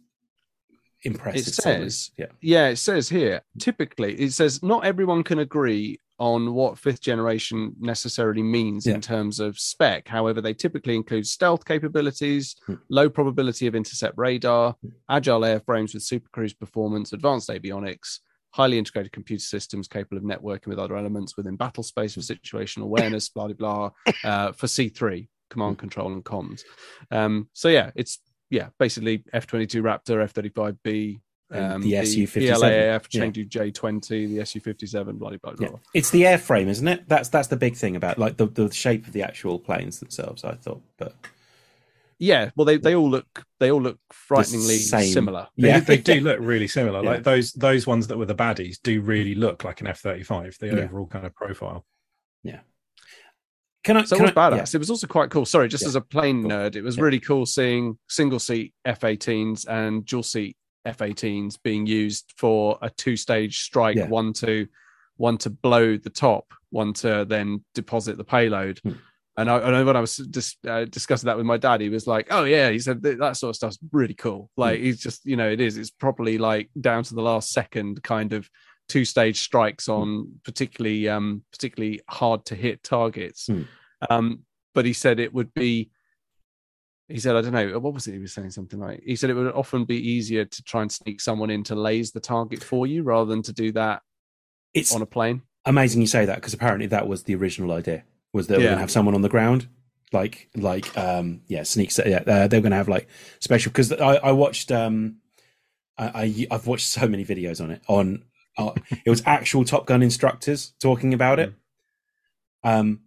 impressive. 1.02 1.48
It 1.48 1.54
says- 1.54 2.10
yeah, 2.16 2.26
Yeah, 2.40 2.68
it 2.68 2.76
says 2.76 3.10
here, 3.10 3.42
typically, 3.58 4.14
it 4.18 4.32
says 4.32 4.62
not 4.62 4.86
everyone 4.86 5.22
can 5.24 5.38
agree 5.38 5.98
on 6.18 6.54
what 6.54 6.78
fifth 6.78 7.00
generation 7.00 7.74
necessarily 7.80 8.42
means 8.42 8.86
Yeah. 8.86 8.94
in 8.94 9.00
terms 9.00 9.40
of 9.40 9.58
spec. 9.58 10.06
However, 10.08 10.40
they 10.40 10.54
typically 10.54 10.94
include 10.94 11.26
stealth 11.26 11.64
capabilities, 11.64 12.54
Hmm. 12.66 12.74
low 12.88 13.08
probability 13.10 13.66
of 13.66 13.74
intercept 13.74 14.16
radar, 14.16 14.76
agile 15.08 15.40
airframes 15.40 15.94
with 15.94 16.02
super 16.02 16.28
cruise 16.30 16.54
performance, 16.54 17.12
advanced 17.12 17.48
avionics, 17.48 18.20
highly 18.50 18.78
integrated 18.78 19.12
computer 19.12 19.42
systems 19.44 19.88
capable 19.88 20.18
of 20.18 20.22
networking 20.22 20.66
with 20.68 20.78
other 20.78 20.96
elements 20.96 21.36
within 21.36 21.56
battle 21.56 21.82
space 21.82 22.14
for 22.14 22.20
situational 22.20 22.82
awareness, 22.82 23.28
blah, 23.30 23.48
blah, 23.48 23.54
blah, 23.54 23.90
uh, 24.24 24.52
for 24.52 24.66
C3, 24.66 25.28
command 25.50 25.78
control 25.78 26.12
and 26.12 26.24
comms. 26.24 26.62
Um, 27.10 27.48
so, 27.52 27.68
yeah, 27.68 27.90
it's 27.96 28.20
yeah, 28.50 28.68
basically 28.78 29.24
F 29.32 29.46
twenty 29.46 29.66
two 29.66 29.82
Raptor, 29.82 30.22
F 30.22 30.32
thirty 30.32 30.50
five 30.50 30.76
B, 30.82 31.14
And 31.14 31.20
um, 31.52 31.82
the 31.82 31.96
SU-57. 31.96 32.48
PLAF, 32.56 33.06
Yeah. 33.10 33.22
Chengdu 33.24 33.48
J 33.48 33.70
twenty, 33.70 34.26
the 34.26 34.40
SU 34.40 34.60
fifty 34.60 34.86
seven, 34.86 35.16
blah 35.18 35.30
blah 35.36 35.52
blah. 35.52 35.68
yeah. 35.68 35.76
It's 35.94 36.10
the 36.10 36.22
airframe, 36.22 36.68
isn't 36.68 36.88
it? 36.88 37.08
That's 37.08 37.28
that's 37.28 37.48
the 37.48 37.56
big 37.56 37.76
thing 37.76 37.96
about 37.96 38.18
like 38.18 38.36
the 38.36 38.46
the 38.46 38.72
shape 38.72 39.06
of 39.06 39.12
the 39.12 39.22
actual 39.22 39.58
planes 39.58 40.00
themselves. 40.00 40.44
I 40.44 40.54
thought, 40.54 40.82
but 40.98 41.14
Yeah, 42.18 42.50
well, 42.56 42.64
they, 42.64 42.76
they 42.76 42.94
all 42.94 43.10
look 43.10 43.44
they 43.58 43.70
all 43.70 43.82
look 43.82 43.98
frighteningly 44.10 44.76
same. 44.78 45.12
similar. 45.12 45.48
They, 45.56 45.68
Yeah. 45.68 45.80
they 45.80 45.98
do 45.98 46.20
look 46.20 46.38
really 46.40 46.68
similar. 46.68 47.02
Yeah. 47.02 47.10
Like 47.10 47.22
those 47.24 47.52
those 47.52 47.86
ones 47.86 48.06
that 48.08 48.16
were 48.18 48.26
the 48.26 48.34
baddies 48.34 48.78
do 48.82 49.00
really 49.00 49.34
look 49.34 49.64
like 49.64 49.80
an 49.80 49.86
F 49.88 50.00
thirty 50.00 50.22
five. 50.22 50.56
The 50.60 50.66
Yeah. 50.68 50.72
overall 50.84 51.06
kind 51.06 51.26
of 51.26 51.34
profile. 51.34 51.84
Yeah. 52.44 52.60
Can 53.84 53.96
I? 53.96 54.04
So 54.04 54.14
it 54.16 54.22
was 54.22 54.30
I- 54.30 54.34
badass. 54.34 54.74
It 54.74 54.78
was 54.78 54.90
also 54.90 55.08
quite 55.08 55.30
cool. 55.30 55.44
Sorry, 55.44 55.66
just 55.68 55.82
Yeah. 55.82 55.88
as 55.88 55.94
a 55.96 56.00
plane 56.00 56.42
Cool. 56.42 56.50
nerd, 56.52 56.76
it 56.76 56.82
was 56.82 56.96
Yeah. 56.96 57.02
really 57.02 57.18
cool 57.20 57.46
seeing 57.46 57.98
single 58.08 58.38
seat 58.38 58.72
F 58.84 59.00
18s 59.00 59.64
and 59.68 60.06
dual 60.06 60.22
seat 60.22 60.56
F 60.84 60.98
18s 60.98 61.56
being 61.62 61.86
used 61.86 62.32
for 62.36 62.78
a 62.82 62.90
two 62.90 63.16
stage 63.16 63.60
strike 63.62 63.96
Yeah. 63.96 64.08
one 64.08 64.32
to 64.34 64.66
one 65.16 65.38
to 65.38 65.50
blow 65.50 65.96
the 65.96 66.10
top, 66.10 66.52
one 66.70 66.92
to 66.94 67.24
then 67.28 67.64
deposit 67.74 68.16
the 68.16 68.24
payload. 68.24 68.78
Hmm. 68.82 68.92
And 69.36 69.48
I, 69.50 69.60
I 69.60 69.70
know 69.70 69.84
when 69.84 69.96
I 69.96 70.00
was 70.00 70.16
dis, 70.16 70.56
uh, 70.68 70.84
discussing 70.86 71.26
that 71.26 71.36
with 71.36 71.46
my 71.46 71.56
dad, 71.56 71.80
he 71.80 71.88
was 71.88 72.06
like, 72.06 72.26
"Oh 72.30 72.44
yeah," 72.44 72.70
he 72.70 72.78
said 72.78 73.02
that, 73.02 73.18
that 73.18 73.36
sort 73.36 73.50
of 73.50 73.56
stuff's 73.56 73.78
really 73.92 74.14
cool. 74.14 74.50
Like 74.56 74.78
Hmm. 74.78 74.84
he's 74.84 75.00
just, 75.00 75.24
you 75.24 75.36
know, 75.36 75.48
it 75.48 75.60
is. 75.60 75.76
It's 75.78 75.90
probably 75.90 76.38
like 76.38 76.70
down 76.80 77.04
to 77.04 77.14
the 77.14 77.22
last 77.22 77.50
second 77.52 78.02
kind 78.02 78.32
of 78.32 78.48
two 78.88 79.04
stage 79.04 79.40
strikes 79.40 79.86
Hmm. 79.86 79.92
on 79.92 80.32
particularly 80.44 81.08
um 81.08 81.44
particularly 81.52 82.00
hard 82.08 82.44
to 82.46 82.54
hit 82.56 82.82
targets. 82.82 83.46
Hmm. 83.46 83.62
Um, 84.10 84.40
but 84.74 84.84
he 84.86 84.92
said 84.92 85.20
it 85.20 85.32
would 85.32 85.54
be. 85.54 85.90
He 87.08 87.18
said, 87.18 87.36
I 87.36 87.42
don't 87.42 87.52
know, 87.52 87.78
what 87.78 87.92
was 87.92 88.06
it? 88.06 88.12
He 88.12 88.18
was 88.18 88.32
saying 88.32 88.50
something 88.50 88.78
like, 88.78 89.02
he 89.04 89.16
said 89.16 89.28
it 89.28 89.34
would 89.34 89.52
often 89.52 89.84
be 89.84 89.96
easier 89.96 90.44
to 90.44 90.62
try 90.62 90.82
and 90.82 90.90
sneak 90.90 91.20
someone 91.20 91.50
in 91.50 91.62
to 91.64 91.74
laze 91.74 92.12
the 92.12 92.20
target 92.20 92.62
for 92.62 92.86
you 92.86 93.02
rather 93.02 93.26
than 93.26 93.42
to 93.42 93.52
do 93.52 93.72
that 93.72 94.02
it's 94.74 94.94
on 94.94 95.02
a 95.02 95.06
plane. 95.06 95.42
amazing 95.64 96.00
you 96.00 96.06
say 96.06 96.24
that 96.24 96.36
because 96.36 96.54
apparently 96.54 96.86
that 96.86 97.06
was 97.06 97.24
the 97.24 97.34
original 97.34 97.72
idea 97.72 98.04
was 98.32 98.46
that 98.46 98.58
we're 98.58 98.64
going 98.64 98.74
to 98.74 98.80
have 98.80 98.90
someone 98.90 99.14
on 99.14 99.22
the 99.22 99.28
ground 99.28 99.68
like 100.12 100.48
like 100.56 100.96
um 100.96 101.40
yeah 101.46 101.62
sneak 101.62 101.96
yeah 101.98 102.22
uh, 102.26 102.46
they're 102.46 102.60
going 102.60 102.70
to 102.70 102.76
have 102.76 102.88
like 102.88 103.08
special 103.40 103.70
because 103.70 103.92
I, 103.92 104.16
I 104.16 104.32
watched 104.32 104.70
um 104.70 105.16
I, 105.96 106.06
I 106.06 106.46
i've 106.50 106.66
watched 106.66 106.86
so 106.86 107.06
many 107.08 107.24
videos 107.24 107.62
on 107.62 107.70
it 107.70 107.82
on 107.88 108.24
uh, 108.58 108.72
it 109.04 109.08
was 109.10 109.22
actual 109.24 109.64
top 109.64 109.86
gun 109.86 110.02
instructors 110.02 110.74
talking 110.80 111.14
about 111.14 111.38
it 111.38 111.54
um 112.62 113.00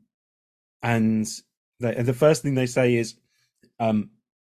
and 0.81 1.27
they, 1.79 1.95
and 1.95 2.08
the 2.08 2.13
first 2.13 2.41
thing 2.41 2.55
they 2.55 2.65
say 2.65 2.95
is 2.95 3.15
um 3.79 4.09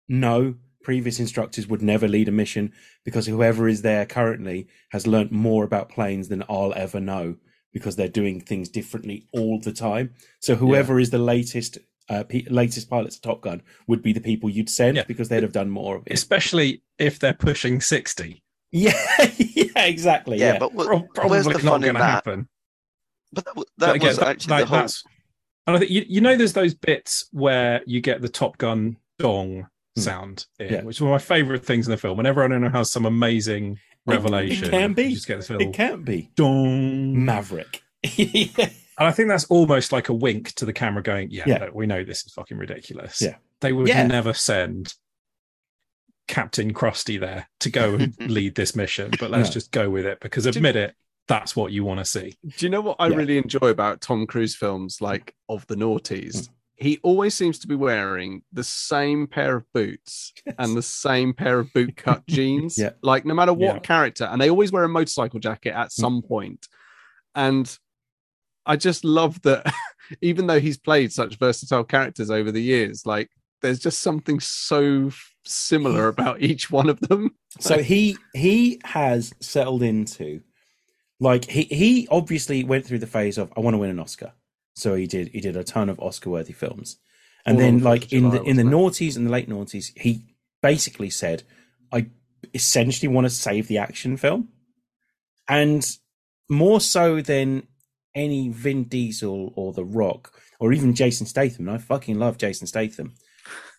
no 0.08 0.55
previous 0.82 1.19
instructors 1.19 1.67
would 1.67 1.82
never 1.82 2.08
lead 2.08 2.27
a 2.27 2.32
mission 2.32 2.71
because 3.05 3.25
whoever 3.27 3.67
is 3.67 3.82
there 3.82 4.05
currently 4.05 4.67
has 4.91 5.05
learnt 5.05 5.32
more 5.32 5.63
about 5.63 5.89
planes 5.89 6.29
than 6.29 6.43
I'll 6.49 6.73
ever 6.75 6.99
know 6.99 7.36
because 7.73 7.95
they're 7.95 8.08
doing 8.08 8.39
things 8.41 8.69
differently 8.69 9.27
all 9.34 9.60
the 9.60 9.73
time. 9.73 10.13
So 10.39 10.55
whoever 10.55 10.99
is 10.99 11.10
the 11.12 11.19
latest 11.19 11.77
uh, 12.08 12.23
p- 12.23 12.47
latest 12.49 12.89
pilots 12.89 13.17
of 13.17 13.21
Top 13.21 13.41
Gun 13.41 13.62
would 13.88 14.01
be 14.01 14.13
the 14.13 14.21
people 14.21 14.49
you'd 14.49 14.69
send 14.69 14.97
Yeah. 14.97 15.03
because 15.08 15.29
they'd 15.29 15.43
have 15.43 15.51
done 15.51 15.69
more 15.69 15.97
of 15.97 16.08
it. 16.08 16.13
Especially 16.13 16.82
if 16.97 17.19
they're 17.19 17.34
pushing 17.34 17.82
sixty. 17.82 18.41
Yeah, 18.71 18.93
yeah, 19.38 19.86
exactly. 19.86 20.38
Yeah, 20.39 20.53
Yeah, 20.53 20.60
but 20.60 20.73
what, 20.73 20.88
Probably 21.15 21.29
where's 21.32 21.45
the 21.45 21.53
not 21.53 21.62
fun 21.62 21.82
going 21.82 21.93
to 21.95 21.99
that? 21.99 22.05
happen. 22.10 22.47
But 23.34 23.45
that, 23.45 23.51
w- 23.55 23.65
But 23.79 23.95
again, 23.95 24.08
was 24.08 24.17
that- 24.17 24.27
actually 24.27 24.51
like, 24.51 24.62
the 24.63 24.67
whole. 24.67 24.75
that's- 24.77 25.03
And 25.67 25.75
I 25.75 25.79
think 25.79 25.91
you, 25.91 26.05
you 26.08 26.21
know 26.21 26.36
there's 26.36 26.53
those 26.53 26.73
bits 26.75 27.27
where 27.32 27.82
you 27.88 27.99
get 28.01 28.21
the 28.21 28.29
Top 28.29 28.58
Gun 28.60 28.97
dong 29.19 29.67
Hmm. 29.95 30.01
sound 30.01 30.45
in, 30.60 30.73
Yeah. 30.73 30.82
which 30.84 30.97
is 30.97 31.01
one 31.01 31.12
of 31.12 31.13
my 31.21 31.23
favorite 31.25 31.65
things 31.65 31.88
in 31.88 31.91
the 31.91 31.97
film. 31.97 32.17
Whenever 32.17 32.43
anyone 32.43 32.71
has 32.71 32.91
some 32.91 33.05
amazing 33.05 33.79
revelation, 34.05 34.65
It 34.65 34.71
can 34.71 34.93
be. 34.93 35.03
you 35.03 35.15
just 35.15 35.27
get 35.27 35.38
this 35.38 35.49
little 35.49 35.67
it 35.67 35.73
can't 35.73 36.03
be 36.05 36.29
dong. 36.36 37.25
Maverick. 37.25 37.82
yeah. 38.03 38.69
And 38.97 39.08
I 39.08 39.12
think 39.12 39.29
that's 39.29 39.45
almost 39.45 39.91
like 39.91 40.10
a 40.10 40.13
wink 40.13 40.53
to 40.55 40.65
the 40.65 40.73
camera 40.73 41.01
going, 41.01 41.29
yeah, 41.32 41.43
Yeah. 41.47 41.69
we 41.73 41.86
know 41.88 42.03
this 42.03 42.25
is 42.25 42.34
fucking 42.34 42.58
ridiculous. 42.58 43.21
Yeah. 43.21 43.36
They 43.62 43.73
would 43.73 43.88
Yeah. 43.88 44.05
never 44.08 44.34
send 44.34 44.93
Captain 46.27 46.73
Krusty 46.73 47.19
there 47.19 47.47
to 47.62 47.69
go 47.69 47.95
and 47.95 48.15
lead 48.29 48.55
this 48.55 48.75
mission, 48.75 49.12
but 49.19 49.32
let's 49.32 49.49
No. 49.49 49.53
just 49.53 49.71
go 49.71 49.89
with 49.89 50.05
it 50.05 50.19
because 50.19 50.45
admit 50.45 50.75
it, 50.75 50.95
that's 51.27 51.55
what 51.55 51.71
you 51.71 51.84
want 51.84 51.99
to 51.99 52.05
see. 52.05 52.36
Do 52.58 52.65
you 52.65 52.69
know 52.69 52.82
what 52.82 52.97
I 52.99 53.08
Yeah. 53.08 53.15
really 53.15 53.38
enjoy 53.38 53.67
about 53.69 54.01
Tom 54.01 54.27
Cruise 54.27 54.55
films 54.55 54.99
like 55.01 55.34
of 55.47 55.65
the 55.67 55.75
noughties? 55.75 56.49
He 56.80 57.00
always 57.04 57.34
seems 57.34 57.60
to 57.60 57.68
be 57.68 57.76
wearing 57.76 58.42
the 58.54 58.63
same 58.63 59.28
pair 59.28 59.58
of 59.58 59.72
boots 59.74 60.34
and 60.58 60.78
the 60.78 60.82
same 60.82 61.34
pair 61.34 61.60
of 61.60 61.68
bootcut 61.74 62.26
jeans. 62.30 62.78
Yeah. 62.78 62.92
Like 63.04 63.26
no 63.26 63.34
matter 63.34 63.54
what 63.54 63.76
Yeah. 63.76 63.80
character, 63.80 64.26
and 64.26 64.42
they 64.42 64.50
always 64.50 64.72
wear 64.72 64.86
a 64.86 64.89
motorcycle 64.89 65.39
jacket 65.39 65.74
at 65.74 65.92
some 65.92 66.22
mm. 66.22 66.28
point. 66.28 66.68
And 67.36 67.78
I 68.65 68.78
just 68.78 69.04
love 69.04 69.42
that 69.42 69.72
even 70.22 70.48
though 70.48 70.60
he's 70.60 70.78
played 70.78 71.12
such 71.12 71.38
versatile 71.38 71.84
characters 71.84 72.32
over 72.32 72.52
the 72.52 72.62
years, 72.62 73.06
like 73.06 73.30
there's 73.62 73.80
just 73.80 74.00
something 74.00 74.39
so 74.39 75.12
similar 75.46 76.08
about 76.15 76.42
each 76.42 76.72
one 76.72 76.89
of 76.89 77.00
them. 77.02 77.36
So 77.60 77.80
he 77.80 78.18
he 78.34 78.80
has 78.86 79.34
settled 79.42 79.84
into 79.84 80.42
like 81.20 81.46
he 81.46 81.63
he 81.63 82.08
obviously 82.10 82.63
went 82.63 82.86
through 82.86 83.00
the 83.00 83.08
phase 83.08 83.38
of 83.38 83.52
I 83.58 83.60
want 83.60 83.74
to 83.74 83.80
win 83.80 83.89
an 83.89 84.00
Oscar. 84.00 84.32
So 84.80 84.96
he 84.96 85.08
did 85.08 85.30
he 85.30 85.42
did 85.42 85.58
a 85.58 85.63
ton 85.63 85.89
of 85.89 86.00
Oscar 86.00 86.30
worthy 86.30 86.54
films. 86.54 86.98
And 87.46 87.56
All 87.56 87.62
then 87.62 87.80
like 87.80 88.04
4th 88.04 88.06
of 88.06 88.13
in 88.13 88.30
the 88.30 88.42
in 88.44 88.56
the 88.58 88.63
noughties 88.63 89.15
and 89.15 89.26
the 89.26 89.32
late 89.32 89.50
noughties, 89.50 89.92
he 89.98 90.36
basically 90.62 91.10
said, 91.10 91.44
I 91.92 92.08
essentially 92.54 93.08
want 93.08 93.26
to 93.26 93.30
save 93.30 93.68
the 93.68 93.78
action 93.78 94.18
film. 94.18 94.50
And 95.48 95.86
more 96.50 96.80
so 96.80 97.22
than 97.22 97.68
any 98.15 98.50
Vin 98.50 98.86
Diesel 98.86 99.54
or 99.56 99.74
The 99.74 99.86
Rock 99.86 100.34
or 100.60 100.74
even 100.74 100.96
Jason 100.96 101.26
Statham. 101.26 101.68
And 101.68 101.78
I 101.78 101.80
fucking 101.80 102.18
love 102.18 102.38
Jason 102.38 102.68
Statham. 102.68 103.15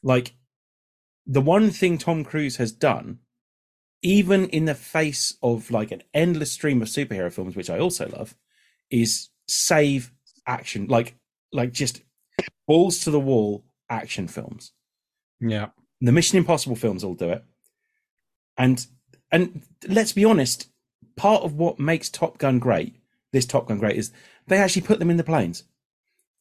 Like 0.03 0.35
the 1.27 1.41
one 1.41 1.71
thing 1.71 1.99
Tom 1.99 2.25
Cruise 2.25 2.57
has 2.57 2.73
done, 2.73 3.19
even 4.03 4.49
in 4.49 4.65
the 4.65 4.75
face 4.75 5.37
of 5.43 5.71
like 5.71 5.91
an 5.91 6.03
endless 6.15 6.53
stream 6.53 6.83
of 6.83 6.89
superhero 6.89 7.33
films, 7.33 7.57
which 7.57 7.71
I 7.71 7.79
also 7.79 8.09
love, 8.09 8.35
is 8.91 9.29
save 9.47 10.13
action, 10.47 10.87
like 10.87 11.17
like 11.53 11.73
just 11.73 12.03
balls 12.67 13.01
to 13.01 13.11
the 13.11 13.21
wall 13.21 13.65
action 13.89 14.29
films. 14.29 14.73
Yeah. 15.41 15.69
The 16.01 16.13
Mission 16.13 16.39
Impossible 16.39 16.77
films 16.77 17.05
all 17.05 17.15
do 17.15 17.31
it, 17.31 17.45
and 18.57 18.85
and 19.31 19.63
let's 19.87 20.13
be 20.13 20.25
honest, 20.25 20.69
part 21.17 21.43
of 21.43 21.55
what 21.55 21.79
makes 21.79 22.09
Top 22.09 22.39
Gun 22.39 22.59
great, 22.59 22.97
this 23.33 23.45
Top 23.45 23.69
Gun 23.69 23.79
great, 23.79 23.97
is 23.97 24.13
they 24.47 24.59
actually 24.59 24.83
put 24.83 24.99
them 24.99 25.11
in 25.11 25.19
the 25.19 25.25
planes. 25.25 25.65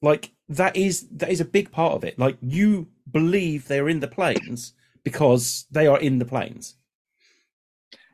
Like 0.02 0.32
that 0.48 0.76
is 0.76 1.08
that 1.10 1.30
is 1.30 1.42
a 1.42 1.46
big 1.46 1.72
part 1.72 1.94
of 1.94 2.04
it. 2.04 2.18
Like 2.18 2.38
you 2.42 2.88
believe 3.12 3.68
they're 3.68 3.90
in 3.90 4.00
the 4.00 4.08
planes 4.08 4.74
because 5.04 5.66
they 5.72 5.88
are 5.88 6.00
in 6.00 6.20
the 6.20 6.26
planes. 6.26 6.76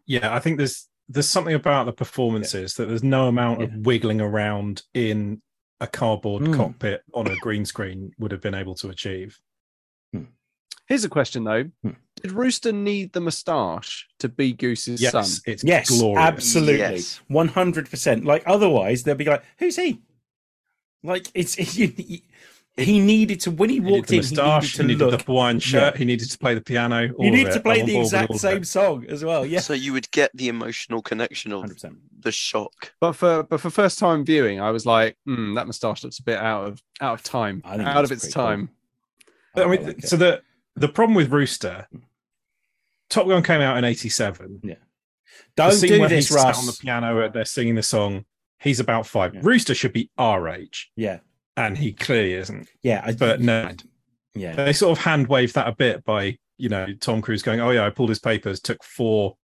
Yeah, 0.07 0.33
I 0.33 0.39
think 0.39 0.57
there's 0.57 0.87
there's 1.07 1.29
something 1.29 1.53
about 1.53 1.85
the 1.85 1.93
performances 1.93 2.73
that 2.75 2.87
there's 2.87 3.03
no 3.03 3.27
amount 3.27 3.61
of 3.61 3.71
wiggling 3.85 4.21
around 4.21 4.81
in 4.93 5.41
a 5.79 5.87
cardboard 5.87 6.43
Mm. 6.43 6.55
cockpit 6.55 7.03
on 7.13 7.27
a 7.27 7.35
green 7.37 7.65
screen 7.65 8.11
would 8.17 8.31
have 8.31 8.41
been 8.41 8.55
able 8.55 8.75
to 8.75 8.89
achieve. 8.89 9.39
Here's 10.87 11.03
a 11.03 11.09
question 11.09 11.43
though: 11.45 11.63
Hmm. 11.81 11.91
Did 12.21 12.31
Rooster 12.31 12.71
need 12.71 13.11
the 13.13 13.19
moustache 13.19 14.07
to 14.19 14.29
be 14.29 14.53
Goose's 14.53 15.01
Yes, 15.01 15.11
son? 15.13 15.25
it's 15.47 15.63
Yes, 15.63 15.89
glorious. 15.89 16.19
absolutely, 16.27 16.77
Yes. 16.77 17.21
one 17.27 17.47
hundred 17.47 17.89
percent. 17.89 18.23
Like 18.23 18.43
otherwise, 18.45 19.01
they'll 19.03 19.15
be 19.15 19.25
like, 19.25 19.43
"Who's 19.57 19.77
he?" 19.77 20.01
Like 21.03 21.27
it's 21.33 21.55
he, 21.75 22.23
he 22.77 22.99
needed 22.99 23.39
to 23.41 23.51
when 23.51 23.69
he 23.69 23.75
He 23.75 23.79
needed 23.81 23.91
walked 23.93 24.07
the 24.09 24.15
in. 24.15 24.21
moustache, 24.21 24.71
he 24.73 24.77
he 24.83 24.87
needed 24.87 25.05
needed 25.05 25.11
to 25.11 25.23
the. 25.25 25.31
Hawaiian 25.31 25.59
shirt, 25.59 25.93
Yeah. 25.93 25.97
he 25.97 26.05
needed 26.05 26.29
to 26.29 26.37
play 26.37 26.53
the 26.55 26.61
piano. 26.61 27.13
all 27.13 27.25
You 27.25 27.31
of 27.31 27.37
need 27.37 27.51
to 27.53 27.59
play 27.61 27.81
the 27.83 27.93
board 27.93 28.03
with 28.05 28.13
all 28.13 28.21
exact 28.21 28.35
same 28.35 28.63
song 28.65 29.05
as 29.07 29.23
well. 29.23 29.45
Yeah, 29.45 29.61
So 29.61 29.73
you 29.73 29.93
would 29.93 30.11
get 30.11 30.31
the 30.33 30.49
emotional 30.49 31.01
connection 31.01 31.51
of 31.53 31.61
hundred 31.61 31.75
percent. 31.75 31.97
the 32.19 32.31
shock. 32.33 32.91
But 32.99 33.13
for 33.13 33.43
but 33.43 33.61
for 33.61 33.69
first 33.69 33.97
time 33.99 34.25
viewing, 34.25 34.59
I 34.59 34.71
was 34.71 34.85
like, 34.85 35.17
hmm, 35.25 35.53
that 35.53 35.67
moustache 35.67 36.03
looks 36.03 36.19
a 36.19 36.23
bit 36.23 36.37
out 36.37 36.67
of 36.67 36.83
out 36.99 37.13
of 37.13 37.23
time, 37.23 37.61
I 37.63 37.77
think 37.77 37.87
out 37.87 38.03
of 38.03 38.11
its 38.11 38.23
pretty 38.25 38.33
cool. 38.33 38.43
time. 38.43 38.69
I 39.55 39.65
mean, 39.67 40.01
so 40.01 40.17
the 40.17 40.41
the 40.75 40.89
problem 40.89 41.15
with 41.15 41.31
Rooster, 41.31 41.87
Top 43.09 43.27
Gun 43.27 43.43
came 43.43 43.61
out 43.61 43.77
in 43.77 43.83
'87. 43.85 44.61
Yeah. 44.63 44.75
don't 45.55 45.71
scene 45.71 45.89
do 45.91 45.99
where 46.01 46.09
this, 46.09 46.27
he's 46.27 46.37
sat 46.37 46.45
Russ. 46.47 46.59
on 46.59 46.65
the 46.65 46.73
piano, 46.79 47.29
they're 47.29 47.45
singing 47.45 47.75
the 47.75 47.83
song. 47.83 48.25
He's 48.59 48.79
about 48.79 49.05
five. 49.07 49.33
Yeah. 49.35 49.41
Rooster 49.43 49.73
should 49.75 49.93
be 49.93 50.09
our 50.17 50.49
age, 50.49 50.91
Yeah, 50.95 51.19
and 51.57 51.77
he 51.77 51.93
clearly 51.93 52.33
isn't. 52.33 52.67
yeah, 52.83 53.01
I, 53.05 53.13
But 53.13 53.41
no, 53.41 53.71
yeah, 54.33 54.55
they 54.55 54.73
sort 54.73 54.97
of 54.97 55.03
hand 55.03 55.27
waved 55.27 55.55
that 55.55 55.67
a 55.67 55.71
bit 55.75 56.03
by 56.03 56.37
you 56.57 56.69
know 56.69 56.87
Tom 56.99 57.21
Cruise 57.21 57.41
going, 57.43 57.59
"Oh 57.59 57.71
yeah, 57.71 57.85
I 57.85 57.89
pulled 57.89 58.09
his 58.09 58.19
papers. 58.19 58.59
Took 58.59 58.83
four, 58.83 59.37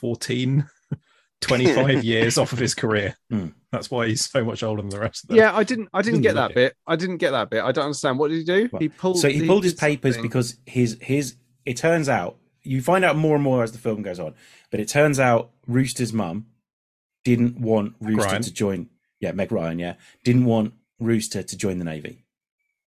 14, 0.00 0.68
25 1.40 2.04
years 2.04 2.38
off 2.38 2.52
of 2.52 2.58
his 2.58 2.74
career. 2.74 3.16
Hmm. 3.30 3.48
That's 3.70 3.90
why 3.90 4.06
he's 4.08 4.24
so 4.30 4.44
much 4.44 4.62
older 4.62 4.82
than 4.82 4.90
the 4.90 5.00
rest 5.00 5.24
of 5.24 5.28
them." 5.28 5.36
Yeah, 5.38 5.54
I 5.56 5.64
didn't 5.64 5.88
I 5.92 6.02
didn't 6.02 6.22
Didn't 6.22 6.22
get 6.22 6.34
that 6.36 6.50
it. 6.52 6.54
bit. 6.54 6.76
I 6.86 6.96
didn't 6.96 7.18
get 7.18 7.32
that 7.32 7.50
bit. 7.50 7.62
I 7.62 7.72
don't 7.72 7.84
understand. 7.84 8.18
What 8.18 8.28
did 8.28 8.38
he 8.38 8.44
do? 8.44 8.68
Well, 8.72 8.80
he 8.80 8.88
pulled. 8.88 9.18
so 9.18 9.28
he 9.28 9.46
pulled 9.46 9.64
his 9.64 9.74
papers 9.74 10.14
something. 10.14 10.28
because 10.28 10.56
his 10.66 10.96
his 11.00 11.36
it 11.66 11.76
turns 11.76 12.08
out 12.08 12.36
you 12.62 12.80
find 12.82 13.04
out 13.04 13.16
more 13.16 13.34
and 13.34 13.44
more 13.44 13.62
as 13.62 13.72
the 13.72 13.78
film 13.78 14.02
goes 14.02 14.18
on 14.18 14.34
but 14.70 14.80
it 14.80 14.88
turns 14.88 15.18
out 15.20 15.50
rooster's 15.66 16.12
mum 16.12 16.46
didn't 17.24 17.58
want 17.58 17.94
rooster 18.00 18.26
Ryan. 18.30 18.42
to 18.42 18.52
join 18.52 18.88
yeah 19.20 19.32
meg 19.32 19.52
ryan 19.52 19.78
yeah 19.78 19.94
didn't 20.24 20.44
want 20.44 20.74
rooster 21.00 21.42
to 21.42 21.56
join 21.56 21.78
the 21.78 21.84
navy 21.84 22.24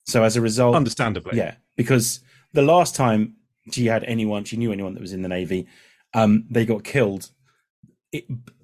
so 0.08 0.24
as 0.24 0.36
a 0.36 0.42
result 0.42 0.76
understandably. 0.76 1.38
yeah 1.38 1.56
because 1.76 2.20
the 2.54 2.62
last 2.62 2.96
time 2.96 3.36
she 3.72 3.86
had 3.88 4.04
anyone 4.06 4.44
she 4.44 4.58
knew 4.58 4.72
anyone 4.72 4.94
that 4.94 5.02
was 5.02 5.14
in 5.14 5.22
the 5.22 5.28
navy 5.30 5.68
um 6.14 6.46
they 6.50 6.66
got 6.66 6.84
killed 6.84 7.30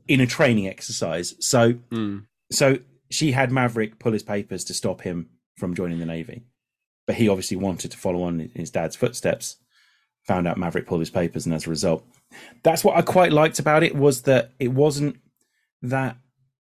in 0.07 0.19
a 0.21 0.25
training 0.25 0.67
exercise 0.67 1.35
so 1.39 1.73
Hmm. 1.91 2.19
so 2.51 2.79
she 3.11 3.31
had 3.33 3.51
Maverick 3.51 3.99
pull 3.99 4.13
his 4.13 4.23
papers 4.23 4.63
to 4.65 4.73
stop 4.73 5.01
him 5.01 5.29
from 5.57 5.75
joining 5.75 5.99
the 5.99 6.07
Navy. 6.07 6.41
But 7.05 7.15
he 7.17 7.29
obviously 7.29 7.55
wanted 7.55 7.91
to 7.91 7.97
follow 7.97 8.23
on 8.23 8.41
in 8.41 8.49
his 8.55 8.71
dad's 8.71 8.95
footsteps. 8.95 9.57
Found 10.27 10.47
out 10.47 10.57
Maverick 10.57 10.87
pulled 10.87 11.01
his 11.01 11.11
papers, 11.11 11.45
and 11.45 11.53
as 11.53 11.67
a 11.67 11.69
result, 11.69 12.03
that's 12.63 12.83
what 12.83 12.97
I 12.97 13.03
quite 13.03 13.31
liked 13.31 13.59
about 13.59 13.83
it 13.83 13.95
was 13.95 14.23
that 14.23 14.51
it 14.59 14.69
wasn't 14.73 15.17
that 15.83 16.17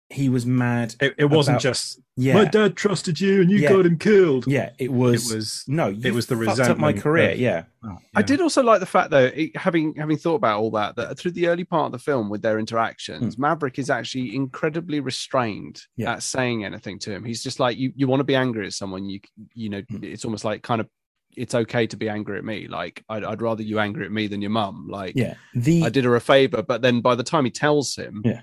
he 0.10 0.28
was 0.28 0.48
mad. 0.48 0.96
It, 1.00 1.13
it 1.20 1.26
wasn't 1.26 1.56
About- 1.58 1.62
just 1.62 2.02
Yeah, 2.17 2.34
my 2.36 2.45
dad 2.45 2.78
trusted 2.78 3.19
you 3.19 3.41
and 3.41 3.51
you 3.51 3.58
Yeah. 3.58 3.69
got 3.73 3.86
him 3.86 3.97
killed. 3.97 4.47
yeah, 4.47 4.69
it 4.80 4.91
was. 4.91 5.30
it 5.32 5.36
was 5.36 5.63
no, 5.67 5.89
it 6.01 6.13
was 6.13 6.28
the 6.28 6.38
fucked 6.38 6.62
up 6.62 6.78
my 6.78 6.93
career. 6.93 7.32
of- 7.32 7.39
yeah, 7.39 7.63
I 8.15 8.21
did 8.21 8.39
also 8.39 8.63
like 8.63 8.80
the 8.80 8.86
fact 8.86 9.12
though, 9.12 9.25
it, 9.36 9.56
having 9.58 9.95
having 9.95 10.15
thought 10.17 10.36
about 10.36 10.60
all 10.62 10.71
that, 10.71 10.95
that 10.95 11.17
through 11.19 11.32
the 11.32 11.47
early 11.47 11.65
part 11.65 11.88
of 11.88 11.91
the 11.91 11.99
film 11.99 12.30
with 12.30 12.41
their 12.41 12.58
interactions, 12.58 13.38
Maverick 13.38 13.78
is 13.80 13.89
actually 13.89 14.34
incredibly 14.36 15.01
restrained 15.01 15.82
Yeah. 15.97 16.13
at 16.13 16.23
saying 16.23 16.63
anything 16.63 16.99
to 16.99 17.12
him. 17.12 17.25
He's 17.25 17.43
just 17.43 17.60
like, 17.60 17.78
you 17.78 17.91
you 17.95 18.08
want 18.08 18.21
to 18.21 18.25
be 18.25 18.36
angry 18.36 18.65
at 18.65 18.73
someone, 18.73 19.10
you 19.10 19.19
you 19.54 19.69
know, 19.69 19.82
Mm. 19.82 20.04
it's 20.06 20.23
almost 20.23 20.45
like 20.45 20.63
kind 20.63 20.80
of 20.80 20.88
it's 21.36 21.54
okay 21.54 21.86
to 21.86 21.97
be 21.97 22.08
angry 22.08 22.38
at 22.38 22.45
me. 22.45 22.67
Like 22.69 23.04
I'd, 23.10 23.25
I'd 23.25 23.41
rather 23.41 23.62
you 23.62 23.78
angry 23.80 24.06
at 24.06 24.12
me 24.13 24.28
than 24.28 24.41
your 24.41 24.51
mum. 24.51 24.88
Like 24.89 25.15
yeah. 25.17 25.34
The 25.54 25.84
I 25.84 25.89
did 25.89 26.06
her 26.06 26.15
a 26.15 26.21
favor, 26.21 26.62
but 26.63 26.82
then 26.82 27.01
by 27.01 27.15
the 27.15 27.23
time 27.23 27.43
he 27.43 27.51
tells 27.51 27.93
him, 27.97 28.21
Yeah. 28.23 28.39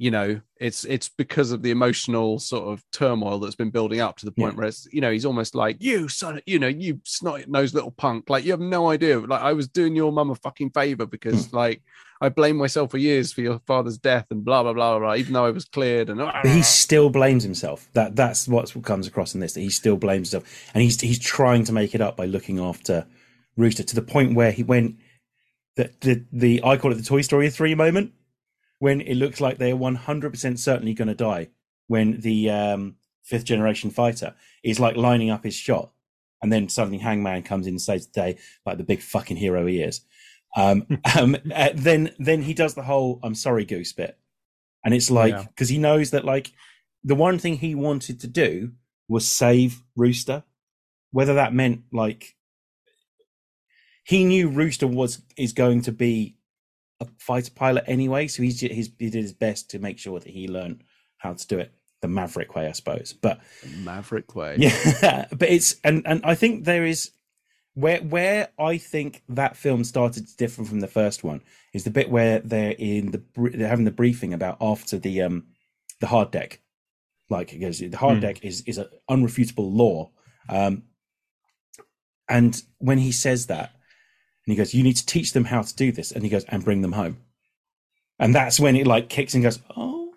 You 0.00 0.10
know, 0.10 0.40
it's 0.58 0.84
it's 0.86 1.10
because 1.10 1.52
of 1.52 1.60
the 1.62 1.70
emotional 1.70 2.38
sort 2.38 2.72
of 2.72 2.82
turmoil 2.90 3.38
that's 3.38 3.54
been 3.54 3.68
building 3.68 4.00
up 4.00 4.16
to 4.16 4.24
the 4.24 4.32
point 4.32 4.54
Yeah. 4.54 4.58
where 4.58 4.68
it's, 4.68 4.88
you 4.90 5.02
know, 5.02 5.12
he's 5.12 5.26
almost 5.26 5.54
like, 5.54 5.76
you 5.78 6.08
son, 6.08 6.38
of-" 6.38 6.42
you 6.46 6.58
know, 6.58 6.68
you 6.68 7.00
snot 7.04 7.46
nosed 7.48 7.74
little 7.74 7.90
punk, 7.90 8.30
like 8.30 8.42
you 8.44 8.50
have 8.52 8.60
no 8.60 8.88
idea. 8.88 9.18
Like 9.20 9.42
I 9.42 9.52
was 9.52 9.68
doing 9.68 9.94
your 9.94 10.10
mum 10.10 10.30
a 10.30 10.34
fucking 10.34 10.70
favor 10.70 11.04
because 11.04 11.48
Hmm. 11.48 11.56
like 11.56 11.82
I 12.22 12.30
blame 12.30 12.56
myself 12.56 12.90
for 12.92 12.96
years 12.98 13.30
for 13.30 13.42
your 13.42 13.60
father's 13.66 13.98
death 13.98 14.26
and 14.30 14.42
blah 14.42 14.62
blah 14.62 14.72
blah 14.72 14.98
blah, 14.98 15.14
even 15.16 15.34
though 15.34 15.44
I 15.44 15.50
was 15.50 15.66
cleared 15.66 16.08
and 16.08 16.18
but 16.18 16.46
he 16.46 16.62
still 16.62 17.10
blames 17.10 17.42
himself. 17.42 17.90
That 17.92 18.16
that's 18.16 18.48
what 18.48 18.72
comes 18.82 19.06
across 19.06 19.34
in 19.34 19.40
this. 19.40 19.52
That 19.52 19.60
he 19.60 19.70
still 19.70 19.98
blames 19.98 20.32
himself, 20.32 20.50
and 20.72 20.82
he's 20.82 20.98
he's 20.98 21.18
trying 21.18 21.64
to 21.64 21.72
make 21.74 21.94
it 21.94 22.00
up 22.00 22.16
by 22.16 22.24
looking 22.24 22.58
after 22.58 23.06
Rooster 23.58 23.82
to 23.82 23.94
the 23.94 24.02
point 24.14 24.34
where 24.34 24.50
he 24.52 24.62
went 24.62 24.96
the 25.76 25.90
the, 26.00 26.24
the 26.32 26.60
I 26.64 26.78
call 26.78 26.90
it 26.90 26.94
the 26.94 27.02
Toy 27.02 27.20
Story 27.20 27.50
three 27.50 27.74
moment 27.74 28.12
when 28.80 29.00
it 29.02 29.14
looks 29.14 29.40
like 29.40 29.58
they're 29.58 29.76
one 29.76 29.94
hundred 29.94 30.30
percent 30.32 30.58
certainly 30.58 30.94
going 30.94 31.08
to 31.08 31.14
die 31.14 31.48
when 31.86 32.20
the 32.20 32.50
um, 32.50 32.96
fifth 33.22 33.44
generation 33.44 33.90
fighter 33.90 34.34
is 34.64 34.80
like 34.80 34.96
lining 34.96 35.30
up 35.30 35.44
his 35.44 35.54
shot, 35.54 35.92
and 36.42 36.52
then 36.52 36.68
suddenly 36.68 36.98
Hangman 36.98 37.44
comes 37.44 37.66
in 37.66 37.74
and 37.74 37.80
saves 37.80 38.06
the 38.06 38.12
day 38.12 38.38
like 38.66 38.78
the 38.78 38.84
big 38.84 39.00
fucking 39.00 39.36
hero 39.36 39.66
he 39.66 39.80
is. 39.80 40.00
Um, 40.56 40.86
um, 41.18 41.36
uh, 41.54 41.70
then 41.74 42.10
then 42.18 42.42
he 42.42 42.54
does 42.54 42.74
the 42.74 42.82
whole 42.82 43.20
"I'm 43.22 43.36
sorry, 43.36 43.64
Goose" 43.64 43.92
bit, 43.92 44.18
and 44.84 44.92
it's 44.92 45.10
like 45.10 45.34
Yeah. 45.34 45.44
because 45.44 45.68
he 45.68 45.78
knows 45.78 46.10
that 46.10 46.24
like 46.24 46.52
the 47.04 47.14
one 47.14 47.38
thing 47.38 47.54
he 47.56 47.74
wanted 47.74 48.20
to 48.20 48.26
do 48.26 48.72
was 49.08 49.28
save 49.28 49.82
Rooster, 49.96 50.42
whether 51.12 51.34
that 51.34 51.52
meant 51.54 51.82
like 51.92 52.34
he 54.04 54.24
knew 54.24 54.48
Rooster 54.48 54.86
was 54.86 55.22
is 55.36 55.52
going 55.52 55.82
to 55.82 55.92
be 55.92 56.36
a 57.00 57.06
fighter 57.18 57.50
pilot 57.52 57.84
anyway, 57.86 58.28
so 58.28 58.42
he's, 58.42 58.60
he's 58.60 58.90
he 58.98 59.10
did 59.10 59.22
his 59.22 59.32
best 59.32 59.70
to 59.70 59.78
make 59.78 59.98
sure 59.98 60.18
that 60.20 60.28
he 60.30 60.48
learned 60.48 60.82
how 61.18 61.34
to 61.34 61.46
do 61.46 61.58
it 61.58 61.72
the 62.02 62.08
Maverick 62.08 62.54
way, 62.54 62.66
I 62.66 62.72
suppose. 62.72 63.12
But 63.12 63.40
Maverick 63.78 64.34
way. 64.34 64.56
yeah, 64.58 65.26
but 65.30 65.48
it's 65.48 65.76
and 65.84 66.02
and 66.06 66.20
I 66.24 66.34
think 66.34 66.64
there 66.64 66.84
is 66.84 67.10
where 67.74 68.00
where 68.00 68.48
I 68.58 68.78
think 68.78 69.22
that 69.28 69.56
film 69.56 69.84
started 69.84 70.26
to 70.28 70.36
differ 70.36 70.64
from 70.64 70.80
the 70.80 70.88
first 70.88 71.22
one 71.24 71.42
is 71.72 71.84
the 71.84 71.90
bit 71.90 72.10
where 72.10 72.40
they're 72.40 72.74
in 72.78 73.12
the 73.12 73.22
they're 73.36 73.68
having 73.68 73.84
the 73.84 73.90
briefing 73.90 74.34
about 74.34 74.58
after 74.60 74.98
the 74.98 75.22
um 75.22 75.46
the 76.00 76.06
hard 76.08 76.30
deck, 76.30 76.60
like 77.28 77.50
because 77.50 77.78
the 77.80 77.90
hard 77.96 78.16
Hmm. 78.16 78.20
deck 78.20 78.44
is 78.44 78.62
is 78.62 78.78
an 78.78 78.88
unrefutable 79.10 79.72
law 79.74 80.10
Um, 80.48 80.84
and 82.28 82.62
when 82.78 82.98
he 82.98 83.12
says 83.12 83.46
that, 83.46 83.72
he 84.50 84.56
goes, 84.56 84.74
"You 84.74 84.82
need 84.82 84.96
to 84.96 85.06
teach 85.06 85.32
them 85.32 85.44
how 85.44 85.62
to 85.62 85.74
do 85.74 85.92
this," 85.92 86.12
and 86.12 86.22
he 86.24 86.30
goes, 86.30 86.44
"And 86.44 86.64
bring 86.64 86.82
them 86.82 86.92
home," 86.92 87.18
and 88.18 88.34
that's 88.34 88.60
when 88.60 88.76
it 88.76 88.86
like 88.86 89.08
kicks 89.08 89.34
and 89.34 89.42
goes, 89.42 89.60
"Oh, 89.76 90.14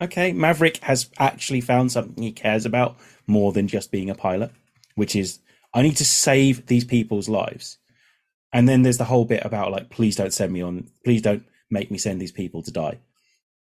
okay." 0.00 0.32
Maverick 0.32 0.78
has 0.78 1.10
actually 1.18 1.60
found 1.60 1.92
something 1.92 2.22
he 2.22 2.32
cares 2.32 2.66
about 2.66 2.96
more 3.26 3.52
than 3.52 3.68
just 3.68 3.90
being 3.90 4.10
a 4.10 4.14
pilot, 4.14 4.50
which 4.94 5.16
is 5.16 5.40
I 5.74 5.82
need 5.82 5.96
to 5.96 6.04
save 6.04 6.66
these 6.66 6.84
people's 6.84 7.28
lives. 7.28 7.78
And 8.52 8.68
then 8.68 8.82
there's 8.82 8.98
the 8.98 9.04
whole 9.04 9.24
bit 9.24 9.44
about 9.44 9.72
like, 9.72 9.88
please 9.88 10.16
don't 10.16 10.32
send 10.32 10.52
me 10.52 10.60
on, 10.60 10.88
please 11.04 11.22
don't 11.22 11.44
make 11.70 11.90
me 11.90 11.98
send 11.98 12.20
these 12.20 12.32
people 12.32 12.62
to 12.62 12.70
die, 12.70 12.98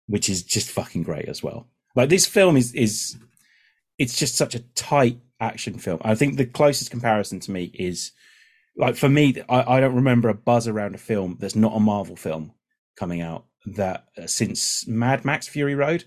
which 0.06 0.30
is 0.30 0.42
just 0.42 0.70
fucking 0.70 1.02
great 1.02 1.26
as 1.26 1.42
well. 1.42 1.66
Like 1.94 2.08
this 2.08 2.26
film 2.26 2.56
is 2.56 2.72
is 2.74 3.16
it's 3.98 4.18
just 4.18 4.36
such 4.36 4.54
a 4.54 4.60
tight 4.74 5.18
action 5.40 5.78
film. 5.78 6.00
I 6.02 6.14
think 6.14 6.36
the 6.36 6.46
closest 6.46 6.90
comparison 6.90 7.40
to 7.40 7.50
me 7.50 7.70
is 7.74 8.12
like 8.78 8.96
for 8.96 9.08
me, 9.08 9.42
I, 9.48 9.76
I 9.76 9.80
don't 9.80 9.94
remember 9.96 10.28
a 10.30 10.34
buzz 10.34 10.66
around 10.68 10.94
a 10.94 10.98
film 10.98 11.36
that's 11.40 11.56
not 11.56 11.76
a 11.76 11.80
Marvel 11.80 12.16
film 12.16 12.52
coming 12.96 13.20
out 13.20 13.44
that 13.66 14.06
uh, 14.16 14.26
since 14.26 14.86
Mad 14.88 15.24
Max 15.24 15.46
Fury 15.48 15.74
Road. 15.74 16.04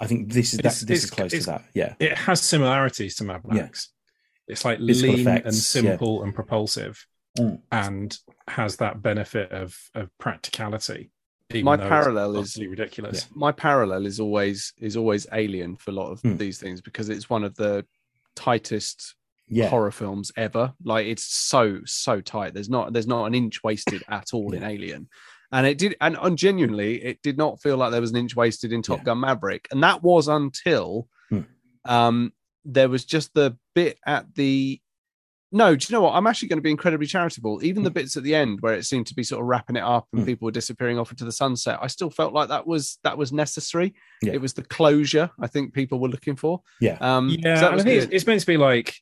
I 0.00 0.06
think 0.06 0.32
this 0.32 0.52
is 0.52 0.58
that, 0.60 0.74
this 0.86 1.04
is 1.04 1.10
close 1.10 1.30
to 1.32 1.40
that. 1.46 1.64
Yeah, 1.74 1.94
It 2.00 2.16
has 2.18 2.40
similarities 2.40 3.14
to 3.16 3.24
Mad 3.24 3.42
Yeah. 3.48 3.62
Max. 3.62 3.90
It's 4.48 4.64
like 4.64 4.78
Physical 4.78 5.14
lean 5.14 5.20
effects, 5.28 5.46
and 5.46 5.54
yeah. 5.54 5.60
simple 5.90 6.22
and 6.22 6.34
propulsive, 6.34 7.06
Mm. 7.38 7.62
and 7.70 8.18
has 8.48 8.76
that 8.76 9.00
benefit 9.00 9.52
of 9.52 9.78
of 9.94 10.10
practicality. 10.18 11.10
even 11.50 11.64
My 11.64 11.76
though 11.76 11.82
it's 11.84 11.88
parallel 11.88 12.36
is- 12.38 12.50
utterly 12.50 12.66
ridiculous. 12.68 13.26
my 13.34 13.52
parallel 13.52 14.04
is 14.06 14.18
always 14.20 14.72
is 14.78 14.96
always 14.96 15.26
Alien 15.32 15.76
for 15.76 15.92
a 15.92 15.94
lot 15.94 16.10
of 16.10 16.20
Hmm. 16.20 16.36
these 16.36 16.58
things 16.58 16.80
because 16.82 17.08
it's 17.08 17.30
one 17.30 17.44
of 17.44 17.54
the 17.54 17.86
tightest 18.34 19.14
yeah, 19.54 19.68
horror 19.68 19.90
films 19.90 20.32
ever. 20.36 20.72
Like 20.84 21.06
it's 21.06 21.24
so 21.24 21.80
so 21.84 22.20
tight. 22.20 22.54
There's 22.54 22.68
not 22.70 22.92
there's 22.92 23.06
not 23.06 23.26
an 23.26 23.34
inch 23.34 23.62
wasted 23.62 24.02
at 24.08 24.28
all 24.32 24.52
in 24.54 24.62
Alien. 24.62 25.08
And 25.52 25.66
it 25.66 25.76
did 25.78 25.94
and, 26.00 26.16
and 26.20 26.38
genuinely 26.38 27.02
it 27.04 27.22
did 27.22 27.36
not 27.36 27.60
feel 27.60 27.76
like 27.76 27.90
there 27.90 28.00
was 28.00 28.10
an 28.10 28.16
inch 28.16 28.34
wasted 28.34 28.72
in 28.72 28.82
Top 28.82 28.98
Yeah. 28.98 29.04
Gun 29.04 29.20
Maverick. 29.20 29.68
And 29.70 29.82
that 29.82 30.02
was 30.02 30.28
until 30.28 31.08
Hmm. 31.30 31.40
um 31.84 32.32
there 32.64 32.88
was 32.88 33.04
just 33.04 33.34
the 33.34 33.56
bit 33.74 33.98
at 34.06 34.34
the 34.34 34.80
no, 35.54 35.76
do 35.76 35.86
you 35.86 35.94
know 35.94 36.00
what? 36.00 36.14
I'm 36.14 36.26
actually 36.26 36.48
going 36.48 36.60
to 36.60 36.62
be 36.62 36.70
incredibly 36.70 37.06
charitable. 37.06 37.62
Even 37.62 37.82
the 37.82 37.90
bits 37.90 38.16
at 38.16 38.22
the 38.22 38.34
end 38.34 38.60
where 38.62 38.72
it 38.72 38.86
seemed 38.86 39.06
to 39.08 39.14
be 39.14 39.22
sort 39.22 39.42
of 39.42 39.46
wrapping 39.48 39.76
it 39.76 39.82
up 39.82 40.08
and 40.14 40.22
Hmm. 40.22 40.26
people 40.26 40.46
were 40.46 40.50
disappearing 40.52 40.98
off 40.98 41.10
into 41.10 41.26
the 41.26 41.32
sunset, 41.32 41.78
I 41.82 41.88
still 41.88 42.08
felt 42.08 42.32
like 42.32 42.48
that 42.48 42.66
was 42.66 42.98
that 43.04 43.18
was 43.18 43.32
necessary. 43.34 43.92
Yeah. 44.22 44.32
It 44.32 44.40
was 44.40 44.54
the 44.54 44.62
closure 44.62 45.30
I 45.38 45.48
think 45.48 45.74
people 45.74 45.98
were 46.00 46.08
looking 46.08 46.36
for. 46.36 46.62
yeah, 46.80 46.96
Um, 47.02 47.28
Yeah, 47.28 47.56
that 47.60 47.64
and 47.66 47.74
was 47.74 47.82
I 47.84 47.84
think 47.88 48.02
it's, 48.04 48.12
it's 48.14 48.26
meant 48.26 48.40
to 48.40 48.46
be 48.46 48.56
like 48.56 48.94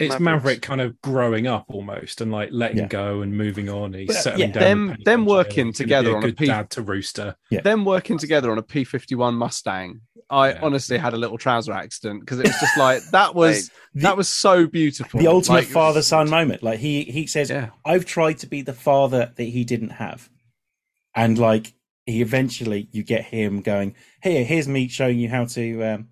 it's 0.00 0.18
Mavericks. 0.18 0.20
Maverick 0.24 0.62
kind 0.62 0.80
of 0.80 1.00
growing 1.02 1.46
up 1.46 1.66
almost 1.68 2.20
and 2.20 2.32
like 2.32 2.48
letting 2.52 2.78
Yeah. 2.78 2.86
go 2.88 3.22
and 3.22 3.36
moving 3.36 3.68
on. 3.68 3.92
He's 3.92 4.06
But, 4.08 4.16
settling 4.16 4.48
yeah, 4.48 4.54
down. 4.54 4.62
them- 4.62 4.88
with 4.88 5.04
them 5.04 5.26
working 5.26 5.66
He's 5.66 5.78
gonna 5.78 5.84
together 5.86 6.16
on 6.16 6.22
a 6.22 6.26
good 6.26 6.36
P- 6.38 6.46
dad 6.46 6.70
to 6.70 6.82
Rooster. 6.82 7.36
Yeah. 7.50 7.60
them 7.60 7.84
working 7.84 8.18
together 8.18 8.50
on 8.50 8.58
a 8.58 8.62
P51 8.62 9.34
Mustang, 9.34 10.00
I 10.28 10.50
Yeah. 10.50 10.58
honestly 10.62 10.96
had 10.98 11.12
a 11.12 11.16
little 11.16 11.38
trouser 11.38 11.72
accident 11.72 12.20
because 12.20 12.38
it 12.38 12.46
was 12.46 12.60
just 12.60 12.76
like 12.78 13.02
that 13.12 13.34
was 13.34 13.68
The- 13.94 14.02
that 14.02 14.16
was 14.16 14.28
so 14.28 14.66
beautiful. 14.66 15.18
the 15.20 15.26
ultimate 15.26 15.56
Like, 15.58 15.66
father 15.68 16.02
son 16.02 16.30
moment. 16.30 16.62
Like 16.62 16.78
he 16.80 17.02
he 17.04 17.26
says, 17.26 17.50
Yeah, 17.50 17.70
I've 17.84 18.04
tried 18.06 18.38
to 18.38 18.46
be 18.46 18.62
the 18.62 18.72
father 18.72 19.32
that 19.36 19.44
he 19.44 19.64
didn't 19.64 19.90
have. 19.90 20.28
And 21.14 21.38
like 21.38 21.72
he 22.06 22.22
eventually 22.22 22.88
you 22.92 23.02
get 23.02 23.24
him 23.24 23.60
going, 23.60 23.94
Here, 24.22 24.44
here's 24.44 24.68
me 24.68 24.86
showing 24.88 25.18
you 25.18 25.28
how 25.28 25.46
to 25.46 25.82
um 25.82 26.08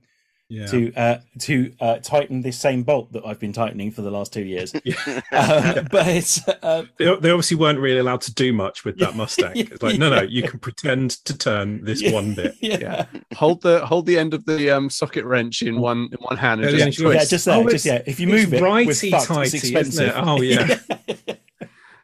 Yeah. 0.50 0.66
to 0.68 0.94
uh 0.94 1.18
to 1.40 1.74
uh 1.78 1.96
tighten 1.98 2.40
this 2.40 2.58
same 2.58 2.82
bolt 2.82 3.12
that 3.12 3.22
I've 3.26 3.38
been 3.38 3.52
tightening 3.52 3.90
for 3.90 4.00
the 4.00 4.10
last 4.10 4.32
two 4.32 4.44
years. 4.44 4.72
yeah. 4.82 4.94
um, 5.32 5.86
but 5.90 6.38
uh, 6.62 6.84
They, 6.98 7.04
they 7.16 7.30
obviously 7.30 7.58
weren't 7.58 7.78
really 7.78 7.98
allowed 7.98 8.22
to 8.22 8.32
do 8.34 8.54
much 8.54 8.82
with 8.84 8.96
that 8.98 9.10
Yeah. 9.10 9.16
Mustang. 9.16 9.52
It's 9.56 9.82
like, 9.82 9.98
no, 9.98 10.08
no, 10.08 10.22
you 10.22 10.42
can 10.42 10.58
pretend 10.58 11.10
to 11.26 11.36
turn 11.36 11.84
this 11.84 12.00
yeah, 12.00 12.12
one 12.12 12.34
bit. 12.34 12.54
Yeah. 12.62 12.78
yeah. 12.80 13.06
hold 13.34 13.60
the 13.60 13.84
hold 13.84 14.06
the 14.06 14.18
end 14.18 14.32
of 14.32 14.46
the 14.46 14.70
um, 14.70 14.88
socket 14.88 15.24
wrench 15.26 15.60
in 15.60 15.80
one 15.80 16.08
in 16.12 16.18
one 16.20 16.38
hand 16.38 16.62
and 16.64 16.76
Yeah, 16.78 16.86
just 16.86 16.98
yeah, 16.98 17.04
twist. 17.04 17.20
Yeah, 17.24 17.28
just 17.36 17.44
there, 17.44 17.54
Oh, 17.56 17.68
just 17.68 17.84
yeah. 17.84 18.02
If 18.06 18.18
you 18.18 18.26
move 18.26 18.54
it, 18.54 18.62
we're 18.62 18.66
righty 18.68 19.10
fucked. 19.10 19.26
tighty, 19.26 19.56
it's 19.58 19.64
isn't 19.64 19.76
it? 19.76 19.80
expensive. 19.86 20.14
Oh, 20.16 20.40
yeah. 20.40 20.78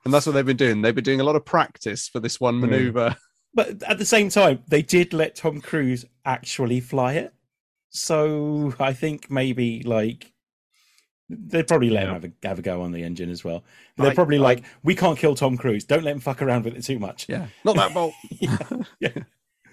and 0.04 0.12
that's 0.12 0.26
what 0.26 0.32
they've 0.32 0.44
been 0.44 0.56
doing. 0.58 0.82
They've 0.82 0.94
been 0.94 1.04
doing 1.04 1.20
a 1.20 1.24
lot 1.24 1.36
of 1.36 1.44
practice 1.46 2.08
for 2.08 2.20
this 2.20 2.38
one 2.40 2.56
Hmm. 2.56 2.60
maneuver. 2.68 3.16
But 3.54 3.82
at 3.84 3.98
the 3.98 4.04
same 4.04 4.28
time, 4.30 4.62
they 4.68 4.82
did 4.82 5.12
let 5.14 5.36
Tom 5.36 5.60
Cruise 5.60 6.04
actually 6.26 6.80
fly 6.80 7.14
it. 7.14 7.32
So 7.94 8.74
I 8.80 8.92
think 8.92 9.30
maybe 9.30 9.82
like 9.84 10.32
they'd 11.30 11.66
probably 11.68 11.90
let 11.90 12.04
him 12.08 12.12
have 12.12 12.24
a, 12.24 12.32
have 12.46 12.58
a 12.58 12.62
go 12.62 12.82
on 12.82 12.92
the 12.92 13.02
engine 13.02 13.30
as 13.30 13.42
well. 13.44 13.64
They're 13.96 14.10
I- 14.10 14.14
probably 14.14 14.38
I- 14.38 14.42
like, 14.42 14.64
we 14.82 14.94
can't 14.94 15.18
kill 15.18 15.34
Tom 15.34 15.56
Cruise. 15.56 15.84
Don't 15.84 16.02
let 16.04 16.12
him 16.12 16.20
fuck 16.20 16.42
around 16.42 16.64
with 16.64 16.76
it 16.76 16.82
too 16.82 16.98
much. 16.98 17.26
Yeah, 17.28 17.46
not 17.64 17.76
that 17.76 17.94
bolt. 17.94 18.12
yeah. 19.00 19.08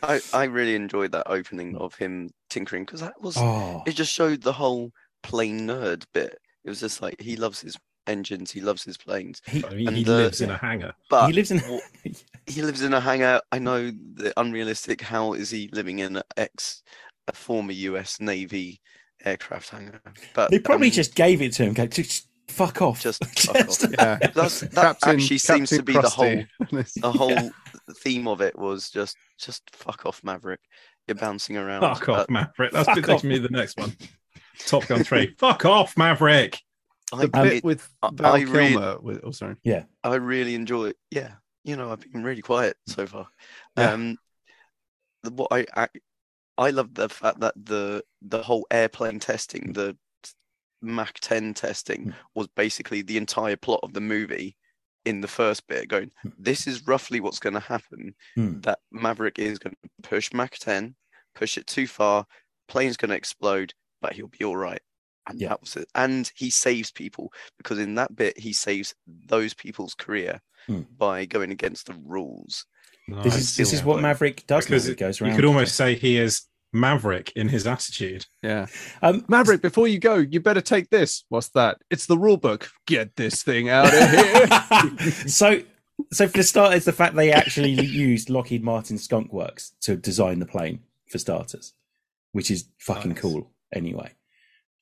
I, 0.03 0.19
I 0.33 0.43
really 0.45 0.75
enjoyed 0.75 1.11
that 1.11 1.27
opening 1.29 1.75
of 1.77 1.93
him 1.95 2.29
tinkering 2.49 2.85
because 2.85 3.01
that 3.01 3.19
was 3.21 3.35
Oh, 3.37 3.83
it 3.85 3.95
just 3.95 4.13
showed 4.13 4.41
the 4.41 4.53
whole 4.53 4.91
plane 5.23 5.61
nerd 5.67 6.05
bit. 6.13 6.37
It 6.63 6.69
was 6.69 6.79
just 6.79 7.01
like 7.01 7.19
he 7.19 7.35
loves 7.35 7.59
his 7.61 7.75
engines, 8.07 8.51
he 8.51 8.61
loves 8.61 8.83
his 8.83 8.97
planes, 8.97 9.41
he, 9.47 9.63
I 9.65 9.69
mean, 9.75 9.87
And 9.89 9.97
he 9.97 10.03
the- 10.03 10.11
lives 10.13 10.41
in 10.41 10.49
a 10.51 10.57
hangar. 10.57 10.93
but 11.09 11.27
he 11.27 11.33
lives 11.33 11.51
in. 11.51 11.59
what- 11.59 11.83
he 12.47 12.61
lives 12.61 12.81
in 12.83 12.93
a 12.93 12.99
hangar. 12.99 13.41
I 13.51 13.59
know 13.59 13.91
the 13.91 14.31
unrealistic. 14.37 15.01
How 15.01 15.33
is 15.33 15.49
he 15.51 15.69
living 15.71 15.99
in 15.99 16.15
an 16.17 16.23
ex, 16.37 16.81
a 17.31 17.35
former 17.35 17.71
U.S. 17.71 18.19
Navy 18.19 18.81
aircraft 19.23 19.69
hangar? 19.69 20.01
But 20.33 20.51
They 20.51 20.59
probably 20.59 20.87
um, 20.87 20.93
just 20.93 21.15
gave 21.15 21.41
it 21.41 21.53
to 21.53 21.63
him. 21.63 21.73
Go, 21.73 21.85
just 21.87 22.27
fuck 22.47 22.81
off. 22.81 23.01
Just 23.01 23.23
fuck 23.39 23.55
off. 23.67 23.85
Yeah, 23.91 24.17
That's, 24.33 24.61
that 24.61 24.97
actually 25.05 25.37
seems 25.37 25.69
to 25.71 25.83
be 25.83 25.93
the 25.93 26.01
whole 26.09 26.43
the 26.69 27.11
whole 27.11 27.51
theme 27.97 28.27
of 28.27 28.41
it 28.41 28.57
was 28.57 28.89
just 28.89 29.15
just 29.39 29.63
fuck 29.75 30.05
off, 30.05 30.23
Maverick. 30.23 30.59
You're 31.07 31.15
bouncing 31.15 31.57
around. 31.57 31.81
Fuck 31.81 32.09
off, 32.09 32.19
Uh, 32.19 32.25
Maverick. 32.29 32.71
That's 32.73 32.85
fuck 32.85 32.95
taking 32.97 33.15
off. 33.15 33.23
me 33.23 33.37
the 33.39 33.49
next 33.49 33.77
one. 33.77 33.95
Top 34.67 34.85
Gun 34.85 35.03
3. 35.03 35.33
Fuck 35.39 35.65
off, 35.65 35.97
Maverick. 35.97 36.59
I, 37.11 37.21
the 37.21 37.27
bit 37.29 37.53
it- 37.53 37.63
with 37.63 37.89
I- 38.03 38.09
Val 38.13 38.33
I 38.35 38.39
really- 38.41 38.69
Kilmer. 38.73 38.99
With, 38.99 39.21
oh, 39.23 39.31
sorry. 39.31 39.55
Yeah, 39.63 39.83
I 40.03 40.15
really 40.15 40.53
enjoy 40.53 40.89
it. 40.89 40.97
Yeah, 41.09 41.31
you 41.63 41.75
know, 41.75 41.91
I've 41.91 41.99
been 42.11 42.23
really 42.23 42.43
quiet 42.43 42.77
so 42.87 43.07
far. 43.07 43.27
Yeah. 43.77 43.93
Um, 43.93 44.17
the- 45.23 45.31
what 45.31 45.47
I, 45.51 45.65
I 45.75 45.87
I 46.57 46.69
love 46.71 46.93
the 46.95 47.09
fact 47.09 47.39
that 47.39 47.53
the 47.57 48.03
the 48.21 48.43
whole 48.43 48.67
airplane 48.71 49.19
testing, 49.19 49.73
the 49.73 49.97
Mach 50.81 51.19
10 51.21 51.53
testing, 51.53 52.07
Mm. 52.07 52.15
was 52.35 52.47
basically 52.49 53.01
the 53.01 53.17
entire 53.17 53.57
plot 53.57 53.81
of 53.83 53.93
the 53.93 54.01
movie. 54.01 54.57
In 55.05 55.21
the 55.21 55.27
first 55.27 55.67
bit, 55.67 55.89
going, 55.89 56.11
this 56.37 56.67
is 56.67 56.87
roughly 56.87 57.19
what's 57.21 57.39
going 57.39 57.55
to 57.55 57.59
happen. 57.59 58.15
Hmm. 58.35 58.61
That 58.61 58.79
Maverick 58.91 59.39
is 59.39 59.59
going 59.59 59.75
to 59.83 59.89
push 60.09 60.31
Mach 60.33 60.51
10, 60.57 60.95
push 61.35 61.57
it 61.57 61.67
too 61.67 61.87
far, 61.87 62.27
plane's 62.67 62.97
going 62.97 63.09
to 63.11 63.17
explode, 63.17 63.73
but 64.01 64.13
he'll 64.13 64.27
be 64.27 64.45
all 64.45 64.57
right. 64.57 64.81
And 65.27 65.39
Yeah. 65.39 65.49
that 65.49 65.61
was 65.61 65.75
it. 65.77 65.89
And 65.95 66.31
he 66.35 66.51
saves 66.51 66.91
people 66.91 67.33
because 67.57 67.79
in 67.79 67.95
that 67.95 68.15
bit 68.15 68.37
he 68.39 68.53
saves 68.53 68.95
those 69.07 69.53
people's 69.55 69.95
career 69.95 70.41
Hmm. 70.67 70.83
by 70.89 71.25
going 71.25 71.51
against 71.51 71.87
the 71.87 71.95
rules. 71.95 72.65
This 73.07 73.35
is 73.37 73.55
this 73.57 73.73
is 73.73 73.83
what 73.83 74.01
Maverick 74.01 74.45
does. 74.47 74.65
Because. 74.65 74.85
He 74.85 74.91
it- 74.93 74.97
goes 74.97 75.19
around. 75.21 75.31
you 75.31 75.35
could 75.35 75.45
almost 75.45 75.75
say 75.75 75.95
he 75.95 76.17
is 76.17 76.43
Maverick 76.73 77.33
in 77.35 77.49
his 77.49 77.67
attitude. 77.67 78.25
Yeah, 78.41 78.67
Um, 79.01 79.25
Maverick. 79.27 79.61
Before 79.61 79.87
you 79.87 79.99
go, 79.99 80.15
you 80.15 80.39
better 80.39 80.61
take 80.61 80.89
this. 80.89 81.25
What's 81.29 81.49
that? 81.49 81.77
It's 81.89 82.05
the 82.05 82.17
rule 82.17 82.37
book. 82.37 82.69
Get 82.87 83.15
this 83.17 83.43
thing 83.43 83.67
out 83.69 83.87
of 83.87 84.09
here. 84.09 85.11
so, 85.27 85.61
so 86.13 86.27
for 86.29 86.43
starters, 86.43 86.85
the 86.85 86.93
fact 86.93 87.15
they 87.15 87.31
actually 87.33 87.71
used 87.85 88.29
Lockheed 88.29 88.63
Martin 88.63 88.97
Skunk 88.97 89.33
Works 89.33 89.73
to 89.81 89.97
design 89.97 90.39
the 90.39 90.45
plane 90.45 90.79
for 91.09 91.17
starters, 91.17 91.73
which 92.31 92.49
is 92.49 92.69
fucking 92.77 93.11
Nice. 93.11 93.19
cool 93.19 93.51
anyway. 93.73 94.11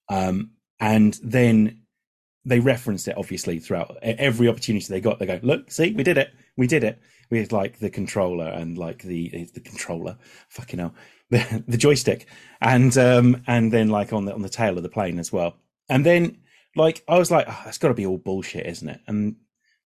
Um, 0.10 0.52
and 0.80 1.20
then 1.24 1.82
they 2.46 2.60
referenced 2.60 3.08
it 3.08 3.18
obviously 3.18 3.60
throughout 3.60 3.98
every 4.04 4.48
opportunity 4.48 4.86
they 4.88 5.02
got. 5.02 5.18
They 5.20 5.26
go, 5.26 5.40
look, 5.42 5.72
see, 5.72 5.92
we 5.92 6.04
did 6.04 6.18
it, 6.20 6.32
we 6.56 6.68
did 6.68 6.84
it. 6.84 7.00
With 7.30 7.52
like 7.52 7.80
the 7.80 7.90
controller 7.90 8.48
and 8.48 8.78
like 8.78 9.04
the 9.04 9.30
the 9.54 9.60
controller, 9.60 10.18
fucking 10.50 10.80
hell, 10.80 10.96
the, 11.30 11.64
the 11.68 11.78
joystick, 11.78 12.26
and 12.62 12.98
um 12.98 13.44
and 13.46 13.72
then 13.72 13.90
like 13.90 14.14
on 14.14 14.26
the 14.26 14.34
on 14.34 14.42
the 14.42 14.50
tail 14.50 14.78
of 14.78 14.84
the 14.84 14.90
plane 14.90 15.20
as 15.20 15.32
well. 15.32 15.58
And 15.90 16.06
then 16.06 16.38
like 16.76 17.04
I 17.08 17.18
was 17.18 17.32
like, 17.32 17.46
oh, 17.48 17.62
that's 17.66 17.78
got 17.78 17.90
to 17.90 17.94
be 17.94 18.06
all 18.06 18.18
bullshit, 18.18 18.66
isn't 18.66 18.90
it? 18.90 19.02
And 19.08 19.36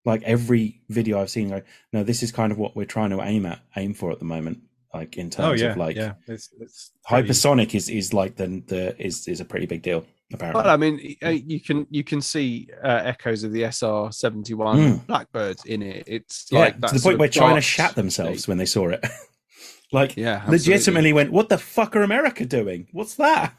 like 0.06 0.24
every 0.24 0.82
video 0.90 1.22
I've 1.22 1.30
seen, 1.30 1.50
like, 1.50 1.66
no, 1.92 2.04
this 2.04 2.24
is 2.24 2.32
kind 2.32 2.52
of 2.52 2.58
what 2.58 2.76
we're 2.76 2.86
trying 2.86 3.12
to 3.12 3.22
aim 3.22 3.46
at, 3.46 3.62
aim 3.76 3.94
for 3.94 4.12
at 4.12 4.20
the 4.20 4.26
moment. 4.26 4.60
Like 4.94 5.18
in 5.18 5.30
terms 5.30 5.62
oh, 5.62 5.66
yeah. 5.66 5.72
of 5.72 5.78
like 5.78 5.96
yeah. 5.96 6.14
It's, 6.28 6.50
it's 6.60 6.92
pretty- 7.08 7.28
hypersonic 7.28 7.74
is 7.74 7.90
is 7.90 8.14
like 8.14 8.36
the 8.36 8.64
the 8.68 9.02
is 9.04 9.28
is 9.28 9.42
a 9.42 9.46
pretty 9.46 9.66
big 9.66 9.82
deal 9.82 10.06
apparently. 10.32 10.62
Well, 10.62 10.70
I 10.72 10.78
mean, 10.78 11.16
uh, 11.24 11.30
you 11.30 11.60
can 11.60 11.88
you 11.90 12.04
can 12.04 12.22
see 12.22 12.70
uh, 12.84 13.02
echoes 13.04 13.44
of 13.44 13.52
the 13.52 13.64
SR 13.66 14.12
seventy 14.12 14.54
one 14.54 14.78
Mm. 14.78 15.08
Blackbirds 15.08 15.66
in 15.66 15.82
it. 15.82 16.04
It's 16.08 16.48
yeah, 16.52 16.60
like 16.60 16.80
that 16.82 16.88
to 16.90 16.96
the 16.96 17.02
point 17.02 17.20
where 17.20 17.28
China 17.30 17.54
dark 17.56 17.64
shat 17.64 17.96
themselves 17.96 18.42
state. 18.44 18.48
when 18.50 18.58
they 18.58 18.66
saw 18.66 18.90
it. 18.90 19.04
like 19.92 20.16
Yeah, 20.18 20.36
absolutely. 20.38 20.58
legitimately 20.58 21.14
went, 21.14 21.32
"What 21.32 21.50
the 21.50 21.58
fuck 21.58 21.96
are 21.96 22.04
America 22.04 22.46
doing? 22.46 22.88
What's 22.92 23.16
that?" 23.16 23.54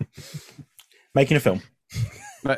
Making 1.14 1.37
a 1.37 1.40
film. 1.40 1.62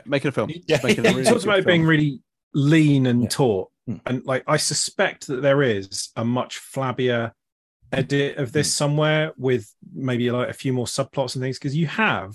Making 0.07 0.29
a 0.29 0.33
film. 0.33 0.51
Yeah. 0.67 0.81
Making 0.83 1.07
a 1.07 1.09
he 1.11 1.15
really 1.15 1.25
talks 1.29 1.45
good 1.45 1.51
about 1.51 1.59
it 1.61 1.67
being 1.67 1.85
really 1.85 2.21
lean 2.55 3.07
and 3.07 3.23
Yeah. 3.23 3.29
taut, 3.29 3.69
Hmm. 3.87 3.97
and 4.07 4.25
like 4.25 4.43
I 4.47 4.57
suspect 4.57 5.27
that 5.29 5.43
there 5.43 5.63
is 5.63 6.09
a 6.17 6.25
much 6.25 6.59
flabbier 6.61 7.33
edit 7.93 8.37
of 8.39 8.51
this 8.53 8.73
somewhere 8.75 9.33
with 9.37 9.73
maybe 9.95 10.29
like 10.33 10.49
a 10.49 10.53
few 10.53 10.73
more 10.73 10.87
subplots 10.87 11.37
and 11.37 11.43
things 11.43 11.57
because 11.59 11.77
you 11.77 11.87
have 11.87 12.35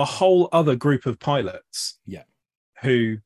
a 0.00 0.04
whole 0.04 0.48
other 0.52 0.76
group 0.76 1.06
of 1.06 1.18
pilots, 1.18 1.98
Yeah. 2.06 2.24
who 2.82 3.18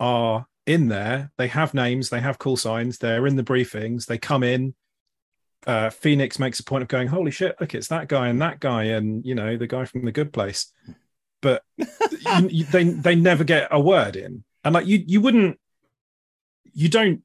are 0.00 0.46
in 0.66 0.88
there. 0.88 1.30
They 1.38 1.48
have 1.48 1.74
names, 1.74 2.08
they 2.10 2.20
have 2.20 2.38
call 2.38 2.56
signs, 2.56 2.98
they're 2.98 3.26
in 3.26 3.36
the 3.36 3.42
briefings, 3.42 4.06
they 4.06 4.18
come 4.18 4.42
in. 4.42 4.74
Uh, 5.66 5.90
Phoenix 5.90 6.38
makes 6.38 6.58
a 6.58 6.64
point 6.64 6.82
of 6.82 6.88
going, 6.88 7.06
"Holy 7.08 7.30
shit! 7.30 7.54
Look, 7.60 7.72
it's 7.74 7.86
that 7.88 8.08
guy 8.08 8.28
and 8.28 8.42
that 8.42 8.58
guy, 8.58 8.84
and 8.84 9.24
you 9.24 9.34
know 9.36 9.56
the 9.56 9.68
guy 9.68 9.84
from 9.84 10.04
the 10.04 10.10
Good 10.10 10.32
Place." 10.32 10.72
But 11.40 11.62
you, 11.76 12.48
you- 12.48 12.64
they 12.64 12.82
they 12.84 13.14
never 13.14 13.44
get 13.44 13.68
a 13.70 13.78
word 13.80 14.16
in, 14.16 14.42
and 14.64 14.74
like 14.74 14.86
you 14.86 15.04
you 15.06 15.20
wouldn't 15.20 15.60
you 16.72 16.88
don't 16.88 17.22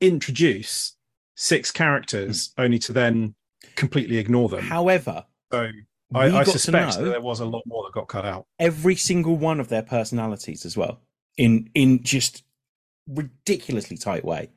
introduce 0.00 0.96
six 1.36 1.70
characters 1.70 2.52
only 2.58 2.78
to 2.80 2.92
then 2.92 3.34
completely 3.76 4.16
ignore 4.18 4.48
them. 4.48 4.62
However, 4.62 5.24
so 5.52 5.68
I, 6.14 6.26
I 6.38 6.44
suspect 6.44 6.96
that 6.96 7.04
there 7.04 7.20
was 7.20 7.40
a 7.40 7.44
lot 7.44 7.62
more 7.66 7.84
that 7.84 7.92
got 7.92 8.08
cut 8.08 8.24
out. 8.24 8.46
every 8.58 8.96
single 8.96 9.36
one 9.36 9.60
of 9.60 9.68
their 9.68 9.82
personalities 9.82 10.64
as 10.66 10.76
well 10.76 11.00
in 11.36 11.70
in 11.74 12.02
just 12.02 12.42
ridiculously 13.06 13.96
tight 13.96 14.24
way. 14.24 14.50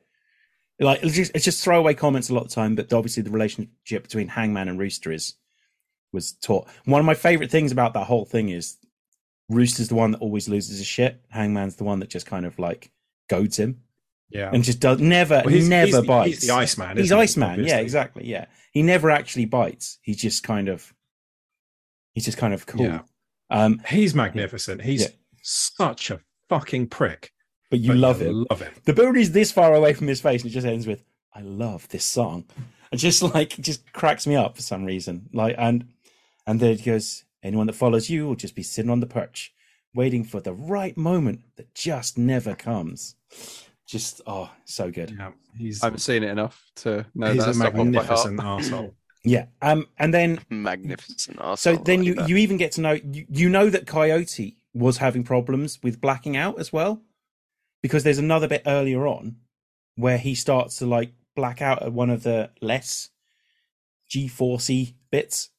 Like 0.80 1.02
it's 1.04 1.14
just, 1.14 1.30
it's 1.34 1.44
just 1.44 1.62
throwaway 1.62 1.94
comments 1.94 2.28
a 2.30 2.34
lot 2.34 2.42
of 2.42 2.48
the 2.48 2.54
time, 2.54 2.74
but 2.74 2.92
obviously 2.92 3.22
the 3.22 3.30
relationship 3.30 4.02
between 4.02 4.28
Hangman 4.28 4.68
and 4.68 4.78
Rooster 4.78 5.12
is 5.12 5.34
was 6.12 6.32
taught. 6.32 6.68
One 6.84 7.00
of 7.00 7.06
my 7.06 7.14
favorite 7.14 7.50
things 7.50 7.72
about 7.72 7.94
that 7.94 8.04
whole 8.04 8.24
thing 8.24 8.48
is 8.48 8.76
Rooster's 9.48 9.88
the 9.88 9.94
one 9.94 10.12
that 10.12 10.20
always 10.20 10.48
loses 10.48 10.78
his 10.78 10.86
shit. 10.86 11.24
Hangman's 11.30 11.76
the 11.76 11.84
one 11.84 12.00
that 12.00 12.08
just 12.08 12.26
kind 12.26 12.46
of 12.46 12.58
like 12.58 12.90
goads 13.28 13.58
him 13.58 13.82
Yeah, 14.30 14.50
and 14.52 14.64
just 14.64 14.80
does 14.80 15.00
never 15.00 15.42
Well, 15.44 15.54
he's- 15.54 15.68
never 15.68 15.86
he's 15.86 15.94
the- 15.96 16.02
bites. 16.02 16.38
He's 16.40 16.48
the 16.48 16.54
Iceman. 16.54 16.96
He's 16.96 17.06
isn't 17.06 17.16
he? 17.18 17.22
Iceman, 17.22 17.64
yeah, 17.64 17.78
exactly, 17.78 18.26
yeah. 18.28 18.46
He 18.72 18.82
never 18.82 19.10
actually 19.10 19.44
bites. 19.44 19.98
He's 20.02 20.16
just 20.16 20.42
kind 20.42 20.68
of 20.68 20.92
he's 22.14 22.24
just 22.24 22.38
kind 22.38 22.54
of 22.54 22.64
cool. 22.66 22.82
Yeah. 22.82 23.00
Um, 23.50 23.80
He's 23.88 24.14
magnificent. 24.14 24.82
He's 24.82 25.02
Yeah. 25.02 25.08
such 25.42 26.10
a 26.10 26.20
fucking 26.48 26.88
prick. 26.88 27.30
but 27.70 27.80
you 27.80 27.88
but 27.88 27.96
love 27.98 28.22
him. 28.22 28.46
Love 28.50 28.60
him. 28.62 28.72
The 28.84 28.92
build 28.92 29.16
is 29.16 29.32
this 29.32 29.52
far 29.52 29.74
away 29.74 29.92
from 29.92 30.06
his 30.06 30.20
face, 30.20 30.42
and 30.42 30.50
it 30.50 30.54
just 30.54 30.66
ends 30.66 30.86
with 30.86 31.02
"I 31.34 31.40
love 31.42 31.88
this 31.88 32.04
song." 32.04 32.44
It 32.92 32.96
just 32.98 33.22
like 33.22 33.58
it 33.58 33.62
just 33.62 33.92
cracks 33.92 34.26
me 34.26 34.36
up 34.36 34.56
for 34.56 34.62
some 34.62 34.84
reason. 34.84 35.28
Like 35.32 35.56
and 35.58 35.88
and 36.46 36.60
then 36.60 36.70
it 36.70 36.84
goes, 36.84 37.24
"Anyone 37.42 37.66
that 37.66 37.72
follows 37.74 38.08
you 38.08 38.26
will 38.28 38.36
just 38.36 38.54
be 38.54 38.62
sitting 38.62 38.90
on 38.90 39.00
the 39.00 39.06
perch, 39.06 39.52
waiting 39.94 40.24
for 40.24 40.40
the 40.40 40.54
right 40.54 40.96
moment 40.96 41.40
that 41.56 41.74
just 41.74 42.16
never 42.16 42.54
comes." 42.54 43.16
Just 43.86 44.20
oh, 44.26 44.50
so 44.64 44.90
good. 44.90 45.10
Yeah, 45.18 45.32
he's 45.58 45.82
I 45.82 45.86
haven't 45.86 45.98
seen 45.98 46.22
it 46.22 46.30
enough 46.30 46.70
to 46.76 47.04
know 47.14 47.32
he's 47.32 47.44
that 47.44 47.50
a 47.50 47.54
stuff 47.54 47.66
off 47.66 47.72
by 47.74 47.78
heart. 47.78 47.86
magnificent 48.32 48.40
arsehole. 48.40 48.94
Yeah. 49.24 49.46
Um. 49.62 49.86
And 49.98 50.12
then 50.12 50.40
Magnificent. 50.50 51.38
arsehole, 51.38 51.58
so 51.58 51.76
then 51.76 52.02
you 52.02 52.14
you 52.26 52.36
even 52.36 52.56
get 52.58 52.72
to 52.72 52.80
know 52.82 52.92
you, 52.92 53.24
you 53.30 53.48
know 53.48 53.70
that 53.70 53.86
Coyote 53.86 54.56
was 54.74 54.98
having 54.98 55.24
problems 55.24 55.78
with 55.82 56.00
blacking 56.00 56.36
out 56.36 56.58
as 56.58 56.72
well, 56.72 57.02
because 57.82 58.04
there's 58.04 58.18
another 58.18 58.46
bit 58.48 58.62
earlier 58.66 59.06
on 59.06 59.36
where 59.96 60.18
he 60.18 60.34
starts 60.34 60.76
to 60.76 60.86
like 60.86 61.12
black 61.36 61.62
out 61.62 61.82
at 61.82 61.92
one 61.92 62.10
of 62.10 62.22
the 62.22 62.50
less 62.60 63.10
G 64.10 64.28
forcey 64.28 64.94
bits. 65.10 65.50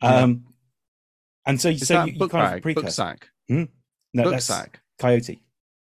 Um, 0.00 0.44
and 1.46 1.60
so 1.60 1.70
Is 1.70 1.86
so 1.86 2.04
you, 2.04 2.12
you 2.12 2.28
kind 2.28 2.46
of 2.46 2.52
bag, 2.52 2.62
precursor. 2.62 2.84
book 2.84 2.92
sack, 2.92 3.28
No, 3.48 3.66
book 4.14 4.32
that's 4.32 4.46
sack. 4.46 4.80
Coyote. 4.98 5.42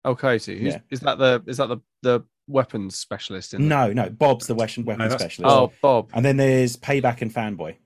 Oh, 0.05 0.15
Coyote. 0.15 0.59
Who's- 0.59 0.75
Yeah. 0.75 0.81
Is 0.91 1.01
that 1.01 1.19
the 1.19 1.43
is 1.47 1.57
that 1.57 1.69
the 1.69 1.79
the 2.03 2.21
weapons 2.51 2.97
specialist 2.97 3.55
in? 3.55 3.63
the- 3.63 3.69
No, 3.69 3.93
no, 3.93 4.11
Bob's 4.11 4.47
the 4.47 4.55
weapon 4.55 4.85
weapon 4.85 5.09
that's- 5.09 5.21
specialist. 5.21 5.55
Oh, 5.55 5.73
Bob. 5.81 6.11
And 6.13 6.25
then 6.25 6.37
there's 6.37 6.77
Payback 6.77 7.23
and 7.23 7.33
Fanboy, 7.33 7.77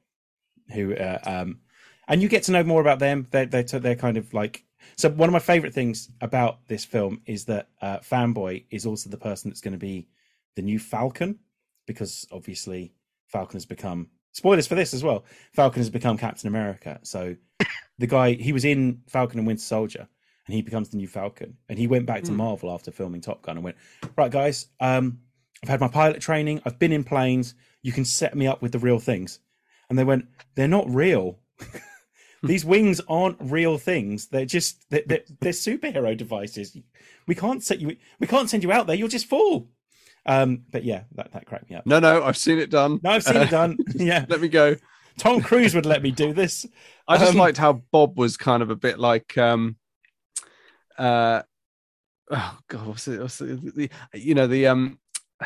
who, 0.73 0.95
uh, 0.95 1.19
um, 1.25 1.61
and 2.09 2.21
you 2.23 2.29
get 2.29 2.43
to 2.45 2.53
know 2.53 2.63
more 2.65 2.81
about 2.81 2.99
them. 2.99 3.27
They're, 3.31 3.47
they're, 3.47 3.63
they're 3.63 3.97
kind 3.97 4.17
of 4.17 4.33
like, 4.35 4.65
so 4.97 5.09
one 5.09 5.29
of 5.29 5.33
my 5.33 5.39
favorite 5.39 5.73
things 5.75 6.11
about 6.21 6.67
this 6.69 6.85
film 6.85 7.21
is 7.27 7.45
that 7.47 7.69
uh, 7.81 7.99
Fanboy 7.99 8.65
is 8.71 8.85
also 8.87 9.09
the 9.11 9.17
person 9.17 9.51
that's 9.51 9.61
going 9.63 9.73
to 9.73 9.79
be 9.79 10.09
the 10.57 10.63
new 10.63 10.79
Falcon, 10.79 11.39
because 11.87 12.27
obviously 12.31 12.93
Falcon 13.29 13.57
has 13.57 13.67
become, 13.67 14.09
spoilers 14.33 14.67
for 14.67 14.75
this 14.75 14.93
as 14.95 15.03
well, 15.03 15.25
Falcon 15.53 15.81
has 15.81 15.91
become 15.91 16.19
Captain 16.19 16.49
America. 16.49 17.01
So 17.03 17.37
the 17.99 18.07
guy, 18.07 18.33
he 18.35 18.53
was 18.53 18.65
in 18.65 19.01
Falcon 19.09 19.39
and 19.39 19.47
Winter 19.47 19.63
Soldier. 19.63 20.09
And 20.47 20.55
he 20.55 20.63
becomes 20.63 20.91
the 20.91 20.97
new 20.99 21.09
Falcon. 21.09 21.57
And 21.69 21.79
he 21.79 21.87
went 21.87 22.07
back 22.07 22.23
to 22.25 22.31
Hmm. 22.33 22.37
Marvel 22.39 22.71
after 22.71 22.91
filming 22.91 23.21
Top 23.21 23.43
Gun 23.43 23.57
and 23.57 23.65
went, 23.65 23.77
right, 24.17 24.31
guys, 24.31 24.67
um, 24.81 25.21
I've 25.63 25.69
had 25.71 25.81
my 25.81 25.89
pilot 25.89 26.21
training. 26.21 26.61
I've 26.67 26.79
been 26.79 26.93
in 26.93 27.05
planes. 27.05 27.55
You 27.83 27.93
can 27.93 28.05
set 28.05 28.37
me 28.37 28.47
up 28.47 28.61
with 28.61 28.73
the 28.73 28.79
real 28.79 28.99
things. 28.99 29.39
And 29.89 29.99
they 29.99 30.05
went, 30.05 30.27
they're 30.55 30.69
not 30.69 30.89
real. 30.89 31.39
These 32.43 32.65
wings 32.65 33.01
aren't 33.09 33.39
real 33.41 33.79
things. 33.79 34.27
They're 34.27 34.45
just 34.45 34.85
they're, 34.91 35.03
they're, 35.07 35.23
they're 35.41 35.53
superhero 35.53 36.15
devices. 36.15 36.77
We 37.27 37.35
can't 37.35 37.63
set 37.63 37.81
you. 37.81 37.97
We 38.21 38.27
can't 38.27 38.51
send 38.51 38.63
you 38.63 38.71
out 38.71 38.87
there. 38.87 38.97
You'll 38.97 39.09
just 39.09 39.27
fall. 39.27 39.71
Um, 40.27 40.65
but 40.71 40.85
yeah, 40.85 41.05
that, 41.15 41.33
that 41.33 41.47
cracked 41.47 41.71
me 41.71 41.77
up. 41.77 41.87
No, 41.87 42.01
no, 42.01 42.23
I've 42.23 42.37
seen 42.37 42.59
it 42.59 42.69
done. 42.71 43.01
No, 43.03 43.11
I've 43.13 43.23
seen 43.25 43.37
it 43.37 43.51
done. 43.51 43.79
Yeah, 43.95 44.27
Let 44.29 44.43
me 44.43 44.49
go. 44.49 44.77
Tom 45.17 45.41
Cruise 45.41 45.75
would 45.75 45.87
let 45.87 46.03
me 46.03 46.11
do 46.11 46.33
this. 46.35 46.67
I 47.09 47.17
just 47.17 47.33
Um, 47.33 47.39
liked 47.39 47.57
how 47.57 47.75
Bob 47.93 48.19
was 48.19 48.37
kind 48.37 48.63
of 48.63 48.69
a 48.69 48.77
bit 48.77 48.99
like 48.99 49.39
um 49.39 49.77
uh 50.99 51.43
oh 52.31 52.59
god 52.69 52.87
what's 52.87 53.09
it, 53.09 53.21
what's 53.21 53.41
it 53.41 53.75
the, 53.75 53.91
you 54.15 54.35
know 54.35 54.47
the 54.47 54.67
um 54.67 54.99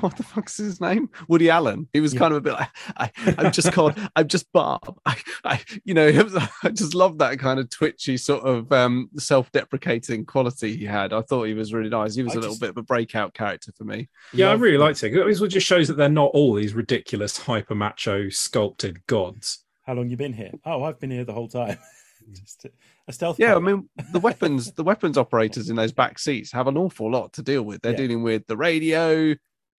what 0.00 0.14
the 0.16 0.22
fuck's 0.22 0.58
his 0.58 0.80
name 0.80 1.08
Woody 1.26 1.48
Allen 1.50 1.88
he 1.92 2.00
was 2.00 2.12
Yeah. 2.12 2.20
kind 2.20 2.32
of 2.32 2.36
a 2.38 2.40
bit 2.42 2.52
like 2.52 2.68
I, 2.96 3.10
I'm 3.38 3.50
just 3.50 3.72
called 3.72 3.98
I'm 4.16 4.28
just 4.28 4.52
Bob 4.52 4.98
I, 5.06 5.16
I 5.44 5.60
you 5.84 5.94
know 5.94 6.06
was- 6.10 6.36
I 6.62 6.68
just 6.68 6.94
love 6.94 7.18
that 7.18 7.38
kind 7.38 7.58
of 7.58 7.70
twitchy 7.70 8.16
sort 8.18 8.44
of 8.44 8.70
um 8.72 9.08
self-deprecating 9.18 10.26
quality 10.26 10.76
he 10.76 10.84
had 10.84 11.12
I 11.12 11.22
thought 11.22 11.44
he 11.44 11.54
was 11.54 11.72
really 11.72 11.88
nice 11.88 12.14
he 12.14 12.22
was 12.22 12.34
I 12.34 12.36
a 12.36 12.40
little 12.40 12.52
just- 12.54 12.60
bit 12.60 12.70
of 12.70 12.76
a 12.76 12.82
breakout 12.82 13.34
character 13.34 13.72
for 13.72 13.84
me 13.84 14.08
Yeah, 14.32 14.50
I 14.50 14.52
really 14.54 14.78
liked 14.78 15.02
it. 15.02 15.14
It 15.16 15.48
just 15.48 15.66
shows 15.66 15.88
that 15.88 15.96
they're 15.96 16.08
not 16.08 16.30
all 16.34 16.54
these 16.54 16.74
ridiculous 16.74 17.38
hyper 17.38 17.74
macho 17.74 18.28
sculpted 18.28 19.04
gods. 19.06 19.64
How 19.84 19.94
long 19.94 20.08
you 20.10 20.16
been 20.16 20.32
here? 20.34 20.52
Oh, 20.64 20.84
I've 20.84 21.00
been 21.00 21.10
here 21.10 21.24
the 21.24 21.32
whole 21.32 21.48
time. 21.48 21.76
just 22.32 22.64
a, 22.66 22.70
a 23.08 23.12
stealth. 23.12 23.38
Yeah, 23.38 23.56
I 23.56 23.58
mean 23.58 23.88
the 24.12 24.20
weapons 24.28 24.72
the 24.72 24.84
weapons 24.84 25.18
operators 25.18 25.68
in 25.70 25.76
those 25.76 25.92
back 25.92 26.18
seats 26.18 26.52
have 26.52 26.66
an 26.68 26.76
awful 26.76 27.10
lot 27.10 27.32
to 27.34 27.42
deal 27.42 27.62
with. 27.62 27.82
They're 27.82 27.92
Yeah. 27.92 27.98
dealing 27.98 28.22
with 28.22 28.46
the 28.46 28.56
radio, 28.56 29.34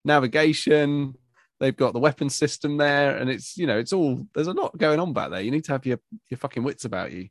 navigation, 0.06 1.16
they've 1.60 1.76
got 1.76 1.94
the 1.94 2.00
weapon 2.00 2.30
system 2.30 2.78
there, 2.78 3.18
and 3.18 3.30
it's 3.30 3.58
you 3.58 3.68
know, 3.68 3.78
it's 3.80 3.94
all 3.94 4.26
there's 4.36 4.48
a 4.48 4.54
lot 4.54 4.78
going 4.78 5.00
on 5.00 5.14
back 5.14 5.30
there. 5.32 5.42
You 5.42 5.52
need 5.52 5.64
to 5.66 5.72
have 5.74 5.86
your 5.86 6.00
your 6.30 6.38
fucking 6.38 6.64
wits 6.64 6.86
about 6.86 7.12
you. 7.12 7.30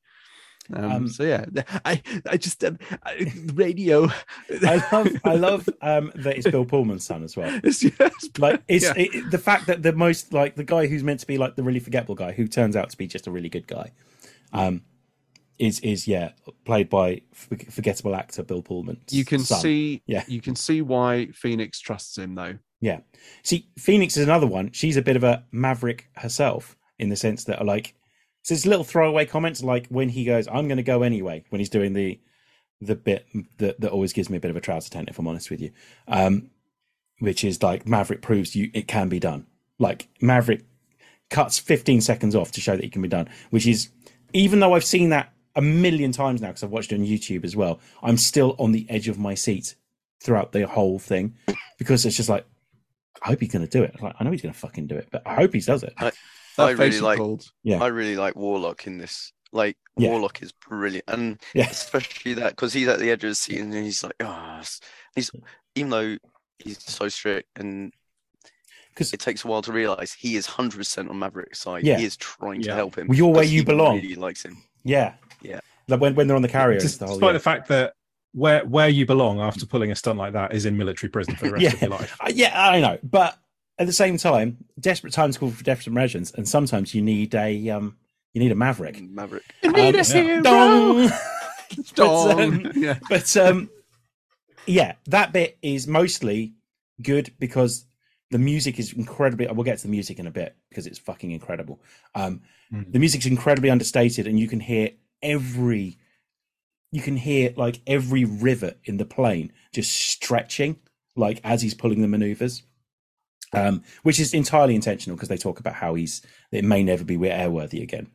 Um, 0.72 0.84
Um, 0.92 1.08
so 1.08 1.24
yeah, 1.24 1.44
I 1.84 2.00
I 2.26 2.36
just 2.36 2.62
um, 2.64 2.78
I, 3.04 3.32
radio. 3.54 4.08
I 4.62 4.82
love 4.92 5.08
I 5.24 5.34
love 5.34 5.68
um, 5.82 6.12
that 6.14 6.36
it's 6.36 6.48
Bill 6.48 6.64
Pullman's 6.64 7.04
son 7.04 7.24
as 7.24 7.36
well. 7.36 7.60
it's, 7.64 7.84
it's- 7.84 8.30
like 8.38 8.62
it's 8.68 8.84
yeah. 8.84 8.94
it, 8.96 9.30
the 9.30 9.38
fact 9.38 9.66
that 9.66 9.82
the 9.82 9.92
most 9.92 10.32
like 10.32 10.54
the 10.54 10.64
guy 10.64 10.86
who's 10.86 11.02
meant 11.02 11.20
to 11.20 11.26
be 11.26 11.36
like 11.36 11.56
the 11.56 11.62
really 11.64 11.80
forgettable 11.80 12.14
guy 12.14 12.32
who 12.32 12.46
turns 12.46 12.76
out 12.76 12.90
to 12.90 12.96
be 12.96 13.06
just 13.08 13.26
a 13.26 13.30
really 13.30 13.48
good 13.48 13.66
guy 13.66 13.90
um 14.52 14.82
is 15.58 15.80
is 15.80 16.08
yeah 16.08 16.30
played 16.64 16.88
by 16.88 17.20
forgettable 17.70 18.14
actor 18.14 18.42
bill 18.42 18.62
pullman 18.62 18.98
you 19.10 19.24
can 19.24 19.40
see 19.40 20.02
Yeah. 20.06 20.24
you 20.26 20.40
can 20.40 20.56
see 20.56 20.80
why 20.82 21.26
Phoenix 21.34 21.78
trusts 21.80 22.16
him 22.18 22.34
though. 22.34 22.58
yeah. 22.80 23.00
See 23.42 23.68
phoenix 23.78 24.16
is 24.16 24.24
another 24.24 24.46
one. 24.46 24.72
She's 24.72 24.96
a 24.96 25.02
bit 25.02 25.16
of 25.16 25.24
a 25.24 25.44
maverick 25.52 26.08
herself 26.16 26.76
in 26.98 27.08
the 27.10 27.16
sense 27.16 27.44
that 27.44 27.64
like 27.64 27.94
so 28.42 28.54
it's 28.54 28.66
little 28.66 28.84
throwaway 28.84 29.24
comments 29.26 29.62
like 29.62 29.86
when 29.88 30.08
he 30.08 30.24
goes 30.24 30.48
i'm 30.48 30.66
going 30.68 30.76
to 30.76 30.82
go 30.82 31.02
anyway 31.02 31.44
when 31.50 31.60
he's 31.60 31.68
doing 31.68 31.92
the 31.92 32.20
the 32.80 32.96
bit 32.96 33.26
that, 33.58 33.80
that 33.80 33.90
always 33.92 34.12
gives 34.12 34.28
me 34.28 34.36
a 34.36 34.40
bit 34.40 34.50
of 34.50 34.56
a 34.56 34.60
trouser 34.60 34.90
tent 34.90 35.08
if 35.08 35.18
i'm 35.18 35.28
honest 35.28 35.50
with 35.50 35.60
you. 35.60 35.70
Um 36.08 36.50
which 37.20 37.44
is 37.44 37.62
like 37.62 37.86
maverick 37.86 38.20
proves 38.22 38.56
you 38.56 38.70
it 38.74 38.88
can 38.88 39.08
be 39.08 39.20
done. 39.20 39.46
Like 39.78 40.08
maverick 40.20 40.64
cuts 41.30 41.58
15 41.58 42.00
seconds 42.00 42.34
off 42.34 42.50
to 42.52 42.60
show 42.60 42.74
that 42.76 42.84
it 42.84 42.92
can 42.92 43.00
be 43.02 43.08
done 43.08 43.28
which 43.50 43.66
is 43.66 43.90
even 44.34 44.60
though 44.60 44.74
i've 44.74 44.84
seen 44.84 45.08
that 45.10 45.32
a 45.56 45.62
million 45.62 46.12
times 46.12 46.40
now 46.40 46.48
because 46.48 46.62
i've 46.62 46.70
watched 46.70 46.92
it 46.92 46.96
on 47.00 47.04
youtube 47.06 47.44
as 47.44 47.54
well 47.54 47.78
i'm 48.02 48.16
still 48.16 48.54
on 48.58 48.72
the 48.72 48.86
edge 48.88 49.08
of 49.08 49.18
my 49.18 49.34
seat 49.34 49.74
throughout 50.20 50.52
the 50.52 50.66
whole 50.66 50.98
thing 50.98 51.34
because 51.78 52.06
it's 52.06 52.16
just 52.16 52.28
like 52.28 52.44
i 53.22 53.28
hope 53.28 53.40
he's 53.40 53.50
going 53.52 53.64
to 53.66 53.70
do 53.70 53.82
it 53.82 53.94
like, 54.02 54.14
i 54.18 54.24
know 54.24 54.30
he's 54.30 54.40
going 54.42 54.52
to 54.54 54.58
fucking 54.58 54.86
do 54.86 54.96
it 54.96 55.08
but 55.12 55.22
i 55.26 55.34
hope 55.34 55.52
he 55.52 55.60
does 55.60 55.82
it 55.82 55.94
That 55.98 56.14
I 56.58 56.70
really 56.72 57.00
like- 57.00 57.18
pulled. 57.18 57.50
Yeah. 57.62 57.82
I 57.82 57.86
really 57.86 58.14
like 58.16 58.36
Warlock 58.36 58.86
in 58.86 58.98
this. 58.98 59.32
Like 59.52 59.78
Yeah. 59.96 60.10
Warlock 60.10 60.42
is 60.42 60.52
brilliant, 60.52 61.04
and 61.08 61.38
Yeah. 61.54 61.68
especially 61.70 62.34
that 62.34 62.50
because 62.50 62.74
he's 62.74 62.88
at 62.88 62.98
the 62.98 63.10
edge 63.10 63.24
of 63.24 63.30
the 63.30 63.34
seat 63.34 63.58
and 63.58 63.72
he's 63.72 64.04
like, 64.04 64.12
oh, 64.20 64.60
he's 65.14 65.30
even 65.74 65.90
though 65.90 66.16
he's 66.58 66.82
so 66.84 67.08
strict 67.08 67.48
and 67.58 67.92
because 68.90 69.14
it 69.14 69.20
takes 69.20 69.44
a 69.44 69.48
while 69.48 69.62
to 69.62 69.72
realize 69.72 70.12
he 70.12 70.36
is 70.36 70.44
hundred 70.44 70.76
percent 70.76 71.08
on 71.08 71.18
Maverick's 71.18 71.60
side. 71.60 71.84
Yeah. 71.84 71.96
He 71.96 72.04
is 72.04 72.18
trying 72.18 72.60
to 72.64 72.74
help 72.74 72.96
him. 72.98 73.08
Well, 73.08 73.16
you're 73.16 73.28
where 73.32 73.44
'cause 73.44 73.50
you 73.52 73.60
he 73.60 73.64
belong. 73.64 73.96
Really 73.96 74.14
likes 74.14 74.42
him. 74.44 74.58
Yeah. 74.84 75.14
Yeah. 75.42 75.60
Like 75.88 76.00
when, 76.00 76.14
when 76.14 76.26
they're 76.26 76.36
on 76.36 76.42
the 76.42 76.48
carrier. 76.48 76.76
it's 76.76 76.84
Despite 76.84 77.00
the 77.00 77.06
whole, 77.12 77.18
the 77.28 77.32
yeah. 77.34 77.38
fact 77.38 77.68
that 77.68 77.94
where 78.32 78.64
where 78.64 78.88
you 78.88 79.04
belong 79.04 79.40
after 79.40 79.66
pulling 79.66 79.90
a 79.90 79.96
stunt 79.96 80.18
like 80.18 80.32
that 80.32 80.54
is 80.54 80.64
in 80.64 80.76
military 80.76 81.10
prison 81.10 81.34
for 81.36 81.46
the 81.46 81.52
rest 81.52 81.62
Yeah. 81.64 81.72
of 81.74 81.80
your 81.82 81.90
life. 81.90 82.16
Uh, 82.20 82.30
yeah, 82.34 82.52
I 82.70 82.80
know, 82.80 82.98
but 83.02 83.38
at 83.78 83.86
the 83.86 83.92
same 83.92 84.16
time, 84.16 84.58
desperate 84.80 85.12
times 85.12 85.36
call 85.36 85.50
for 85.50 85.64
desperate 85.64 85.92
measures, 85.92 86.32
and 86.32 86.48
sometimes 86.48 86.94
you 86.94 87.02
need 87.02 87.34
a 87.34 87.68
um, 87.70 87.96
you 88.32 88.40
need 88.40 88.52
a 88.52 88.54
maverick. 88.54 89.00
Maverick. 89.02 89.42
Um, 89.64 89.72
Need 89.72 89.94
a 89.94 89.98
yeah. 89.98 90.04
hero. 90.04 90.42
Dong! 90.42 91.10
Dong. 91.94 92.40
um, 92.40 92.72
yeah. 92.74 92.98
but 93.08 93.36
um, 93.36 93.68
yeah, 94.66 94.94
that 95.06 95.32
bit 95.32 95.58
is 95.62 95.86
mostly 95.86 96.54
good 97.02 97.32
because 97.38 97.84
the 98.30 98.38
music 98.38 98.78
is 98.78 98.92
incredibly. 98.92 99.46
We'll 99.48 99.64
get 99.64 99.78
to 99.78 99.82
the 99.84 99.90
music 99.90 100.18
in 100.18 100.26
a 100.26 100.30
bit 100.30 100.56
because 100.68 100.86
it's 100.86 100.98
fucking 100.98 101.30
incredible. 101.32 101.80
Um, 102.14 102.40
Mm. 102.72 102.90
The 102.90 102.98
music's 102.98 103.26
incredibly 103.26 103.68
understated, 103.68 104.26
and 104.26 104.40
you 104.40 104.48
can 104.48 104.58
hear 104.58 104.88
every. 105.22 105.98
You 106.90 107.00
can 107.00 107.16
hear 107.16 107.54
like 107.56 107.80
every 107.86 108.24
rivet 108.24 108.78
in 108.84 108.98
the 108.98 109.06
plane 109.06 109.52
just 109.72 109.92
stretching, 109.92 110.76
like 111.16 111.40
as 111.42 111.62
he's 111.62 111.72
pulling 111.72 112.02
the 112.02 112.08
maneuvers, 112.08 112.64
um, 113.54 113.82
which 114.02 114.20
is 114.20 114.34
entirely 114.34 114.74
intentional 114.74 115.16
because 115.16 115.30
they 115.30 115.38
talk 115.38 115.58
about 115.58 115.74
how 115.74 115.94
he's 115.94 116.20
it 116.50 116.64
may 116.64 116.82
never 116.82 117.02
be 117.02 117.16
airworthy 117.16 117.82
again, 117.82 118.08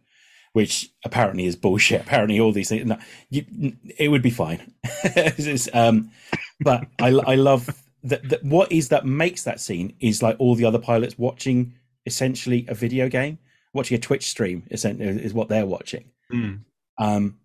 which 0.53 0.91
apparently 1.03 1.45
is 1.45 1.55
bullshit. 1.55 2.01
Apparently, 2.07 2.39
all 2.39 2.51
these 2.51 2.69
things, 2.69 2.85
no, 2.85 2.97
you, 3.31 3.73
it 3.97 4.09
would 4.09 4.21
be 4.21 4.29
fine. 4.29 4.73
Um, 5.73 6.11
but 6.59 6.85
I, 6.99 7.07
I 7.09 7.35
love 7.35 7.83
that, 8.03 8.27
that. 8.29 8.43
What 8.43 8.71
is 8.71 8.89
that 8.89 9.05
makes 9.05 9.43
that 9.43 9.59
scene 9.59 9.95
is 9.99 10.21
like 10.21 10.35
all 10.39 10.55
the 10.55 10.65
other 10.65 10.79
pilots 10.79 11.17
watching 11.17 11.73
essentially 12.05 12.65
a 12.67 12.75
video 12.75 13.09
game, 13.09 13.39
watching 13.73 13.97
a 13.97 13.99
Twitch 13.99 14.27
stream. 14.27 14.63
Is 14.69 15.33
what 15.33 15.49
they're 15.49 15.65
watching 15.65 16.11
Mm. 16.31 16.63
Um, 16.97 17.39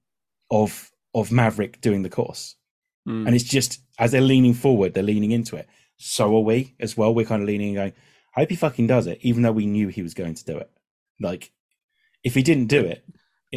of 0.51 0.91
of 1.15 1.31
Maverick 1.33 1.81
doing 1.81 2.03
the 2.03 2.11
course, 2.11 2.57
Mm. 3.07 3.27
and 3.27 3.35
it's 3.35 3.45
just 3.45 3.81
as 3.99 4.13
they're 4.13 4.21
leaning 4.21 4.55
forward, 4.55 4.95
they're 4.95 5.03
leaning 5.03 5.33
into 5.33 5.57
it. 5.57 5.69
So 5.97 6.37
are 6.37 6.41
we 6.41 6.75
as 6.79 6.97
well. 6.97 7.13
We're 7.13 7.27
kind 7.27 7.43
of 7.43 7.49
leaning 7.49 7.69
and 7.69 7.77
going, 7.77 7.93
I 8.37 8.41
hope 8.41 8.51
he 8.51 8.57
fucking 8.57 8.87
does 8.87 9.07
it, 9.09 9.19
even 9.23 9.43
though 9.43 9.53
we 9.53 9.67
knew 9.67 9.89
he 9.89 10.03
was 10.03 10.15
going 10.15 10.35
to 10.35 10.45
do 10.45 10.57
it. 10.57 10.71
Like, 11.21 11.53
if 12.25 12.35
he 12.35 12.43
didn't 12.43 12.67
do 12.69 12.81
it, 12.81 13.05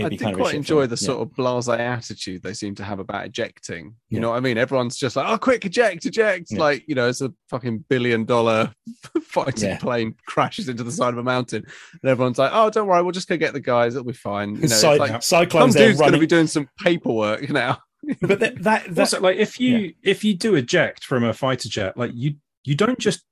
I 0.04 0.10
be 0.10 0.18
did 0.18 0.24
kind 0.24 0.36
quite 0.36 0.48
shit 0.48 0.56
enjoy 0.58 0.82
film. 0.82 0.90
the 0.90 1.02
Yeah. 1.02 1.06
sort 1.06 1.22
of 1.22 1.30
blasé 1.36 1.80
attitude 1.80 2.44
they 2.44 2.54
seem 2.54 2.76
to 2.76 2.84
have 2.84 3.00
about 3.00 3.26
ejecting. 3.26 3.86
You 4.10 4.18
Yeah. 4.18 4.20
know 4.20 4.30
what 4.32 4.38
I 4.38 4.40
mean? 4.42 4.58
Everyone's 4.58 4.98
just 4.98 5.16
like, 5.16 5.26
"Oh, 5.30 5.38
quick, 5.38 5.64
eject, 5.66 6.06
eject!" 6.06 6.48
Yeah. 6.52 6.60
Like 6.60 6.84
you 6.88 6.96
know, 6.96 7.08
it's 7.08 7.22
a 7.22 7.32
fucking 7.50 7.86
billion 7.88 8.26
dollar 8.26 8.74
fighting 9.24 9.70
Yeah. 9.70 9.78
plane 9.78 10.16
crashes 10.28 10.68
into 10.70 10.84
the 10.84 10.92
side 10.92 11.14
of 11.14 11.18
a 11.18 11.24
mountain, 11.24 11.64
and 12.02 12.10
everyone's 12.12 12.38
like, 12.38 12.52
"Oh, 12.54 12.70
don't 12.70 12.88
worry, 12.88 13.02
we'll 13.04 13.12
just 13.12 13.28
go 13.30 13.38
get 13.38 13.54
the 13.54 13.60
guys. 13.60 13.96
It'll 13.96 14.06
be 14.06 14.14
fine." 14.14 14.56
You 14.56 14.62
know, 14.68 14.68
Cy- 14.68 14.92
it's 14.94 15.00
like 15.00 15.12
some 15.12 15.22
Cyclone's 15.22 15.74
there 15.76 15.88
dude's 15.88 16.00
going 16.00 16.12
to 16.14 16.20
be 16.20 16.28
doing 16.28 16.48
some 16.48 16.68
paperwork 16.84 17.50
now. 17.50 17.80
but 18.22 18.40
that 18.40 18.62
that, 18.64 18.86
that 18.96 19.00
also, 19.00 19.22
like 19.22 19.38
if 19.38 19.60
you 19.60 19.94
if 20.04 20.24
you 20.24 20.36
do 20.36 20.56
eject 20.56 21.04
from 21.06 21.24
a 21.24 21.34
fighter 21.34 21.70
jet, 21.70 21.98
like 21.98 22.12
you 22.14 22.36
you 22.64 22.76
don't 22.76 23.00
just 23.00 23.24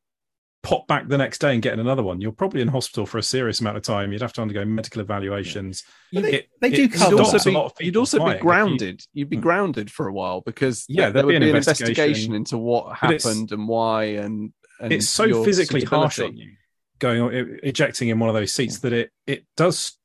pop 0.64 0.88
back 0.88 1.08
the 1.10 1.18
next 1.18 1.40
day 1.40 1.54
and 1.54 1.62
get 1.62 1.78
another 1.78 2.02
one. 2.02 2.22
You're 2.22 2.32
probably 2.32 2.62
in 2.62 2.70
hospital 2.70 3.06
for 3.06 3.18
a 3.18 3.24
serious 3.24 3.60
amount 3.60 3.76
of 3.78 3.84
time. 3.84 4.12
You'd 4.14 4.22
have 4.22 4.34
to 4.34 4.42
undergo 4.42 4.64
medical 4.66 5.02
evaluations. 5.02 5.84
But 6.14 6.24
they- 6.24 6.34
It- 6.34 6.50
they 6.62 6.70
do 6.70 6.84
it 6.84 6.94
cover 6.94 7.12
You'd 7.12 7.20
also 7.20 7.38
a 7.38 7.44
be, 7.44 7.52
lot 7.52 7.66
of 7.66 7.74
you'd 7.82 7.98
also 7.98 8.20
be 8.24 8.32
If 8.32 8.38
you- 8.38 8.42
grounded. 8.42 9.02
You'd 9.14 9.30
be 9.30 9.36
Hmm. 9.36 9.42
grounded 9.42 9.92
for 9.92 10.08
a 10.08 10.14
while 10.14 10.42
because 10.42 10.86
Yeah, 10.88 11.04
there 11.10 11.12
there'd 11.12 11.28
be 11.28 11.32
be 11.34 11.36
an 11.36 11.44
an 11.44 11.50
investigation. 11.50 11.90
investigation 11.92 12.36
into 12.36 12.58
what 12.58 12.96
happened 12.98 13.52
and 13.52 13.68
why, 13.68 14.04
and, 14.06 14.54
and 14.80 14.94
it's 14.94 15.10
so 15.10 15.44
physically 15.44 15.84
harsh 15.84 16.20
on 16.20 16.38
you 16.38 16.52
going 17.00 17.22
on 17.22 17.34
ejecting 17.64 18.08
in 18.08 18.18
one 18.20 18.30
of 18.30 18.36
those 18.36 18.54
seats 18.54 18.80
that 18.80 18.94
it 18.94 19.12
it 19.28 19.44
does 19.58 19.98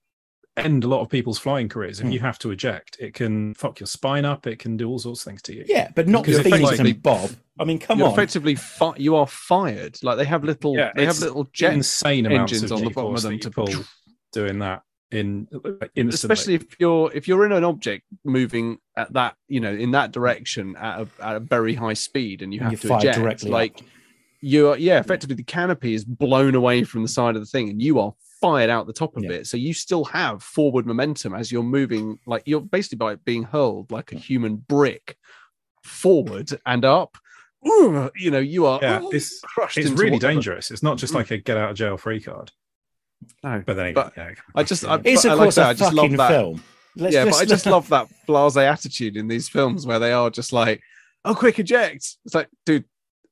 end 0.59 0.85
a 0.85 0.89
lot 0.89 1.01
of 1.01 1.09
people's 1.09 1.39
flying 1.39 1.69
careers 1.69 2.01
if 2.01 2.07
Hmm. 2.07 2.13
you 2.13 2.21
have 2.21 2.39
to 2.41 2.51
eject 2.51 2.97
it 3.01 3.15
can 3.15 3.55
fuck 3.55 3.81
your 3.81 3.87
spine 3.87 4.25
up 4.25 4.47
it 4.47 4.59
can 4.59 4.77
do 4.77 4.89
all 4.89 4.99
sorts 4.99 5.21
of 5.21 5.31
things 5.31 5.43
to 5.43 5.55
you 5.55 5.65
yeah, 5.67 5.89
but 5.95 6.09
not 6.09 6.23
Because 6.25 6.39
with 6.45 6.47
it's 6.55 6.63
like- 6.63 6.79
and 6.81 7.03
Bob. 7.03 7.31
I 7.61 7.65
mean, 7.65 7.79
come 7.81 7.99
You're 7.99 8.07
on. 8.09 8.13
effectively 8.15 8.55
fi- 8.55 8.95
you 8.99 9.17
are 9.17 9.27
fired. 9.27 9.99
Like 10.05 10.17
they 10.17 10.25
have 10.25 10.45
little, 10.45 10.77
Yeah, 10.77 10.93
they 10.95 11.05
have 11.07 11.19
little 11.19 11.49
jet 11.53 11.73
insane 11.73 12.25
amounts 12.27 12.53
engines 12.53 12.71
of 12.71 12.79
on 12.79 12.85
the 12.85 12.91
bottom 12.91 13.17
of 13.17 13.23
them 13.23 13.39
to 13.41 13.51
pull 13.51 13.69
doing 14.33 14.61
that 14.61 14.83
in 15.11 15.49
instantly. 15.97 16.09
especially 16.11 16.55
if 16.55 16.67
you're 16.79 17.11
if 17.15 17.27
you're 17.27 17.45
in 17.47 17.51
an 17.53 17.65
object 17.65 18.05
moving 18.25 18.77
at 18.97 19.11
that 19.15 19.35
you 19.49 19.59
know 19.59 19.73
in 19.73 19.91
that 19.93 20.13
direction 20.13 20.77
at 20.77 21.01
a, 21.01 21.09
at 21.27 21.37
a 21.37 21.41
very 21.41 21.75
high 21.75 21.95
speed 21.95 22.43
and 22.43 22.53
you 22.53 22.61
have 22.61 22.73
you're 22.73 22.79
to 22.79 22.97
eject 22.99 23.19
directly 23.19 23.51
like 23.51 23.75
up. 23.79 23.87
you're 24.43 24.77
yeah 24.77 24.99
effectively 25.01 25.35
the 25.35 25.43
canopy 25.43 25.95
is 25.95 26.05
blown 26.05 26.55
away 26.55 26.85
from 26.85 27.01
the 27.03 27.09
side 27.09 27.35
of 27.37 27.41
the 27.43 27.47
thing 27.47 27.71
and 27.71 27.81
you 27.81 27.99
are 27.99 28.13
fired 28.41 28.71
out 28.71 28.87
the 28.87 28.93
top 28.93 29.17
of 29.17 29.25
Yeah. 29.25 29.33
it 29.33 29.47
so 29.47 29.57
you 29.57 29.75
still 29.75 30.05
have 30.05 30.43
forward 30.43 30.87
momentum 30.87 31.35
as 31.35 31.51
you're 31.51 31.63
moving 31.63 32.19
like 32.27 32.43
you're 32.47 32.61
basically 32.61 32.97
by 32.99 33.17
being 33.17 33.43
hurled 33.43 33.91
like 33.91 34.13
a 34.13 34.17
human 34.17 34.57
brick 34.57 35.17
forward 35.83 36.51
and 36.67 36.85
up 36.85 37.17
Ooh, 37.67 38.09
you 38.17 38.31
know 38.31 38.39
you 38.39 38.67
are 38.67 38.79
Yeah, 38.81 39.01
ooh, 39.03 39.09
it's- 39.09 39.41
crushed 39.43 39.79
it's 39.79 39.91
really 39.91 40.13
whatever. 40.13 40.33
dangerous 40.35 40.71
it's 40.71 40.83
not 40.83 40.99
just 40.99 41.13
Mm. 41.13 41.17
like 41.17 41.31
a 41.33 41.39
get 41.39 41.57
out 41.57 41.71
of 41.71 41.77
jail 41.77 41.97
free 41.97 42.21
card 42.21 42.53
no 43.43 43.63
but 43.67 43.75
then 43.75 43.95
But 43.95 44.13
yeah, 44.17 44.33
I 44.55 44.63
just 44.63 44.85
I, 44.85 45.01
It's 45.05 45.25
but, 45.25 45.33
of 45.33 45.41
I 45.41 45.43
course 45.45 45.55
say, 45.57 45.63
a 45.63 45.67
I 45.67 45.75
just 45.75 45.93
love 45.93 46.05
fucking 46.05 46.17
that 46.19 46.29
film. 46.31 46.63
Let's 46.97 47.15
yeah, 47.15 47.25
but 47.25 47.35
I 47.35 47.45
just 47.45 47.67
love 47.75 47.89
that 47.89 48.07
blase 48.27 48.57
attitude 48.57 49.17
in 49.17 49.27
these 49.29 49.49
films 49.49 49.87
where 49.87 49.99
they 49.99 50.13
are 50.13 50.31
just 50.31 50.53
like, 50.53 50.81
"Oh, 51.25 51.35
quick 51.35 51.59
eject!" 51.59 52.17
It's 52.25 52.35
like, 52.35 52.49
dude, 52.65 52.85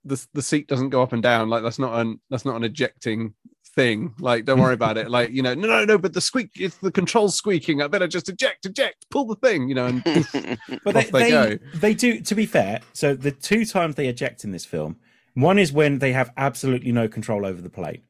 the 0.05 0.25
the 0.35 0.43
seat 0.43 0.67
doesn't 0.69 0.91
go 0.91 1.03
up 1.03 1.13
and 1.13 1.23
down. 1.23 1.49
Like 1.49 1.63
that's 1.63 1.79
not 1.79 2.01
an 2.01 2.21
that's 2.31 2.45
not 2.45 2.57
an 2.57 2.65
ejecting 2.65 3.35
thing. 3.77 4.14
Like, 4.18 4.45
don't 4.45 4.61
worry 4.61 4.74
about 4.74 4.97
it. 4.97 5.09
Like, 5.11 5.31
you 5.31 5.43
know, 5.43 5.55
no, 5.55 5.68
no, 5.68 5.85
no. 5.85 5.99
But 5.99 6.14
the 6.14 6.20
squeak, 6.20 6.51
it's 6.57 6.77
the 6.79 6.91
control 6.91 7.29
squeaking. 7.29 7.83
I 7.83 7.87
better 7.87 8.09
just 8.09 8.29
eject, 8.29 8.66
eject, 8.66 9.07
pull 9.11 9.27
the 9.27 9.37
thing. 9.37 9.68
You 9.68 9.77
know, 9.77 9.87
and 9.87 10.03
But 10.83 10.95
they, 10.95 11.01
Off 11.01 11.11
they 11.11 11.22
they, 11.22 11.31
go. 11.31 11.59
they 11.74 11.95
do, 11.95 12.20
to 12.22 12.35
be 12.35 12.47
fair, 12.47 12.81
so 12.93 13.14
the 13.14 13.31
two 13.31 13.64
times 13.64 13.95
they 13.95 14.09
eject 14.09 14.43
in 14.43 14.51
this 14.51 14.64
film, 14.64 14.97
one 15.35 15.59
is 15.59 15.72
when 15.72 16.01
they 16.01 16.12
have 16.12 16.33
absolutely 16.37 16.91
no 16.91 17.07
control 17.07 17.47
over 17.47 17.61
the 17.61 17.70
plane. 17.70 18.03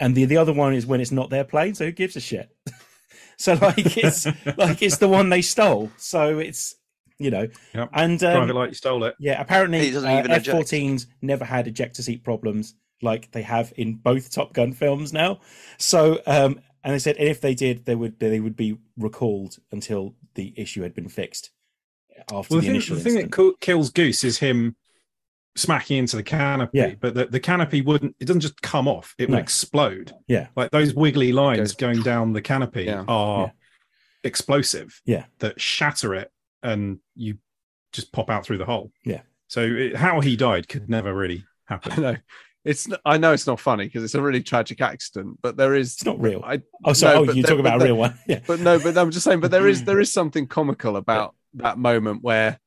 And 0.00 0.14
the, 0.14 0.24
the 0.24 0.36
other 0.36 0.52
one 0.52 0.74
is 0.74 0.86
when 0.86 1.00
it's 1.00 1.10
not 1.10 1.28
their 1.28 1.44
plane, 1.44 1.74
so 1.74 1.86
who 1.86 1.92
gives 1.92 2.14
a 2.14 2.20
shit? 2.20 2.48
so 3.36 3.54
like 3.54 3.96
it's 3.96 4.26
like 4.56 4.80
it's 4.80 4.98
the 4.98 5.08
one 5.08 5.28
they 5.28 5.42
stole. 5.42 5.90
So 5.96 6.38
it's 6.38 6.76
you 7.18 7.32
know. 7.32 7.48
Yep. 7.74 7.90
And 7.92 8.22
um, 8.22 8.48
it 8.48 8.54
like 8.54 8.68
you 8.68 8.74
stole 8.74 9.02
it 9.04 9.16
yeah, 9.18 9.40
apparently 9.40 9.80
He 9.80 9.90
doesn't 9.90 10.08
uh. 10.08 10.34
F-14s 10.34 11.06
never 11.20 11.44
had 11.44 11.66
ejector 11.66 12.00
seat 12.00 12.22
problems 12.22 12.74
like 13.02 13.30
they 13.32 13.42
have 13.42 13.72
in 13.76 13.94
both 13.94 14.30
Top 14.32 14.52
Gun 14.52 14.72
films 14.72 15.12
now. 15.12 15.40
So, 15.78 16.20
um, 16.26 16.60
and 16.84 16.94
they 16.94 16.98
said 16.98 17.16
if 17.18 17.40
they 17.40 17.54
did, 17.54 17.84
they 17.84 17.94
would 17.94 18.18
they 18.18 18.40
would 18.40 18.56
be 18.56 18.78
recalled 18.96 19.56
until 19.72 20.14
the 20.34 20.52
issue 20.56 20.82
had 20.82 20.94
been 20.94 21.08
fixed 21.08 21.50
after 22.32 22.34
well, 22.34 22.42
the, 22.42 22.54
the, 22.56 22.60
thing, 22.62 22.70
initial 22.70 22.96
the 22.96 23.02
thing 23.02 23.14
that 23.16 23.30
co- 23.32 23.54
kills 23.60 23.90
Goose 23.90 24.24
is 24.24 24.38
him 24.38 24.76
smacking 25.56 25.96
into 25.98 26.16
the 26.16 26.22
canopy, 26.22 26.78
Yeah. 26.78 26.94
but 27.00 27.14
the, 27.14 27.26
the 27.26 27.40
canopy 27.40 27.80
wouldn't, 27.80 28.14
it 28.20 28.26
doesn't 28.26 28.40
just 28.42 28.60
come 28.62 28.86
off, 28.86 29.14
it 29.18 29.28
No. 29.28 29.34
would 29.36 29.42
explode. 29.42 30.12
Yeah. 30.28 30.48
Like 30.54 30.70
those 30.70 30.94
wiggly 30.94 31.32
lines 31.32 31.58
Goes- 31.58 31.74
going 31.74 32.02
down 32.02 32.32
the 32.32 32.42
canopy 32.42 32.84
Yeah. 32.84 33.04
are 33.08 33.46
Yeah. 33.46 33.50
explosive. 34.24 35.00
Yeah. 35.04 35.24
That 35.40 35.60
shatter 35.60 36.14
it 36.14 36.30
and 36.62 36.98
you 37.16 37.38
just 37.92 38.12
pop 38.12 38.30
out 38.30 38.44
through 38.44 38.58
the 38.58 38.64
hole. 38.66 38.92
Yeah. 39.04 39.22
So 39.48 39.62
it, 39.62 39.96
how 39.96 40.20
he 40.20 40.36
died 40.36 40.68
could 40.68 40.88
never 40.88 41.12
really 41.14 41.44
I 41.68 41.72
happen. 41.74 42.02
know 42.02 42.16
it's. 42.64 42.88
I 43.04 43.18
know 43.18 43.32
it's 43.32 43.46
not 43.46 43.60
funny 43.60 43.84
because 43.86 44.04
it's 44.04 44.14
a 44.14 44.22
really 44.22 44.42
tragic 44.42 44.80
accident, 44.80 45.38
but 45.42 45.56
there 45.56 45.74
is. 45.74 45.94
It's 45.94 46.04
not 46.04 46.20
real. 46.20 46.42
I, 46.44 46.62
Oh, 46.84 46.92
sorry. 46.92 47.14
No, 47.26 47.30
oh, 47.30 47.34
you 47.34 47.42
there- 47.42 47.50
talk 47.52 47.60
about 47.60 47.80
a 47.80 47.84
real 47.84 47.96
one. 47.96 48.18
Yeah. 48.26 48.40
but 48.46 48.60
no, 48.60 48.78
but 48.78 48.96
I'm 48.98 49.10
just 49.10 49.24
saying. 49.24 49.40
But 49.40 49.50
there 49.50 49.68
is 49.68 49.84
there 49.84 50.00
is 50.00 50.12
something 50.12 50.46
comical 50.46 50.96
about 50.96 51.34
that 51.54 51.78
moment 51.78 52.22
where 52.22 52.58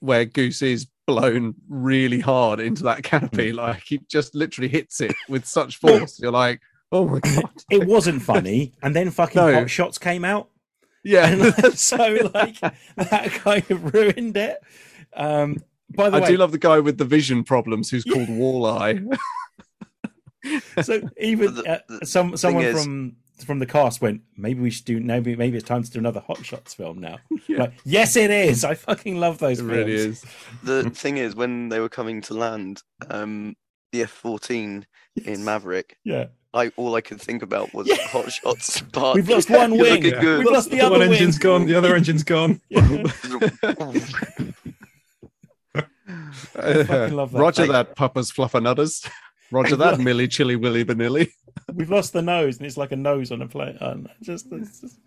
where 0.00 0.24
Goose 0.24 0.62
is 0.62 0.86
blown 1.06 1.54
really 1.68 2.20
hard 2.20 2.58
into 2.60 2.82
that 2.84 3.02
canopy, 3.04 3.52
like 3.52 3.82
he 3.86 3.98
just 4.08 4.34
literally 4.34 4.68
hits 4.68 5.00
it 5.00 5.14
with 5.28 5.46
such 5.58 5.76
force. 5.76 6.18
You're 6.20 6.32
like, 6.32 6.60
oh 6.92 7.06
my 7.08 7.20
god, 7.20 7.50
It 7.70 7.86
wasn't 7.86 8.22
funny, 8.22 8.72
and 8.82 8.94
then 8.94 9.10
fucking 9.12 9.40
No. 9.40 9.52
Hot 9.54 9.70
Shots 9.70 9.98
came 9.98 10.24
out, 10.24 10.50
yeah. 11.04 11.28
and 11.28 11.78
so 11.78 11.96
like 12.34 12.58
that 12.96 13.30
kind 13.32 13.70
of 13.70 13.94
ruined 13.94 14.36
it. 14.36 14.58
Um, 15.14 15.62
by 15.94 16.10
the 16.10 16.16
I 16.16 16.20
way, 16.20 16.26
do 16.28 16.36
love 16.36 16.52
the 16.52 16.58
guy 16.58 16.78
with 16.80 16.98
the 16.98 17.04
vision 17.04 17.44
problems 17.44 17.90
who's 17.90 18.04
called 18.04 18.28
Walleye. 18.28 19.16
so 20.82 21.00
even 21.20 21.58
uh, 21.66 21.78
some 22.04 22.36
someone 22.36 22.64
is- 22.64 22.82
from 22.84 23.16
from 23.44 23.58
the 23.58 23.66
cast 23.66 24.00
went, 24.00 24.22
maybe 24.38 24.60
we 24.60 24.70
should 24.70 24.86
do 24.86 24.98
maybe 24.98 25.36
maybe 25.36 25.56
it's 25.58 25.66
time 25.68 25.82
to 25.82 25.90
do 25.90 25.98
another 25.98 26.20
Hot 26.20 26.44
Shots 26.44 26.74
film 26.74 26.98
now. 27.00 27.18
Yeah. 27.48 27.58
Like, 27.58 27.74
yes, 27.84 28.16
it 28.16 28.32
is. 28.32 28.64
I 28.64 28.74
fucking 28.74 29.20
love 29.20 29.38
those 29.38 29.60
It 29.60 29.62
films. 29.62 29.70
really 29.76 29.92
is. 29.92 30.24
The 30.64 30.90
thing 30.90 31.16
is, 31.18 31.36
when 31.36 31.68
they 31.68 31.78
were 31.78 31.88
coming 31.88 32.20
to 32.22 32.34
land, 32.34 32.82
um, 33.08 33.54
the 33.92 34.02
F 34.02 34.10
fourteen 34.10 34.84
in 35.24 35.44
Maverick, 35.44 35.96
Yeah, 36.02 36.26
I 36.52 36.72
all 36.76 36.96
I 36.96 37.02
could 37.02 37.20
think 37.20 37.42
about 37.42 37.72
was 37.72 37.86
Yeah. 37.86 37.98
Hot 38.08 38.32
Shots. 38.32 38.80
But 38.92 39.14
we've 39.14 39.28
lost 39.28 39.48
one 39.48 39.76
wing. 39.78 40.04
Yeah. 40.06 40.38
We've 40.38 40.46
lost 40.50 40.70
the 40.70 40.78
one 40.78 40.86
other 40.86 40.98
wing. 40.98 41.12
engine's 41.12 41.38
gone, 41.38 41.66
the 41.66 41.76
other 41.76 41.94
engine's 41.94 42.24
gone. 42.24 42.60
fucking 46.34 47.14
love 47.16 47.32
that. 47.32 47.38
Roger 47.40 47.62
Like- 47.66 47.88
that, 47.88 47.96
Papa's 47.96 48.30
Fluffernutters. 48.32 49.08
Roger 49.52 49.76
that, 49.76 50.00
Millie 50.00 50.26
Chilly 50.28 50.56
Willy 50.56 50.84
Vanilli. 50.84 51.28
We've 51.74 51.90
lost 51.90 52.12
the 52.12 52.22
nose, 52.22 52.58
and 52.58 52.66
it's 52.66 52.76
like 52.76 52.92
a 52.92 52.96
nose 52.96 53.30
on 53.32 53.42
a 53.42 53.48
plane. 53.48 53.78
Oh, 53.80 54.04
just, 54.22 54.46
it's 54.52 54.80
just... 54.80 54.98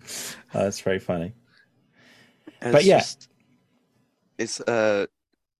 Oh, 0.53 0.63
that's 0.63 0.79
very 0.81 0.99
funny. 0.99 1.33
And 2.61 2.71
But 2.71 2.79
it's 2.79 2.87
yeah. 2.87 2.99
just- 2.99 3.27
it's 4.37 4.61
uh, 4.61 5.05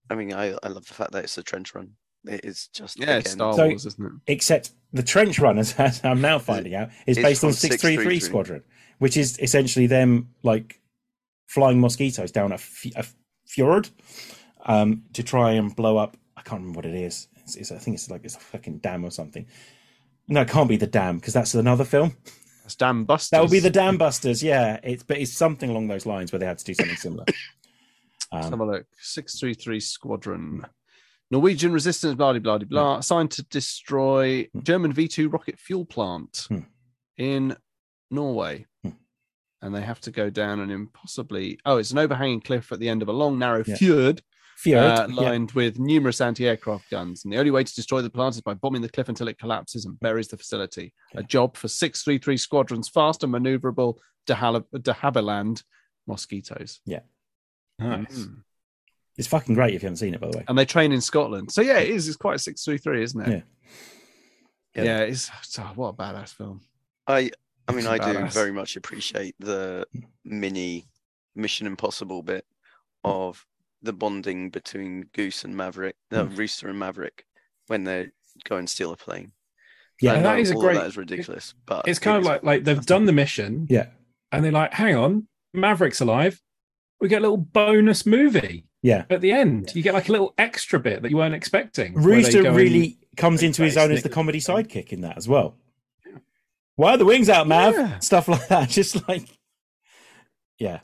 I 0.09 0.15
mean, 0.15 0.33
I 0.33 0.55
I 0.63 0.69
love 0.69 0.85
the 0.87 0.93
fact 0.93 1.11
that 1.11 1.25
it's 1.25 1.37
a 1.37 1.43
trench 1.43 1.75
run. 1.75 1.91
It 2.25 2.45
is 2.45 2.67
just 2.73 2.97
Yeah, 2.99 3.17
it's 3.17 3.27
again, 3.33 3.37
Star 3.37 3.53
So- 3.53 3.67
Wars, 3.67 3.85
isn't 3.85 4.05
it? 4.05 4.11
Except 4.27 4.71
the 4.93 5.03
trench 5.03 5.39
run, 5.39 5.59
as, 5.59 5.73
as 5.75 5.99
I'm 6.03 6.21
now 6.21 6.39
finding 6.39 6.73
out, 6.75 6.89
is 7.05 7.17
It's 7.17 7.23
based 7.25 7.43
on 7.43 7.51
633 7.53 8.19
633. 8.19 8.19
Squadron, 8.21 8.63
which 8.99 9.17
is 9.17 9.37
essentially 9.39 9.87
them 9.87 10.29
like 10.43 10.79
flying 11.47 11.79
mosquitoes 11.81 12.31
down 12.31 12.51
a, 12.51 12.55
f- 12.55 12.85
a 12.95 13.05
fjord 13.45 13.89
um, 14.65 15.03
to 15.13 15.23
try 15.23 15.51
and 15.53 15.75
blow 15.75 15.97
up. 15.97 16.17
I 16.37 16.41
can't 16.41 16.61
remember 16.61 16.77
what 16.77 16.85
it 16.85 16.95
is. 16.95 17.27
It's, 17.37 17.55
it's, 17.55 17.71
I 17.71 17.77
think 17.77 17.95
it's 17.95 18.09
like 18.09 18.21
it's 18.23 18.35
a 18.35 18.39
fucking 18.39 18.79
dam 18.79 19.03
or 19.05 19.11
something. 19.11 19.45
No, 20.27 20.41
it 20.41 20.47
can't 20.49 20.69
be 20.69 20.77
the 20.77 20.87
dam 20.87 21.17
because 21.17 21.33
that's 21.33 21.53
another 21.55 21.83
film. 21.83 22.15
That's 22.63 22.75
Dam 22.75 23.03
Busters. 23.05 23.29
That 23.31 23.41
would 23.41 23.49
be 23.51 23.59
the 23.59 23.71
Dam 23.71 23.97
Busters. 23.97 24.43
Yeah, 24.43 24.79
it's 24.83 25.01
but 25.01 25.17
it's 25.17 25.33
something 25.33 25.69
along 25.71 25.87
those 25.87 26.05
lines 26.05 26.31
where 26.31 26.37
they 26.39 26.45
had 26.45 26.59
to 26.59 26.65
do 26.65 26.75
something 26.75 26.95
similar. 26.97 27.25
Let's 28.31 28.45
have 28.45 28.53
Um, 28.53 28.61
a 28.61 28.65
look. 28.65 28.85
633 29.01 29.79
Squadron. 29.79 30.65
Norwegian 31.31 31.71
resistance, 31.73 32.13
blah, 32.15 32.33
blah, 32.33 32.39
blah, 32.39 32.67
blah. 32.67 32.97
Assigned 32.99 33.31
to 33.31 33.43
destroy 33.43 34.47
German 34.61 34.93
V 34.93 35.07
2 35.07 35.29
rocket 35.29 35.59
fuel 35.59 35.85
plant 35.85 36.45
Hmm. 36.47 36.59
in 37.17 37.55
Norway. 38.11 38.65
Hmm. 38.83 38.89
And 39.63 39.73
they 39.75 39.81
have 39.81 39.99
to 40.01 40.11
go 40.11 40.29
down 40.29 40.59
an 40.59 40.69
impossibly. 40.69 41.59
Oh, 41.65 41.77
it's 41.77 41.91
an 41.91 41.97
overhanging 41.97 42.41
cliff 42.41 42.71
at 42.71 42.79
the 42.79 42.89
end 42.89 43.01
of 43.01 43.07
a 43.07 43.13
long, 43.13 43.39
narrow 43.39 43.63
Yeah. 43.65 43.75
fjord 43.77 44.21
Fjord, 44.59 44.83
uh, 44.83 45.07
yeah. 45.09 45.15
lined 45.29 45.51
with 45.53 45.79
numerous 45.79 46.19
anti 46.19 46.45
aircraft 46.45 46.89
guns. 46.89 47.23
And 47.23 47.31
the 47.31 47.37
only 47.37 47.51
way 47.51 47.63
to 47.63 47.75
destroy 47.75 48.01
the 48.01 48.09
plant 48.09 48.35
is 48.35 48.41
by 48.41 48.55
bombing 48.55 48.81
the 48.81 48.89
cliff 48.89 49.07
until 49.07 49.29
it 49.29 49.39
collapses 49.39 49.85
and 49.85 49.97
buries 50.01 50.27
the 50.27 50.37
facility. 50.37 50.93
A 51.15 51.23
job 51.23 51.55
for 51.55 51.69
633 51.69 52.35
Squadron's 52.37 52.89
fast 52.89 53.23
and 53.23 53.33
maneuverable 53.33 53.95
de, 54.25 54.35
Hal- 54.35 54.67
de 54.81 54.93
Havilland 54.93 55.63
mosquitoes. 56.07 56.81
Nice. 56.85 56.99
Mm. 57.79 58.41
It's 59.17 59.27
fucking 59.27 59.55
great 59.55 59.73
if 59.75 59.81
you 59.81 59.87
haven't 59.87 59.97
seen 59.97 60.13
it, 60.13 60.19
by 60.19 60.29
the 60.29 60.37
way. 60.39 60.43
and 60.47 60.57
they 60.57 60.65
train 60.65 60.91
in 60.91 60.99
Scotland. 61.01 61.51
So 61.51 61.61
yeah, 61.61 61.79
it 61.79 61.89
is. 61.89 62.07
It's 62.09 62.17
quite 62.17 62.35
a 62.35 62.39
six 62.39 62.63
three 62.65 62.77
three, 62.77 63.01
isn't 63.03 63.21
it? 63.21 63.29
Yeah. 64.75 64.83
Yeah, 64.83 64.83
Yeah. 64.83 64.99
it's 65.05 65.31
oh, 65.57 65.71
what 65.75 65.89
a 65.89 65.93
badass 65.93 66.33
film. 66.33 66.61
I 67.07 67.31
I 67.67 67.71
mean, 67.71 67.79
It's 67.79 67.87
I 67.87 68.13
do 68.13 68.25
very 68.27 68.51
much 68.51 68.75
appreciate 68.75 69.35
the 69.39 69.85
mini 70.25 70.87
Mission 71.35 71.67
Impossible 71.67 72.23
bit 72.23 72.45
of 73.03 73.45
the 73.81 73.93
bonding 73.93 74.49
between 74.49 75.05
Goose 75.13 75.43
and 75.43 75.55
Maverick, 75.55 75.95
no, 76.11 76.25
Hmm. 76.25 76.35
Rooster 76.35 76.67
and 76.67 76.77
Maverick, 76.79 77.25
when 77.67 77.83
they 77.85 78.09
go 78.43 78.57
and 78.57 78.69
steal 78.69 78.91
a 78.91 78.97
plane. 78.97 79.31
Yeah, 80.01 80.13
I 80.13 80.15
And 80.15 80.25
that 80.25 80.35
know 80.35 80.41
is 80.41 80.51
a 80.51 80.55
great- 80.55 80.75
That 80.75 80.87
is 80.87 80.97
ridiculous, 80.97 81.53
but 81.65 81.87
It's 81.87 81.99
it 81.99 82.01
kind 82.01 82.17
of 82.17 82.23
like 82.23 82.43
like 82.43 82.63
they've 82.63 82.85
done 82.85 83.05
the 83.05 83.11
mission 83.11 83.67
yeah, 83.69 83.87
and 84.31 84.43
they're 84.43 84.51
like, 84.51 84.73
hang 84.73 84.95
on, 84.95 85.27
Maverick's 85.53 85.99
alive. 86.01 86.41
We 87.01 87.07
get 87.09 87.19
a 87.19 87.21
little 87.21 87.37
bonus 87.37 88.05
movie 88.05 88.65
yeah. 88.81 89.05
at 89.09 89.21
the 89.21 89.31
end. 89.31 89.73
You 89.75 89.81
get 89.81 89.93
like 89.93 90.09
a 90.09 90.11
little 90.11 90.33
extra 90.37 90.79
bit 90.79 91.01
that 91.01 91.11
you 91.11 91.17
weren't 91.17 91.33
expecting. 91.35 91.93
Rooster 91.95 92.43
go 92.43 92.49
and- 92.49 92.57
really 92.57 92.97
comes 93.17 93.43
into 93.43 93.63
his 93.63 93.75
own 93.77 93.91
as 93.91 94.03
the 94.03 94.09
comedy 94.09 94.39
sidekick 94.39 94.89
in 94.93 95.01
that 95.01 95.17
as 95.17 95.27
well. 95.27 95.57
Why 96.75 96.91
are 96.93 96.97
the 96.97 97.05
wings 97.05 97.27
out, 97.29 97.47
Mav? 97.47 97.73
Yeah. 97.73 97.99
Stuff 97.99 98.27
like 98.29 98.47
that. 98.49 98.69
Just 98.79 99.07
like, 99.07 99.27
yeah, 100.57 100.79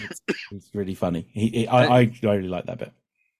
it's, 0.00 0.20
it's 0.52 0.70
really 0.74 0.94
funny. 0.94 1.26
He, 1.32 1.48
he- 1.48 1.68
I, 1.68 1.84
I, 1.84 1.98
I 2.00 2.26
really 2.34 2.48
like 2.48 2.66
that 2.66 2.78
bit. 2.78 2.92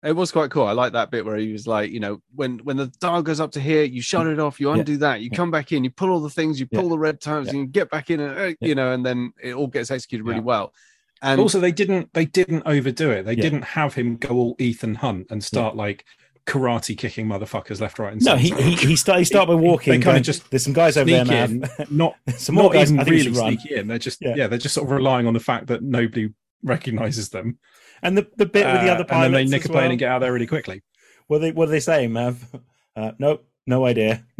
It 0.03 0.17
was 0.17 0.33
quite 0.33 0.51
cool. 0.51 0.67
I 0.67 0.73
like 0.73 0.95
that 0.95 1.11
bit 1.11 1.27
where 1.27 1.37
he 1.37 1.53
was 1.53 1.67
like, 1.67 1.91
you 1.91 2.01
know, 2.01 2.23
when 2.35 2.59
when 2.61 2.79
the 2.79 2.87
dial 3.01 3.23
goes 3.23 3.39
up 3.39 3.53
to 3.53 3.61
here, 3.61 3.83
you 3.85 4.01
shut 4.01 4.27
it 4.27 4.39
off, 4.39 4.59
you 4.59 4.69
Yeah. 4.73 4.79
undo 4.79 4.97
that, 4.97 5.21
you 5.21 5.29
Yeah. 5.31 5.37
come 5.37 5.51
back 5.51 5.73
in, 5.73 5.85
you 5.85 5.91
pull 5.91 6.09
all 6.11 6.21
the 6.21 6.31
things, 6.31 6.59
you 6.59 6.67
Yeah. 6.71 6.81
pull 6.81 6.89
the 6.89 6.99
red 6.99 7.21
times, 7.21 7.49
Yeah. 7.49 7.51
and 7.53 7.61
you 7.61 7.67
get 7.67 7.91
back 7.91 8.09
in, 8.11 8.19
and 8.21 8.39
uh, 8.39 8.43
Yeah. 8.45 8.55
you 8.61 8.75
know, 8.75 8.93
and 8.95 9.05
then 9.05 9.35
it 9.43 9.53
all 9.53 9.67
gets 9.67 9.91
executed 9.91 10.25
really 10.25 10.37
Yeah. 10.39 10.45
well. 10.45 10.73
And 11.21 11.39
also 11.39 11.61
they 11.61 11.71
didn't 11.73 12.15
they 12.15 12.25
didn't 12.25 12.63
overdo 12.65 13.11
it. 13.11 13.25
They 13.27 13.35
Yeah. 13.35 13.43
didn't 13.43 13.65
have 13.65 13.93
him 13.93 14.17
go 14.17 14.31
all 14.37 14.57
Ethan 14.59 14.95
Hunt 14.95 15.27
and 15.29 15.45
start 15.45 15.77
like 15.77 16.07
karate 16.47 16.97
kicking 16.97 17.27
motherfuckers 17.27 17.81
left, 17.81 17.99
right, 17.99 18.13
and 18.13 18.25
No, 18.25 18.37
he 18.37 18.49
centre. 18.49 18.63
he, 18.63 18.75
he, 18.77 18.97
start, 18.97 19.19
he 19.19 19.25
start 19.25 19.47
by 19.49 19.55
walking. 19.55 19.93
They 19.93 20.05
kinda 20.05 20.21
just 20.21 20.51
There's 20.51 20.65
some 20.65 20.73
guys 20.73 20.97
over 20.97 21.09
there, 21.11 21.25
man. 21.25 21.65
In, 21.79 21.87
not 21.97 22.15
some 22.37 22.55
more 22.57 22.65
not 22.65 22.73
guys. 22.75 22.91
even 22.91 23.01
I 23.01 23.05
think 23.05 23.11
we 23.13 23.17
really 23.19 23.33
should 23.35 23.37
run. 23.43 23.59
sneak 23.59 23.71
in. 23.73 23.87
They're 23.89 23.99
just 23.99 24.19
Yeah. 24.21 24.35
yeah. 24.37 24.47
they're 24.49 24.59
just 24.59 24.75
sort 24.75 24.87
of 24.87 24.91
relying 24.93 25.27
on 25.27 25.35
the 25.35 25.41
fact 25.41 25.67
that 25.69 25.83
nobody 25.83 26.31
recognizes 26.63 27.29
them. 27.31 27.59
And 28.03 28.17
the, 28.17 28.27
the 28.37 28.47
bit 28.47 28.67
with 28.67 28.81
the 28.83 28.89
Uh, 28.91 28.95
other 28.95 29.01
and 29.01 29.09
pilots 29.09 29.33
then 29.33 29.33
they 29.33 29.45
nick 29.51 29.65
a 29.65 29.69
plane 29.69 29.83
well. 29.83 29.91
and 29.91 29.99
get 29.99 30.09
out 30.11 30.19
there 30.21 30.33
really 30.33 30.47
quickly. 30.47 30.83
What 31.27 31.37
are 31.37 31.41
they 31.41 31.53
what 31.53 31.69
are 31.69 31.71
they 31.71 31.81
saying, 31.81 32.13
Mav? 32.13 32.45
Uh, 32.97 33.13
nope, 33.21 33.47
no 33.67 33.87
idea. 33.87 34.25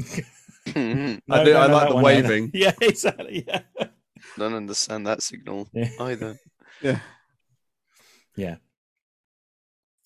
Mhm. 0.67 1.21
I 1.31 1.45
do- 1.45 1.53
don't 1.53 1.63
I 1.63 1.67
like 1.73 1.89
the 1.89 1.95
one 1.95 2.05
either. 2.07 2.29
waving. 2.29 2.51
Yeah, 2.53 2.73
exactly. 2.83 3.45
Yeah. 3.47 3.61
don't 4.37 4.55
understand 4.55 5.07
that 5.07 5.23
signal 5.23 5.69
Yeah. 5.73 5.89
either. 6.01 6.37
Yeah. 6.83 6.99
Yeah. 8.37 8.57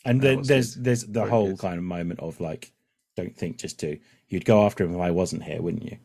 And 0.04 0.20
then 0.20 0.42
there's 0.42 0.74
good. 0.74 0.84
there's 0.84 1.02
the 1.04 1.12
Very 1.20 1.30
whole 1.30 1.48
good. 1.50 1.58
kind 1.58 1.78
of 1.78 1.84
moment 1.84 2.20
of 2.20 2.40
like, 2.40 2.72
don't 3.16 3.36
think, 3.36 3.58
just 3.58 3.78
do. 3.78 3.98
You'd 4.28 4.44
go 4.44 4.64
after 4.66 4.84
him 4.84 4.94
if 4.94 5.00
I 5.00 5.10
wasn't 5.10 5.44
here, 5.44 5.62
wouldn't 5.62 5.84
you? 5.84 5.98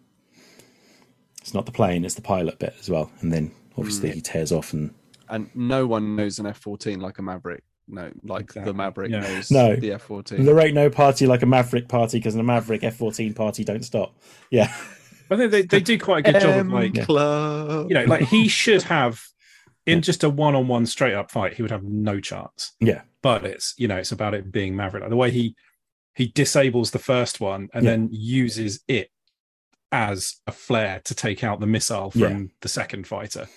It's 1.42 1.54
not 1.54 1.66
the 1.66 1.72
plane, 1.72 2.06
it's 2.06 2.16
the 2.16 2.22
pilot 2.22 2.60
bit 2.60 2.76
as 2.80 2.90
well. 2.90 3.12
And 3.22 3.32
then 3.32 3.52
obviously 3.78 4.10
Mm. 4.10 4.14
he 4.16 4.22
tears 4.22 4.52
off 4.52 4.74
and 4.74 4.94
and 5.30 5.48
no 5.54 5.86
one 5.86 6.16
knows 6.16 6.40
an 6.40 6.48
F 6.48 6.58
fourteen 6.58 7.00
like 7.00 7.20
a 7.20 7.22
Maverick. 7.22 7.64
No, 7.88 8.12
like 8.24 8.44
Exactly. 8.46 8.72
the 8.72 8.78
Maverick 8.78 9.12
Yeah. 9.12 9.20
knows 9.22 9.52
No. 9.52 9.76
the 9.76 9.94
F 9.94 10.02
fourteen. 10.04 10.44
there 10.46 10.60
ain't 10.60 10.74
no 10.76 10.90
party 10.90 11.28
like 11.28 11.42
a 11.44 11.46
Maverick 11.46 11.88
party 11.88 12.18
because 12.18 12.34
the 12.36 12.44
Maverick 12.44 12.84
F 12.84 12.96
fourteen 12.96 13.34
party 13.34 13.64
don't 13.64 13.84
stop. 13.86 14.16
Yeah. 14.52 14.74
I 15.32 15.38
think 15.38 15.52
they, 15.52 15.62
they 15.62 15.80
do 15.80 16.00
quite 16.00 16.28
a 16.28 16.32
good 16.32 16.42
job 16.42 16.60
of 16.60 16.68
like 16.74 17.04
Club. 17.06 17.90
you 17.90 17.94
know, 17.96 18.06
like 18.06 18.24
he 18.24 18.48
should 18.48 18.82
have 18.84 19.24
in 19.92 20.02
just 20.02 20.24
a 20.24 20.30
one 20.30 20.56
on 20.56 20.68
one 20.68 20.86
straight 20.86 21.14
up 21.14 21.32
fight, 21.32 21.54
he 21.54 21.62
would 21.62 21.72
have 21.72 21.84
no 21.84 22.20
chance. 22.20 22.74
Yeah. 22.80 23.02
But 23.22 23.46
it's 23.46 23.74
you 23.78 23.88
know, 23.88 23.98
it's 23.98 24.12
about 24.12 24.34
it 24.34 24.52
being 24.52 24.76
Maverick. 24.76 25.02
Like 25.02 25.10
the 25.10 25.16
way 25.16 25.32
he 25.32 25.56
he 26.16 26.28
disables 26.28 26.92
the 26.92 27.00
first 27.00 27.40
one 27.40 27.70
and 27.74 27.84
Yeah. 27.86 27.92
then 27.92 28.10
uses 28.12 28.82
it 28.88 29.10
as 29.92 30.38
a 30.48 30.52
flare 30.52 31.02
to 31.06 31.16
take 31.16 31.44
out 31.44 31.60
the 31.60 31.66
missile 31.68 32.12
from 32.12 32.22
Yeah. 32.22 32.40
the 32.62 32.68
second 32.70 33.08
fighter. 33.08 33.48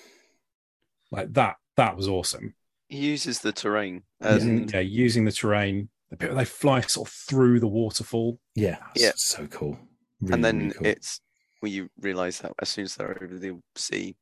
Like 1.11 1.33
that 1.33 1.55
that 1.77 1.95
was 1.95 2.07
awesome. 2.07 2.55
He 2.87 2.97
uses 2.99 3.39
the 3.39 3.51
terrain 3.51 4.03
as 4.21 4.45
Using, 4.45 4.69
yeah, 4.69 4.79
using 4.81 5.25
the 5.25 5.31
terrain. 5.31 5.89
The 6.09 6.17
bit 6.17 6.29
where 6.29 6.37
they 6.37 6.45
fly 6.45 6.81
sort 6.81 7.07
of 7.09 7.13
through 7.13 7.59
the 7.59 7.67
waterfall. 7.67 8.39
Yeah. 8.55 8.77
Yeah. 8.95 9.13
So 9.15 9.47
cool. 9.47 9.79
Really, 10.21 10.33
and 10.33 10.45
then 10.45 10.59
really 10.59 10.73
cool. 10.73 10.87
it's 10.87 11.19
well, 11.63 11.71
you 11.71 11.87
realise 12.01 12.39
that 12.39 12.51
as 12.61 12.67
soon 12.67 12.83
as 12.83 12.95
they're 12.95 13.09
over 13.23 13.25
the 13.25 13.57
sea, 13.77 14.17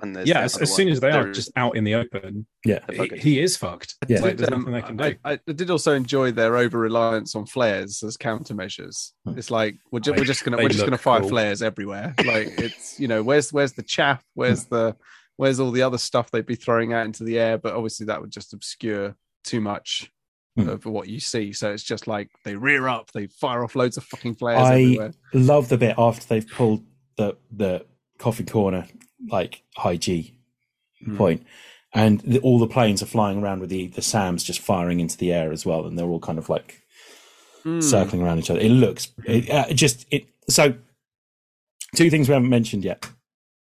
and 0.00 0.14
there's 0.14 0.28
yeah, 0.28 0.34
that 0.34 0.44
as, 0.44 0.56
as 0.58 0.72
soon 0.72 0.86
as 0.86 1.00
they 1.00 1.10
are 1.10 1.32
just 1.32 1.50
out 1.56 1.76
in 1.76 1.82
the 1.82 1.96
open, 1.96 2.46
yeah. 2.64 2.78
he, 2.92 3.08
he 3.18 3.40
is 3.40 3.56
fucked. 3.56 3.96
Yeah. 4.06 4.20
Like, 4.20 4.36
there's 4.36 4.52
Um, 4.52 4.60
nothing 4.60 4.72
they 4.72 4.82
can 4.82 4.96
do. 4.96 5.04
I, 5.24 5.32
I, 5.32 5.38
I 5.48 5.52
did 5.52 5.68
also 5.68 5.94
enjoy 5.94 6.30
their 6.30 6.56
over 6.56 6.78
reliance 6.78 7.34
on 7.34 7.44
flares 7.44 8.04
as 8.04 8.16
countermeasures. 8.16 9.10
Hmm. 9.24 9.36
It's 9.36 9.50
like 9.50 9.74
we're, 9.90 9.98
ju- 9.98 10.12
we're 10.12 10.22
just 10.22 10.44
gonna 10.44 10.58
They 10.58 10.62
we're 10.62 10.68
just 10.68 10.84
gonna 10.84 10.96
fire 10.96 11.22
cool. 11.22 11.30
flares 11.30 11.60
everywhere. 11.60 12.14
Like 12.24 12.54
it's 12.56 13.00
you 13.00 13.08
know 13.08 13.20
where's 13.20 13.52
where's 13.52 13.72
the 13.72 13.82
chaff? 13.82 14.22
Where's 14.34 14.66
the 14.66 14.94
where's 15.38 15.58
all 15.58 15.72
the 15.72 15.82
other 15.82 15.98
stuff 15.98 16.30
they'd 16.30 16.46
be 16.46 16.54
throwing 16.54 16.92
out 16.92 17.04
into 17.04 17.24
the 17.24 17.40
air? 17.40 17.58
But 17.58 17.74
obviously 17.74 18.06
that 18.06 18.20
would 18.20 18.30
just 18.30 18.54
obscure 18.54 19.16
too 19.42 19.60
much 19.60 20.08
Hmm. 20.56 20.68
of 20.70 20.86
what 20.86 21.08
you 21.08 21.20
see. 21.20 21.52
So 21.52 21.70
it's 21.70 21.82
just 21.82 22.06
like 22.06 22.30
they 22.44 22.56
rear 22.56 22.88
up, 22.88 23.12
they 23.12 23.26
fire 23.26 23.62
off 23.62 23.76
loads 23.76 23.96
of 23.96 24.04
fucking 24.04 24.36
flares 24.36 24.58
I 24.58 24.80
everywhere. 24.80 25.12
love 25.34 25.68
the 25.68 25.76
bit 25.78 25.94
after 25.98 26.26
they've 26.26 26.48
pulled 26.48 26.82
the 27.16 27.36
the 27.50 27.84
coffin 28.18 28.46
corner 28.46 28.86
like 29.30 29.62
high 29.76 29.96
G 29.96 30.32
Hmm. 31.04 31.16
point, 31.18 31.46
and 31.92 32.20
the, 32.20 32.38
all 32.40 32.58
the 32.58 32.66
planes 32.66 33.02
are 33.02 33.06
flying 33.06 33.42
around 33.42 33.60
with 33.60 33.68
the 33.68 33.88
the 33.88 34.00
SAMs 34.02 34.42
just 34.42 34.60
firing 34.60 34.98
into 35.00 35.18
the 35.18 35.30
air 35.32 35.52
as 35.52 35.66
well, 35.66 35.84
and 35.86 35.98
they're 35.98 36.06
all 36.08 36.20
kind 36.20 36.38
of 36.38 36.48
like 36.48 36.82
Hmm. 37.62 37.80
circling 37.80 38.22
around 38.22 38.38
each 38.38 38.48
other. 38.50 38.60
It 38.60 38.70
looks 38.70 39.08
it, 39.26 39.50
uh, 39.50 39.66
it 39.68 39.74
just 39.74 40.06
it. 40.10 40.26
So 40.48 40.74
two 41.94 42.08
things 42.10 42.28
we 42.28 42.34
haven't 42.34 42.48
mentioned 42.48 42.82
yet. 42.84 43.06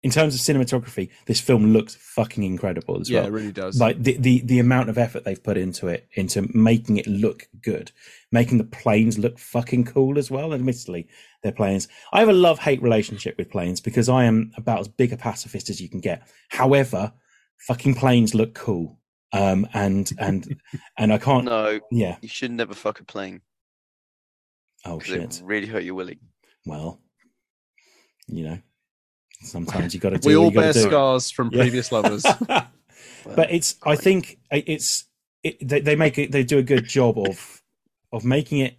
In 0.06 0.12
terms 0.12 0.36
of 0.36 0.42
cinematography, 0.42 1.10
this 1.26 1.42
film 1.42 1.74
looks 1.74 1.96
fucking 1.96 2.44
incredible 2.44 3.02
as 3.02 3.10
yeah, 3.10 3.22
well. 3.22 3.24
Yeah, 3.24 3.30
it 3.30 3.34
really 3.34 3.52
does. 3.52 3.80
like 3.80 4.04
the, 4.04 4.16
the 4.18 4.42
the 4.42 4.60
amount 4.60 4.90
of 4.90 5.00
effort 5.00 5.24
they've 5.24 5.44
put 5.44 5.58
into 5.58 5.88
it 5.88 6.08
into 6.14 6.48
making 6.56 6.98
it 6.98 7.08
look 7.08 7.48
good 7.64 7.92
making 8.32 8.60
the 8.60 8.66
planes 8.66 9.18
look 9.18 9.40
fucking 9.40 9.84
cool 9.84 10.20
as 10.20 10.30
well 10.30 10.54
admittedly 10.54 11.08
they're 11.42 11.52
planes. 11.52 11.88
I 12.14 12.20
have 12.20 12.30
a 12.30 12.34
love 12.34 12.60
hate 12.60 12.84
relationship 12.84 13.36
with 13.38 13.50
planes 13.50 13.82
because 13.82 14.08
i 14.08 14.26
am 14.26 14.52
about 14.58 14.80
as 14.80 14.88
big 14.88 15.12
a 15.12 15.18
pacifist 15.18 15.70
as 15.72 15.82
you 15.82 15.90
can 15.90 16.02
get. 16.02 16.28
However 16.50 17.12
fucking 17.68 17.96
planes 17.96 18.36
look 18.36 18.54
cool. 18.54 19.00
Um 19.34 19.68
and 19.74 20.12
and 20.20 20.60
and 21.00 21.14
i 21.14 21.18
can't 21.18 21.46
No, 21.46 21.80
yeah. 21.92 22.18
you 22.22 22.30
should 22.30 22.52
never 22.52 22.76
fuck 22.76 23.00
a 23.00 23.04
plane. 23.04 23.42
Oh 24.86 25.00
shit. 25.00 25.42
really 25.44 25.68
hurt 25.68 25.84
your 25.84 25.96
willy. 25.96 26.20
well 26.66 27.00
you 28.28 28.44
know 28.44 28.60
sometimes 29.46 29.94
you 29.94 30.00
got 30.00 30.10
to 30.12 30.18
do 30.18 30.28
we 30.30 30.36
all 30.36 30.46
you 30.46 30.52
gotta 30.52 30.74
bear 30.74 30.74
do. 30.74 30.90
scars 30.90 31.32
from 31.32 31.50
Yeah. 31.52 31.62
previous 31.62 31.92
lovers. 31.92 32.24
but 32.48 33.52
it's 33.52 33.76
i 33.86 33.96
think 33.96 34.38
it's 34.52 35.06
it, 35.44 35.68
they, 35.68 35.80
they 35.80 35.96
make 35.96 36.18
it 36.18 36.32
they 36.32 36.44
do 36.44 36.58
a 36.60 36.64
good 36.64 36.86
job 36.88 37.18
of 37.18 37.62
of 38.12 38.24
making 38.24 38.60
it 38.60 38.76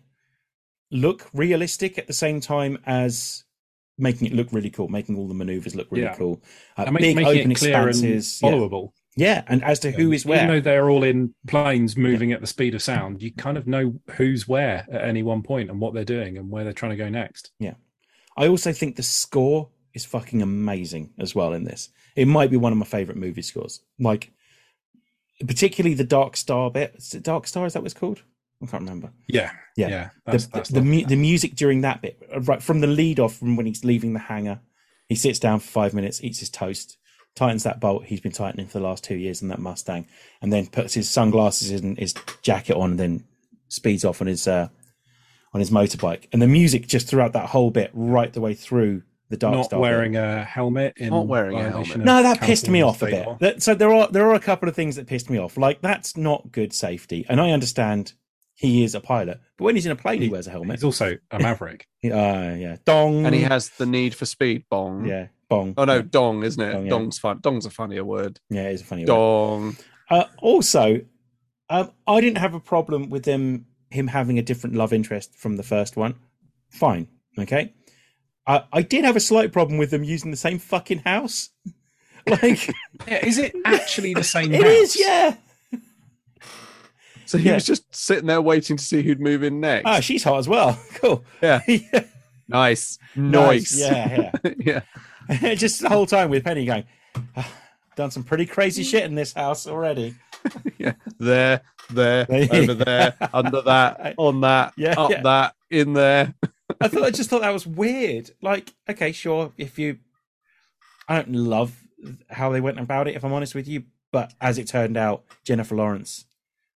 look 0.91 1.29
realistic 1.35 1.99
at 1.99 2.07
the 2.07 2.13
same 2.13 2.41
time 2.41 2.79
as 2.87 3.45
making 3.99 4.27
it 4.29 4.35
look 4.35 4.49
really 4.53 4.71
cool 4.71 4.89
making 4.89 5.17
all 5.19 5.27
the 5.27 5.35
maneuvers 5.35 5.75
look 5.75 5.89
really 5.91 6.05
Yeah. 6.05 6.15
cool 6.17 6.41
uh, 6.77 6.85
I 6.87 6.91
mean, 6.91 7.01
big 7.03 7.17
making 7.17 7.39
open 7.41 7.51
it 7.53 7.59
clear 7.59 7.73
expanses 7.89 8.41
and 8.43 8.53
followable. 8.55 8.93
Yeah, 9.19 9.45
and 9.49 9.65
as 9.65 9.79
to 9.81 9.91
who 9.91 10.13
is 10.13 10.27
where, 10.27 10.37
Even 10.37 10.49
where. 10.49 10.61
though 10.61 10.65
they're 10.65 10.91
all 10.91 11.03
in 11.03 11.35
planes 11.47 11.97
moving 11.97 12.33
at 12.33 12.43
the 12.43 12.47
speed 12.47 12.75
of 12.75 12.83
sound, 12.83 13.23
you 13.23 13.33
kind 13.33 13.57
of 13.57 13.67
know 13.67 13.99
who's 14.11 14.47
where 14.47 14.87
at 14.93 15.05
any 15.05 15.23
one 15.23 15.43
point 15.43 15.71
and 15.71 15.81
what 15.81 15.95
they're 15.95 16.05
doing 16.05 16.37
and 16.37 16.51
where 16.51 16.65
they're 16.65 16.75
trying 16.75 16.91
to 16.91 16.97
go 16.99 17.09
next. 17.09 17.51
Yeah, 17.59 17.75
I 18.37 18.47
also 18.49 18.75
think 18.75 18.97
the 18.97 19.03
score 19.03 19.71
is 19.97 20.05
fucking 20.05 20.43
amazing 20.43 21.13
as 21.19 21.35
well 21.35 21.53
in 21.53 21.65
this. 21.65 21.89
It 22.15 22.29
might 22.29 22.51
be 22.51 22.57
one 22.57 22.73
of 22.73 22.79
my 22.79 22.87
favorite 22.87 23.17
movie 23.17 23.43
scores. 23.43 23.81
Like, 23.99 24.31
particularly 25.47 25.95
the 25.95 26.05
Dark 26.05 26.37
Star 26.37 26.71
bit. 26.71 26.95
Is 26.97 27.15
it 27.15 27.23
Dark 27.23 27.47
Star? 27.47 27.67
Is 27.67 27.73
that 27.73 27.81
what 27.81 27.87
it's 27.87 27.99
called? 27.99 28.23
I 28.63 28.67
can't 28.67 28.83
remember. 28.85 29.11
Yeah, 29.29 29.51
Yeah. 29.77 29.89
yeah. 29.89 30.11
That's, 30.25 30.47
the 30.47 30.53
that's 30.53 30.71
the, 30.71 30.81
mu- 30.83 31.05
the 31.05 31.17
music 31.17 31.55
during 31.57 31.83
that 31.83 32.01
bit, 32.01 32.23
right 32.47 32.63
from 32.63 32.81
the 32.81 32.87
lead 32.87 33.21
off, 33.21 33.37
from 33.37 33.57
when 33.57 33.67
he's 33.67 33.85
leaving 33.85 34.13
the 34.15 34.19
hangar, 34.19 34.61
he 35.09 35.15
sits 35.15 35.39
down 35.39 35.61
for 35.61 35.67
five 35.69 35.93
minutes, 35.93 36.23
eats 36.25 36.39
his 36.41 36.49
toast, 36.49 36.97
tightens 37.35 37.65
that 37.65 37.81
bolt 37.81 38.05
he's 38.07 38.21
been 38.23 38.33
tightening 38.33 38.67
for 38.67 38.79
the 38.79 38.85
last 38.85 39.05
two 39.05 39.17
years 39.17 39.43
in 39.43 39.49
that 39.49 39.59
Mustang, 39.59 40.07
and 40.41 40.51
then 40.53 40.67
puts 40.67 40.95
his 40.95 41.09
sunglasses 41.09 41.71
and 41.71 41.99
his 41.99 42.15
jacket 42.41 42.77
on, 42.77 42.93
and 42.93 43.01
then 43.01 43.25
speeds 43.69 44.05
off 44.07 44.23
on 44.23 44.27
his 44.27 44.49
uh, 44.49 44.69
on 45.53 45.61
his 45.61 45.71
motorbike. 45.71 46.25
And 46.33 46.41
the 46.41 46.47
music 46.47 46.87
just 46.89 47.09
throughout 47.09 47.35
that 47.35 47.51
whole 47.51 47.71
bit, 47.71 47.91
right 47.93 48.33
the 48.33 48.41
way 48.41 48.55
through 48.55 49.03
the 49.29 49.37
Dark 49.37 49.55
not 49.55 49.65
Star. 49.67 49.79
bit. 49.79 49.83
wearing 49.83 50.17
a 50.17 50.45
helmet. 50.45 50.95
In 50.97 51.11
Not 51.11 51.27
wearing 51.27 51.59
a 51.59 51.71
helmet. 51.71 51.99
No, 51.99 52.23
that 52.23 52.41
pissed 52.41 52.69
me 52.69 52.83
off 52.83 53.03
a 53.03 53.07
bit. 53.07 53.29
That- 53.41 53.63
so 53.63 53.75
there 53.75 53.93
are 53.93 54.09
there 54.09 54.27
are 54.31 54.35
a 54.35 54.41
couple 54.41 54.69
of 54.69 54.75
things 54.77 54.97
that 54.97 55.07
pissed 55.07 55.29
me 55.31 55.39
off. 55.39 55.57
Like 55.57 55.81
that's 55.83 56.17
not 56.17 56.53
good 56.53 56.73
safety, 56.73 57.25
and 57.29 57.41
I 57.41 57.51
understand 57.51 58.13
he 58.55 58.85
is 58.85 58.95
a 58.95 59.01
pilot, 59.01 59.39
but 59.59 59.65
when 59.65 59.75
he's 59.75 59.85
in 59.85 59.93
a 59.93 59.97
plane, 59.97 60.19
he, 60.21 60.27
He- 60.27 60.33
wears 60.33 60.47
a 60.47 60.51
helmet. 60.51 60.77
He's 60.77 60.85
also 60.85 61.17
a 61.31 61.39
maverick. 61.39 61.87
Uh, 62.07 62.55
yeah, 62.57 62.77
dong. 62.85 63.27
And 63.27 63.35
he 63.35 63.41
has 63.43 63.71
the 63.71 63.85
need 63.87 64.15
for 64.15 64.27
speed. 64.27 64.63
Bong. 64.71 65.07
yeah, 65.07 65.27
bong. 65.49 65.75
Oh 65.77 65.85
no, 65.85 65.97
yeah, 65.97 66.03
dong, 66.09 66.45
isn't 66.45 66.63
it? 66.63 66.73
Dong, 66.73 66.85
yeah. 66.85 66.91
Dong's 66.91 67.19
fun. 67.19 67.41
Dong's 67.41 67.67
a 67.67 67.71
funnier 67.71 68.05
word. 68.05 68.39
yeah, 68.49 68.69
it's 68.69 68.81
a 68.83 68.85
funny. 68.85 69.03
word. 69.03 69.07
Dong. 69.09 69.77
Uh, 70.09 70.25
also, 70.41 71.01
um, 71.69 71.91
I 72.07 72.21
didn't 72.21 72.39
have 72.39 72.55
a 72.55 72.61
problem 72.61 73.11
with 73.11 73.25
him 73.25 73.67
him 73.91 74.07
having 74.07 74.39
a 74.39 74.43
different 74.43 74.77
love 74.77 74.93
interest 74.93 75.35
from 75.35 75.57
the 75.57 75.65
first 75.65 75.97
one. 75.97 76.15
Fine, 76.71 77.09
okay. 77.41 77.73
I 78.47 78.65
I 78.73 78.83
did 78.83 79.05
have 79.05 79.17
a 79.17 79.21
slight 79.21 79.53
problem 79.53 79.79
with 79.79 79.91
them 79.91 80.05
using 80.05 80.31
the 80.31 80.37
same 80.37 80.59
fucking 80.59 80.99
house. 81.01 81.51
Like 82.29 82.75
Yeah, 83.07 83.25
is 83.25 83.39
it 83.39 83.55
actually 83.65 84.13
the 84.15 84.25
same? 84.25 84.53
it 84.55 84.63
house? 84.63 84.73
is, 84.73 84.97
yeah. 84.99 85.37
So 87.25 87.39
he 87.39 87.49
Yeah. 87.49 87.55
was 87.55 87.65
just 87.67 87.93
sitting 87.95 88.27
there 88.27 88.41
waiting 88.43 88.77
to 88.77 88.83
see 88.83 89.03
who'd 89.03 89.21
move 89.21 89.43
in 89.45 89.61
next. 89.61 89.85
Ah, 89.87 90.01
she's 90.01 90.25
hot 90.25 90.39
as 90.39 90.49
well. 90.49 90.77
Cool. 90.95 91.25
Yeah. 91.43 91.61
yeah. 91.69 92.05
nice. 92.49 92.99
Nice. 93.15 93.79
Yeah, 93.79 94.31
yeah. 94.59 94.81
yeah. 95.41 95.55
Just 95.55 95.81
the 95.83 95.89
whole 95.89 96.07
time 96.07 96.31
with 96.31 96.43
Penny 96.45 96.65
going, 96.65 96.85
"Ah, 97.37 97.49
done 97.97 98.11
some 98.11 98.25
pretty 98.25 98.47
crazy 98.47 98.83
shit 98.83 99.05
in 99.05 99.15
this 99.15 99.33
house 99.33 99.67
already. 99.69 100.15
Yeah. 100.79 100.93
There, 101.19 101.61
there, 101.91 102.27
over 102.31 102.75
there, 102.75 103.15
under 103.33 103.63
that, 103.63 104.15
on 104.19 104.41
that, 104.43 104.73
Yeah, 104.77 104.95
up 104.99 105.11
yeah. 105.11 105.23
that, 105.23 105.55
in 105.71 105.93
there. 105.93 106.35
I 106.81 106.89
thought 106.89 107.05
I 107.05 107.11
just 107.11 107.31
thought 107.31 107.43
that 107.43 107.51
was 107.53 107.67
weird. 107.67 108.31
Like, 108.43 108.75
okay, 108.89 109.13
sure, 109.13 109.53
if 109.57 109.79
you, 109.79 109.99
I 111.09 111.17
don't 111.17 111.33
love 111.33 111.83
how 112.31 112.51
they 112.53 112.61
went 112.61 112.79
about 112.79 113.09
it. 113.09 113.15
If 113.17 113.25
I'm 113.25 113.33
honest 113.33 113.55
with 113.55 113.67
you, 113.69 113.85
but 114.13 114.35
as 114.41 114.59
it 114.59 114.67
turned 114.69 114.97
out, 114.97 115.25
Jennifer 115.45 115.75
Lawrence 115.75 116.27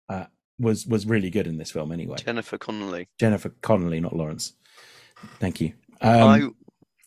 uh, 0.08 0.26
was 0.58 0.86
was 0.86 1.06
really 1.06 1.30
good 1.30 1.46
in 1.46 1.58
this 1.58 1.70
film 1.70 1.92
anyway. 1.92 2.16
Jennifer 2.24 2.58
Connelly. 2.58 3.08
Jennifer 3.18 3.50
Connelly, 3.62 4.00
not 4.00 4.16
Lawrence. 4.16 4.54
Thank 5.38 5.60
you. 5.60 5.74
Um, 6.00 6.22
I 6.22 6.48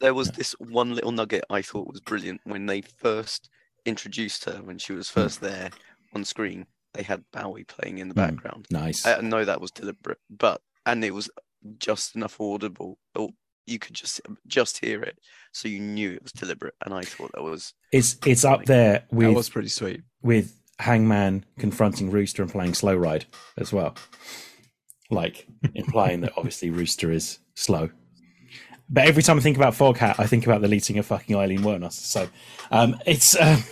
there 0.02 0.14
was 0.14 0.30
this 0.32 0.54
one 0.60 0.94
little 0.94 1.12
nugget 1.12 1.46
I 1.50 1.62
thought 1.62 1.88
was 1.88 2.02
brilliant 2.02 2.42
when 2.44 2.66
they 2.66 2.82
first 2.82 3.50
introduced 3.86 4.46
her 4.46 4.62
when 4.64 4.78
she 4.78 4.94
was 4.94 5.10
Hmm. 5.10 5.22
first 5.22 5.42
there 5.42 5.70
on 6.14 6.24
screen. 6.26 6.66
They 6.94 7.04
had 7.04 7.24
Bowie 7.32 7.64
playing 7.64 7.98
in 7.98 8.08
the 8.10 8.14
Mm. 8.14 8.18
background. 8.18 8.68
nice. 8.70 9.06
I 9.06 9.20
know 9.22 9.44
that 9.46 9.60
was 9.62 9.72
deliberate, 9.72 10.20
but 10.30 10.62
and 10.86 11.04
it 11.04 11.14
was 11.14 11.30
just 11.80 12.16
enough 12.16 12.40
audible. 12.40 12.98
Or 13.16 13.30
you 13.66 13.80
could 13.80 13.96
just 13.96 14.22
just 14.48 14.84
hear 14.84 15.02
it, 15.04 15.18
so 15.52 15.68
you 15.68 15.80
knew 15.80 16.12
it 16.12 16.24
was 16.24 16.32
deliberate. 16.32 16.76
And 16.84 16.94
I 16.94 17.04
thought 17.04 17.32
that 17.34 17.44
was 17.44 17.74
it's 17.92 18.18
it's 18.26 18.44
up 18.46 18.66
there 18.66 18.94
That 19.10 19.14
with 19.14 19.36
was 19.36 19.50
pretty 19.50 19.70
sweet. 19.70 20.02
with 20.22 20.60
Hangman 20.80 21.46
confronting 21.60 22.10
Rooster 22.12 22.42
and 22.44 22.52
playing 22.52 22.74
Slow 22.74 22.96
Ride 22.96 23.26
as 23.58 23.72
well. 23.72 23.96
Like 25.10 25.48
implying 25.76 26.22
that 26.22 26.34
obviously 26.38 26.70
Rooster 26.72 27.12
is 27.12 27.40
slow. 27.56 27.90
But 28.90 29.08
every 29.08 29.24
time 29.24 29.38
I 29.38 29.42
think 29.42 29.58
about 29.58 29.74
Foghat, 29.74 30.16
I 30.20 30.28
think 30.28 30.46
about 30.46 30.62
the 30.62 30.68
lead 30.68 30.88
of 30.98 31.06
fucking 31.06 31.36
Aileen 31.36 31.60
Wuornos. 31.62 31.94
So 31.94 32.28
um, 32.70 32.98
it's 33.06 33.40
um, 33.40 33.64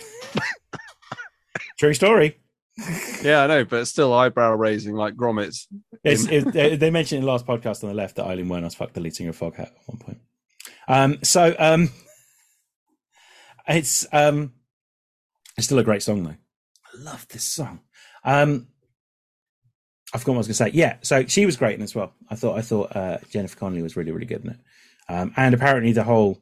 true 1.78 1.94
story. 1.94 2.38
Yeah, 3.22 3.42
I 3.44 3.46
know, 3.46 3.64
but 3.64 3.86
still 3.86 4.12
eyebrow 4.12 4.54
raising 4.54 4.94
like 4.96 5.14
grommets. 5.14 5.66
It's, 6.02 6.26
it, 6.26 6.80
they- 6.80 6.90
mentioned 6.90 7.18
in 7.20 7.24
the 7.24 7.30
last 7.30 7.46
podcast 7.46 7.84
on 7.84 7.90
the 7.90 7.94
left 7.94 8.16
that 8.16 8.26
Aileen 8.26 8.46
Wuornos 8.46 8.74
fucked 8.74 8.94
the 8.94 9.00
lead 9.00 9.14
singer 9.14 9.30
of 9.30 9.38
Foghat 9.38 9.60
at 9.60 9.74
one 9.86 9.98
point. 9.98 10.18
Um, 10.88 11.18
so 11.22 11.54
um, 11.58 11.90
it's 13.68 14.06
um, 14.12 14.52
it's 15.56 15.66
still 15.66 15.78
a 15.78 15.84
great 15.84 16.02
song 16.02 16.24
though. 16.24 16.30
I 16.30 16.98
love 17.02 17.26
this 17.28 17.44
song. 17.44 17.80
Um, 18.24 18.68
I 20.14 20.18
forgot 20.18 20.32
what 20.32 20.36
I 20.36 20.38
was 20.38 20.46
going 20.48 20.70
to 20.70 20.76
say. 20.76 20.78
Yeah, 20.78 20.96
so 21.02 21.24
she 21.26 21.46
was 21.46 21.56
great 21.56 21.76
in 21.76 21.82
as 21.82 21.94
well. 21.94 22.12
I 22.28 22.34
thought 22.34 22.58
I 22.58 22.62
thought 22.62 22.96
uh, 22.96 23.18
Jennifer 23.30 23.56
Connelly 23.56 23.82
was 23.82 23.96
really 23.96 24.12
really 24.12 24.26
good 24.26 24.44
in 24.44 24.50
it. 24.50 24.58
Um, 25.08 25.32
and 25.36 25.54
apparently 25.54 25.92
the 25.92 26.04
whole 26.04 26.40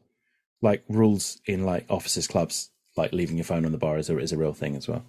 like 0.62 0.85
rules 0.89 1.39
in 1.47 1.64
like 1.64 1.87
officers 1.91 2.26
clubs, 2.26 2.70
like 2.97 3.12
leaving 3.12 3.37
your 3.37 3.45
phone 3.45 3.64
on 3.64 3.72
the 3.72 3.78
bar 3.78 3.99
is 3.99 4.09
a 4.11 4.18
is 4.18 4.33
a 4.33 4.39
real 4.39 4.55
thing 4.55 4.76
as 4.76 4.89
well. 4.89 5.05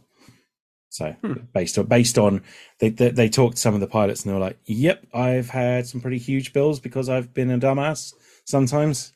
So 0.91 1.15
based 1.53 1.77
on 1.77 1.85
based 1.85 2.17
on 2.17 2.43
they, 2.79 2.89
they 2.89 3.09
they 3.11 3.29
talked 3.29 3.55
to 3.55 3.61
some 3.61 3.73
of 3.73 3.79
the 3.79 3.87
pilots 3.87 4.23
and 4.23 4.29
they 4.29 4.33
were 4.33 4.45
like, 4.45 4.59
"Yep, 4.65 5.07
I've 5.13 5.49
had 5.49 5.87
some 5.87 6.01
pretty 6.01 6.17
huge 6.17 6.51
bills 6.51 6.81
because 6.81 7.07
I've 7.07 7.33
been 7.33 7.49
a 7.49 7.57
dumbass 7.57 8.13
sometimes." 8.45 9.13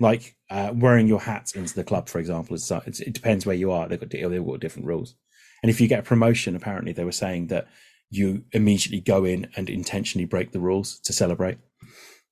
Like 0.00 0.36
uh, 0.48 0.70
wearing 0.72 1.08
your 1.08 1.20
hat 1.20 1.52
into 1.56 1.74
the 1.74 1.82
club, 1.82 2.08
for 2.08 2.20
example, 2.20 2.54
is 2.54 2.70
it's, 2.86 3.00
it 3.00 3.14
depends 3.14 3.44
where 3.44 3.56
you 3.56 3.72
are. 3.72 3.88
They've 3.88 3.98
got 3.98 4.10
they've 4.10 4.46
got 4.46 4.60
different 4.60 4.86
rules, 4.86 5.16
and 5.60 5.70
if 5.70 5.80
you 5.80 5.88
get 5.88 5.98
a 5.98 6.04
promotion, 6.04 6.54
apparently 6.54 6.92
they 6.92 7.02
were 7.02 7.10
saying 7.10 7.48
that 7.48 7.66
you 8.10 8.44
immediately 8.52 9.00
go 9.00 9.24
in 9.24 9.48
and 9.56 9.68
intentionally 9.68 10.24
break 10.24 10.52
the 10.52 10.60
rules 10.60 11.00
to 11.00 11.12
celebrate. 11.12 11.58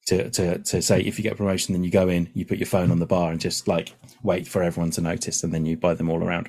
To, 0.07 0.30
to 0.30 0.59
to 0.59 0.80
say 0.80 1.01
if 1.01 1.18
you 1.18 1.24
get 1.24 1.32
a 1.32 1.37
promotion, 1.37 1.72
then 1.72 1.82
you 1.82 1.91
go 1.91 2.09
in, 2.09 2.30
you 2.34 2.47
put 2.47 2.59
your 2.59 2.66
phone 2.66 2.93
on 2.93 3.01
the 3.01 3.07
bar, 3.07 3.32
and 3.32 3.41
just 3.41 3.66
like 3.66 3.95
wait 4.22 4.47
for 4.47 4.62
everyone 4.62 4.93
to 4.93 5.01
notice, 5.01 5.43
and 5.43 5.53
then 5.53 5.66
you 5.66 5.76
buy 5.76 5.95
them 5.95 6.09
all 6.09 6.22
around 6.22 6.49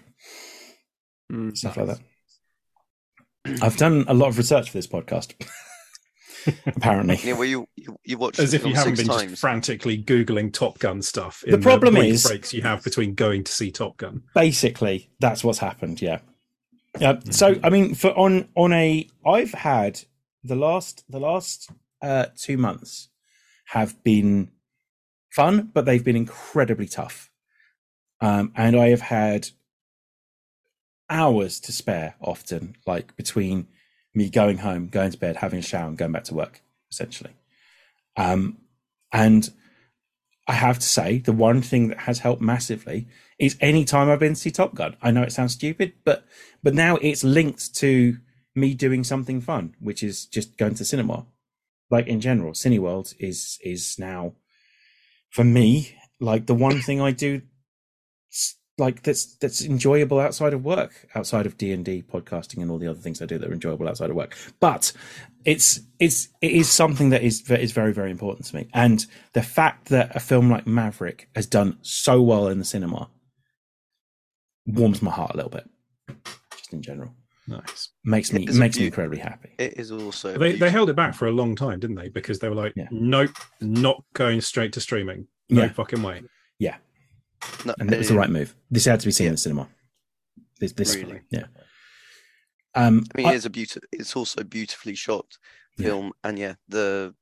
Mm, 1.31 1.57
stuff 1.57 1.77
like 1.77 1.87
that. 1.87 1.99
I've 3.61 3.77
done 3.77 4.05
a 4.07 4.13
lot 4.13 4.29
of 4.29 4.37
research 4.37 4.69
for 4.69 4.77
this 4.77 4.87
podcast. 4.87 5.33
Apparently, 6.65 7.19
yeah. 7.23 7.33
Well, 7.33 7.43
you 7.45 7.67
you, 7.75 7.97
you 8.05 8.17
watched 8.17 8.39
As 8.39 8.53
if 8.53 8.65
you 8.65 8.73
haven't 8.73 8.95
been 8.97 9.07
times. 9.07 9.31
just 9.31 9.41
frantically 9.41 10.01
googling 10.01 10.53
Top 10.53 10.79
Gun 10.79 11.01
stuff. 11.01 11.43
The 11.45 11.57
problem 11.57 11.95
brief 11.95 12.13
is- 12.13 12.27
breaks 12.27 12.53
you 12.53 12.61
have 12.61 12.83
between 12.83 13.15
going 13.15 13.43
to 13.43 13.51
see 13.51 13.69
Top 13.71 13.97
Gun. 13.97 14.23
basically, 14.33 15.09
that's 15.19 15.43
what's 15.43 15.59
happened. 15.59 16.01
Yeah. 16.01 16.19
Uh, 17.01 17.17
so, 17.31 17.55
I 17.63 17.69
mean, 17.69 17.95
for 17.95 18.11
on 18.17 18.47
on 18.55 18.71
a, 18.73 19.07
I've 19.25 19.51
had 19.51 19.99
the 20.43 20.55
last 20.55 21.03
the 21.09 21.19
last 21.19 21.69
uh, 22.01 22.27
two 22.37 22.57
months 22.57 23.09
have 23.65 24.01
been 24.03 24.49
fun, 25.31 25.69
but 25.73 25.83
they've 25.85 26.03
been 26.03 26.15
incredibly 26.15 26.87
tough. 26.87 27.29
Um, 28.21 28.53
and 28.55 28.75
I 28.75 28.89
have 28.89 29.01
had 29.01 29.49
hours 31.09 31.59
to 31.61 31.71
spare 31.71 32.15
often, 32.21 32.75
like 32.85 33.15
between 33.15 33.67
me 34.13 34.29
going 34.29 34.59
home, 34.59 34.87
going 34.87 35.11
to 35.11 35.17
bed, 35.17 35.37
having 35.37 35.59
a 35.59 35.63
shower, 35.63 35.87
and 35.87 35.97
going 35.97 36.11
back 36.11 36.25
to 36.25 36.33
work, 36.33 36.61
essentially. 36.91 37.33
Um, 38.15 38.57
and 39.11 39.49
I 40.47 40.53
have 40.53 40.79
to 40.79 40.87
say, 40.87 41.19
the 41.19 41.33
one 41.33 41.61
thing 41.61 41.89
that 41.89 41.99
has 41.99 42.19
helped 42.19 42.41
massively 42.41 43.07
is 43.37 43.57
any 43.61 43.85
time 43.85 44.09
I've 44.09 44.19
been 44.19 44.33
to 44.33 44.39
see 44.39 44.51
Top 44.51 44.73
Gun. 44.73 44.95
I 45.01 45.11
know 45.11 45.23
it 45.23 45.31
sounds 45.31 45.53
stupid, 45.53 45.93
but 46.03 46.25
but 46.63 46.73
now 46.73 46.95
it's 46.97 47.23
linked 47.23 47.75
to 47.75 48.17
me 48.55 48.73
doing 48.73 49.03
something 49.03 49.41
fun, 49.41 49.75
which 49.79 50.01
is 50.01 50.25
just 50.25 50.57
going 50.57 50.75
to 50.75 50.85
cinema. 50.85 51.25
Like 51.89 52.07
in 52.07 52.21
general, 52.21 52.53
Cineworld 52.53 53.13
is 53.19 53.59
is 53.63 53.97
now 53.99 54.33
for 55.29 55.43
me 55.43 55.95
like 56.19 56.47
the 56.47 56.55
one 56.55 56.79
thing 56.79 56.99
I 57.01 57.11
do 57.11 57.41
like 58.77 59.01
that's 59.03 59.35
that's 59.37 59.63
enjoyable 59.63 60.19
outside 60.19 60.53
of 60.53 60.63
work, 60.63 61.07
outside 61.15 61.45
of 61.45 61.57
D 61.57 61.71
and 61.71 61.83
D 61.83 62.03
podcasting 62.03 62.61
and 62.61 62.69
all 62.69 62.77
the 62.77 62.87
other 62.87 62.99
things 62.99 63.21
I 63.21 63.25
do 63.25 63.37
that 63.39 63.49
are 63.49 63.53
enjoyable 63.53 63.87
outside 63.87 64.09
of 64.09 64.15
work. 64.15 64.35
But 64.59 64.91
it's 65.45 65.79
it's 65.99 66.27
it 66.41 66.51
is 66.51 66.69
something 66.69 67.09
that 67.09 67.23
is 67.23 67.43
that 67.43 67.61
is 67.61 67.71
very 67.71 67.93
very 67.93 68.11
important 68.11 68.45
to 68.47 68.55
me, 68.55 68.67
and 68.73 69.05
the 69.33 69.41
fact 69.43 69.89
that 69.89 70.15
a 70.15 70.19
film 70.19 70.49
like 70.51 70.67
Maverick 70.67 71.29
has 71.35 71.45
done 71.47 71.77
so 71.81 72.21
well 72.21 72.47
in 72.47 72.59
the 72.59 72.65
cinema 72.65 73.09
warms 74.65 75.01
my 75.01 75.11
heart 75.11 75.31
a 75.33 75.37
little 75.37 75.51
bit, 75.51 75.67
just 76.55 76.73
in 76.73 76.81
general. 76.81 77.13
Nice. 77.49 77.91
Makes 78.03 78.33
me 78.33 78.43
It 78.43 78.49
is 78.49 78.57
a 78.57 78.59
makes 78.59 78.77
me 78.77 78.87
incredibly 78.87 79.19
happy. 79.19 79.51
It 79.57 79.79
is 79.79 79.89
also 79.89 80.37
They, 80.37 80.57
they 80.57 80.69
held 80.69 80.89
it 80.89 80.97
back 80.97 81.15
for 81.15 81.27
a 81.27 81.31
long 81.31 81.55
time, 81.55 81.79
didn't 81.79 81.95
they? 81.95 82.09
Because 82.09 82.39
they 82.39 82.49
were 82.49 82.55
like, 82.55 82.73
Yeah. 82.75 82.89
nope, 82.91 83.31
not 83.61 84.03
going 84.13 84.41
straight 84.41 84.73
to 84.73 84.81
streaming. 84.81 85.27
No 85.49 85.61
Yeah. 85.63 85.69
fucking 85.69 86.03
way. 86.03 86.23
No, 87.65 87.73
And 87.79 87.91
it 87.93 87.97
was 87.97 88.09
the 88.09 88.15
right 88.17 88.29
move. 88.29 88.55
This 88.71 88.85
had 88.85 88.99
to 88.99 89.05
be 89.07 89.11
seen 89.11 89.25
Yeah. 89.25 89.29
in 89.29 89.33
the 89.33 89.37
cinema. 89.37 89.67
This, 90.59 90.71
this 90.73 90.95
Really? 90.95 91.21
yeah. 91.29 91.45
Um, 92.75 93.05
I 93.13 93.17
mean, 93.17 93.27
I- 93.27 93.33
it's 93.33 93.45
a 93.45 93.49
beautiful. 93.49 93.87
It's 93.91 94.15
also 94.15 94.43
beautifully 94.43 94.95
shot 94.95 95.37
Yeah. 95.77 95.87
film, 95.87 96.13
and 96.23 96.37
yeah, 96.39 96.55
the. 96.67 97.13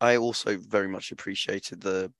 I 0.00 0.16
also 0.16 0.56
very 0.56 0.88
much 0.88 1.12
appreciated 1.12 1.80
the, 1.82 2.12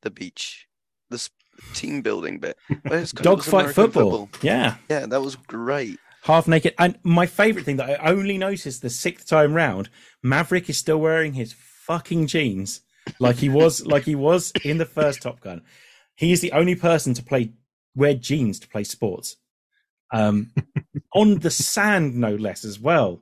the 0.00 0.10
beach, 0.10 0.66
the 1.10 1.28
team 1.74 2.00
building 2.00 2.38
bit. 2.38 2.56
Where 2.82 3.00
it's 3.00 3.12
'cause 3.12 3.26
it 3.26 3.28
was 3.28 3.44
dogfight 3.44 3.60
American 3.76 3.84
football. 3.92 4.30
Yeah, 4.40 4.76
Yeah, 4.88 5.04
that 5.06 5.20
was 5.20 5.36
great. 5.36 5.98
half 6.22 6.48
naked. 6.48 6.74
And 6.78 6.98
my 7.02 7.26
favorite 7.26 7.64
thing 7.66 7.76
that 7.76 7.90
I 8.00 8.10
only 8.10 8.38
noticed 8.38 8.80
the 8.80 8.88
sixth 8.88 9.26
time 9.28 9.52
round, 9.52 9.90
Maverick 10.22 10.70
is 10.70 10.78
still 10.78 10.98
wearing 10.98 11.34
his 11.34 11.52
fucking 11.52 12.28
jeans 12.28 12.80
like 13.18 13.36
he 13.36 13.50
was 13.50 13.84
like 13.84 14.04
he 14.04 14.14
was 14.14 14.52
in 14.64 14.78
the 14.78 14.86
first 14.86 15.20
Top 15.20 15.40
Gun. 15.40 15.60
He 16.16 16.32
is 16.32 16.40
the 16.40 16.52
only 16.52 16.74
person 16.74 17.14
to 17.14 17.22
play 17.22 17.52
wear 17.94 18.14
jeans 18.14 18.58
to 18.60 18.68
play 18.68 18.84
sports. 18.84 19.36
Um, 20.12 20.52
on 21.14 21.38
the 21.40 21.50
sand, 21.50 22.16
no 22.16 22.34
less 22.34 22.64
as 22.64 22.78
well. 22.78 23.20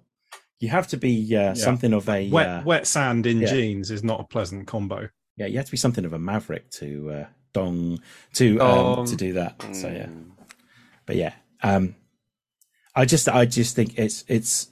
You 0.58 0.68
have 0.68 0.88
to 0.88 0.96
be 0.96 1.34
uh, 1.36 1.54
something 1.54 1.92
of 1.94 2.08
a 2.08 2.28
Wet 2.28 2.46
uh, 2.46 2.62
wet 2.64 2.86
sand 2.86 3.26
in 3.26 3.40
yeah. 3.40 3.48
jeans 3.48 3.90
is 3.90 4.04
not 4.04 4.20
a 4.20 4.24
pleasant 4.24 4.66
combo. 4.66 5.08
yeah. 5.36 5.46
You 5.46 5.56
have 5.56 5.66
to 5.66 5.70
be 5.70 5.78
something 5.78 6.04
of 6.04 6.12
a 6.12 6.18
maverick 6.18 6.70
to 6.72 7.10
uh, 7.10 7.26
dong 7.52 8.00
to 8.34 8.60
um, 8.60 8.96
Dong. 8.96 9.06
to 9.06 9.16
do 9.16 9.32
that. 9.34 9.62
So 9.72 9.88
yeah. 9.88 10.06
Mm. 10.06 10.30
but 11.06 11.16
yeah 11.16 11.32
um 11.62 11.94
i 12.94 13.04
just 13.04 13.28
i 13.28 13.44
just 13.44 13.74
think 13.74 13.98
it's 13.98 14.24
it's 14.28 14.68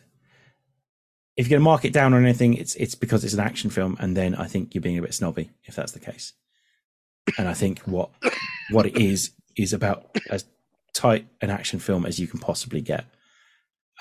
if 1.36 1.46
you're 1.46 1.56
going 1.56 1.60
to 1.60 1.64
mark 1.64 1.84
it 1.84 1.92
down 1.92 2.14
or 2.14 2.18
anything 2.18 2.54
it's 2.54 2.74
it's 2.76 2.94
because 2.94 3.24
it's 3.24 3.34
an 3.34 3.40
action 3.40 3.70
film 3.70 3.96
and 4.00 4.16
then 4.16 4.34
i 4.34 4.46
think 4.46 4.74
you're 4.74 4.82
being 4.82 4.98
a 4.98 5.02
bit 5.02 5.14
snobby 5.14 5.50
if 5.64 5.74
that's 5.74 5.92
the 5.92 5.98
case 6.00 6.32
and 7.36 7.48
i 7.48 7.54
think 7.54 7.80
what 7.80 8.10
what 8.70 8.86
it 8.86 8.96
is 8.96 9.32
is 9.56 9.72
about 9.72 10.06
as 10.30 10.44
tight 10.94 11.26
an 11.42 11.50
action 11.50 11.78
film 11.78 12.06
as 12.06 12.18
you 12.18 12.26
can 12.26 12.40
possibly 12.40 12.80
get 12.80 13.04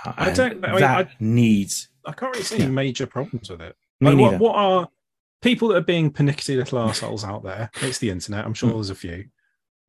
Uh, 0.05 0.13
I 0.17 0.31
don't- 0.31 0.63
I 0.63 0.71
mean, 0.71 0.79
that 0.81 1.07
I- 1.07 1.15
needs 1.19 1.89
I 2.05 2.13
can't 2.13 2.31
really 2.33 2.43
see 2.45 2.57
Yeah. 2.57 2.65
any 2.65 2.73
major 2.73 3.05
problems 3.07 3.49
with 3.49 3.61
it. 3.61 3.75
me 3.99 4.11
Like, 4.11 4.19
what, 4.19 4.39
what 4.39 4.55
are 4.55 4.87
people 5.41 5.67
that 5.69 5.77
are 5.77 5.81
being 5.81 6.09
pernickety 6.11 6.55
little 6.55 6.79
assholes 6.79 7.23
out 7.25 7.43
there? 7.43 7.69
It's 7.81 7.97
the 7.97 8.09
internet. 8.11 8.45
I'm 8.45 8.53
sure 8.53 8.69
Mm. 8.69 8.73
there's 8.75 8.89
a 8.91 8.95
few. 8.95 9.25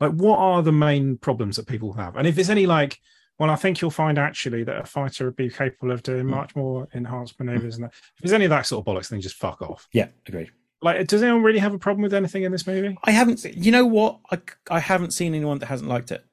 Like, 0.00 0.12
what 0.12 0.38
are 0.38 0.62
the 0.62 0.72
main 0.72 1.18
problems 1.18 1.56
that 1.56 1.66
people 1.68 1.92
have? 1.92 2.16
And 2.16 2.26
if 2.26 2.34
there's 2.34 2.50
any, 2.50 2.66
like, 2.66 2.98
well, 3.38 3.50
I 3.50 3.56
think 3.56 3.80
you'll 3.80 3.90
find 3.92 4.18
actually 4.18 4.64
that 4.64 4.80
a 4.80 4.84
fighter 4.84 5.26
would 5.26 5.36
be 5.36 5.48
capable 5.50 5.92
of 5.92 6.02
doing 6.02 6.24
Mm. 6.26 6.30
much 6.30 6.56
more 6.56 6.88
enhanced 6.92 7.38
maneuvers. 7.38 7.76
And 7.76 7.84
that. 7.84 7.92
if 7.94 8.22
there's 8.22 8.32
any 8.32 8.46
of 8.46 8.50
that 8.50 8.66
sort 8.66 8.84
of 8.84 8.92
bollocks, 8.92 9.10
then 9.10 9.20
just 9.20 9.36
fuck 9.36 9.60
off. 9.62 9.86
yeah 9.92 10.08
agreed 10.26 10.50
Like, 10.80 11.06
does 11.08 11.22
anyone 11.22 11.42
really 11.42 11.58
have 11.58 11.74
a 11.74 11.78
problem 11.78 12.02
with 12.02 12.14
anything 12.14 12.44
in 12.44 12.52
this 12.52 12.66
movie? 12.66 12.96
i 13.04 13.10
haven't 13.10 13.44
you 13.44 13.72
know 13.72 13.84
what 13.84 14.20
i 14.30 14.40
i 14.70 14.78
haven't 14.78 15.12
seen 15.12 15.34
anyone 15.34 15.58
that 15.58 15.66
hasn't 15.66 15.90
liked 15.90 16.10
it 16.12 16.24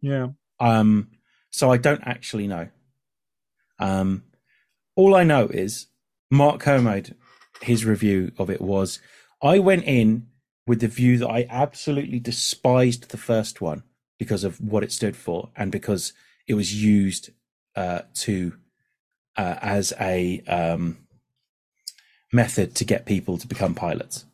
Yeah. 0.00 0.28
Um, 0.60 1.10
so 1.50 1.70
I 1.70 1.76
don't 1.76 2.02
actually 2.04 2.46
know. 2.46 2.68
Um, 3.78 4.24
all 4.96 5.14
I 5.14 5.22
know 5.24 5.46
is 5.46 5.86
Mark 6.30 6.60
Kermode, 6.60 7.14
his 7.62 7.84
review 7.84 8.32
of 8.38 8.50
it 8.50 8.60
was 8.60 9.00
I 9.42 9.58
went 9.58 9.84
in 9.84 10.26
with 10.66 10.80
the 10.80 10.88
view 10.88 11.16
that 11.18 11.28
I 11.28 11.46
absolutely 11.48 12.18
despised 12.18 13.10
the 13.10 13.16
first 13.16 13.60
one 13.60 13.84
because 14.18 14.44
of 14.44 14.60
what 14.60 14.82
it 14.82 14.92
stood 14.92 15.16
for 15.16 15.50
and 15.56 15.70
because 15.72 16.12
it 16.46 16.54
was 16.54 16.82
used 16.82 17.30
uh, 17.76 18.02
to 18.14 18.54
uh, 19.36 19.56
as 19.62 19.92
a 20.00 20.40
um, 20.48 20.98
method 22.32 22.74
to 22.76 22.84
get 22.84 23.06
people 23.06 23.38
to 23.38 23.46
become 23.46 23.74
pilots. 23.74 24.24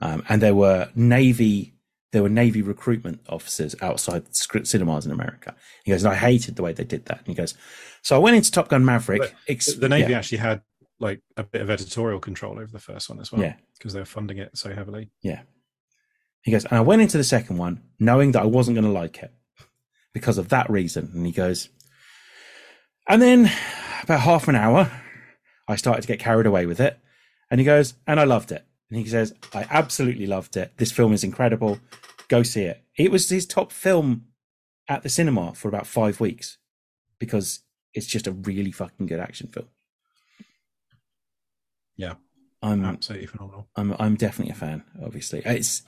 Um, 0.00 0.24
and 0.28 0.42
there 0.42 0.54
were 0.54 0.90
Navy 0.94 1.74
there 2.14 2.22
were 2.22 2.28
Navy 2.28 2.62
recruitment 2.62 3.20
officers 3.28 3.74
outside 3.82 4.36
script 4.36 4.68
cinemas 4.68 5.04
in 5.04 5.10
America. 5.10 5.52
He 5.84 5.90
goes, 5.90 6.04
and 6.04 6.12
I 6.12 6.16
hated 6.16 6.54
the 6.54 6.62
way 6.62 6.72
they 6.72 6.84
did 6.84 7.06
that. 7.06 7.18
And 7.18 7.26
he 7.26 7.34
goes, 7.34 7.54
so 8.02 8.14
I 8.14 8.20
went 8.20 8.36
into 8.36 8.52
Top 8.52 8.68
Gun 8.68 8.84
Maverick. 8.84 9.34
But 9.48 9.66
The 9.80 9.88
Navy 9.88 10.12
yeah, 10.12 10.18
actually 10.18 10.38
had, 10.38 10.62
like, 11.00 11.22
a 11.36 11.42
bit 11.42 11.60
of 11.60 11.70
editorial 11.70 12.20
control 12.20 12.60
over 12.60 12.70
the 12.70 12.78
first 12.78 13.10
one 13.10 13.18
as 13.18 13.32
well. 13.32 13.42
Yeah. 13.42 13.54
Because 13.76 13.94
they 13.94 13.98
were 13.98 14.06
funding 14.06 14.38
it 14.38 14.56
so 14.56 14.72
heavily. 14.72 15.10
Yeah. 15.22 15.42
He 16.42 16.52
goes, 16.52 16.64
and 16.64 16.78
I 16.78 16.82
went 16.82 17.02
into 17.02 17.18
the 17.18 17.24
second 17.24 17.56
one 17.56 17.82
knowing 17.98 18.30
that 18.32 18.42
I 18.42 18.46
wasn't 18.46 18.76
going 18.76 18.86
to 18.86 18.92
like 18.92 19.20
it 19.20 19.32
because 20.12 20.38
of 20.38 20.50
that 20.50 20.70
reason. 20.70 21.10
And 21.14 21.26
he 21.26 21.32
goes, 21.32 21.68
and 23.08 23.20
then 23.20 23.50
about 24.04 24.20
half 24.20 24.46
an 24.46 24.54
hour, 24.54 24.88
I 25.66 25.76
started 25.76 26.02
to 26.02 26.08
get 26.08 26.18
carried 26.18 26.46
away 26.46 26.66
with 26.66 26.80
it. 26.80 26.98
And 27.50 27.60
he 27.60 27.64
goes, 27.64 27.94
and 28.06 28.18
I 28.18 28.24
loved 28.24 28.52
it. 28.52 28.64
And 28.90 28.98
he 28.98 29.06
says, 29.06 29.34
I 29.52 29.66
absolutely 29.70 30.26
loved 30.26 30.56
it. 30.56 30.72
This 30.76 30.92
film 30.92 31.12
is 31.12 31.24
incredible. 31.24 31.80
Go 32.28 32.42
see 32.42 32.64
it. 32.64 32.82
It 32.96 33.10
was 33.10 33.28
his 33.28 33.46
top 33.46 33.72
film 33.72 34.26
at 34.88 35.02
the 35.02 35.08
cinema 35.08 35.54
for 35.54 35.68
about 35.68 35.86
five 35.86 36.20
weeks 36.20 36.58
because 37.18 37.60
it's 37.92 38.06
just 38.06 38.26
a 38.26 38.32
really 38.32 38.72
fucking 38.72 39.06
good 39.06 39.20
action 39.20 39.48
film. 39.48 39.68
Yeah. 41.96 42.14
I'm 42.64 42.84
Absolutely 42.84 43.26
phenomenal. 43.26 43.68
I'm 43.76 43.94
I'm 43.98 44.14
definitely 44.16 44.52
a 44.52 44.56
fan. 44.56 44.84
Obviously, 45.04 45.42
it's 45.44 45.82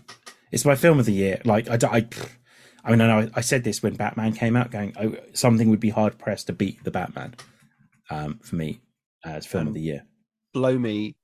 it's 0.53 0.67
my 0.67 0.75
film 0.75 0.99
of 0.99 1.07
the 1.07 1.13
year. 1.13 1.41
Like 1.45 1.71
I, 1.71 1.79
I, 1.89 2.07
I 2.85 2.91
mean, 2.91 3.01
I 3.01 3.07
know 3.07 3.31
I 3.35 3.41
said 3.41 3.65
this 3.65 3.83
when 3.83 3.95
Batman 3.95 4.35
came 4.35 4.57
out, 4.57 4.71
going 4.71 4.93
oh, 5.01 5.17
something 5.33 5.71
would 5.71 5.81
be 5.81 5.89
hard 5.89 6.19
pressed 6.19 6.49
to 6.49 6.53
beat 6.53 6.85
the 6.85 6.91
Batman. 6.91 7.35
Um, 8.11 8.41
for 8.43 8.57
me, 8.57 8.81
as 9.25 9.47
film 9.47 9.69
of 9.69 9.75
the 9.75 9.81
year. 9.81 10.05
Blow 10.55 10.79
me 10.79 11.17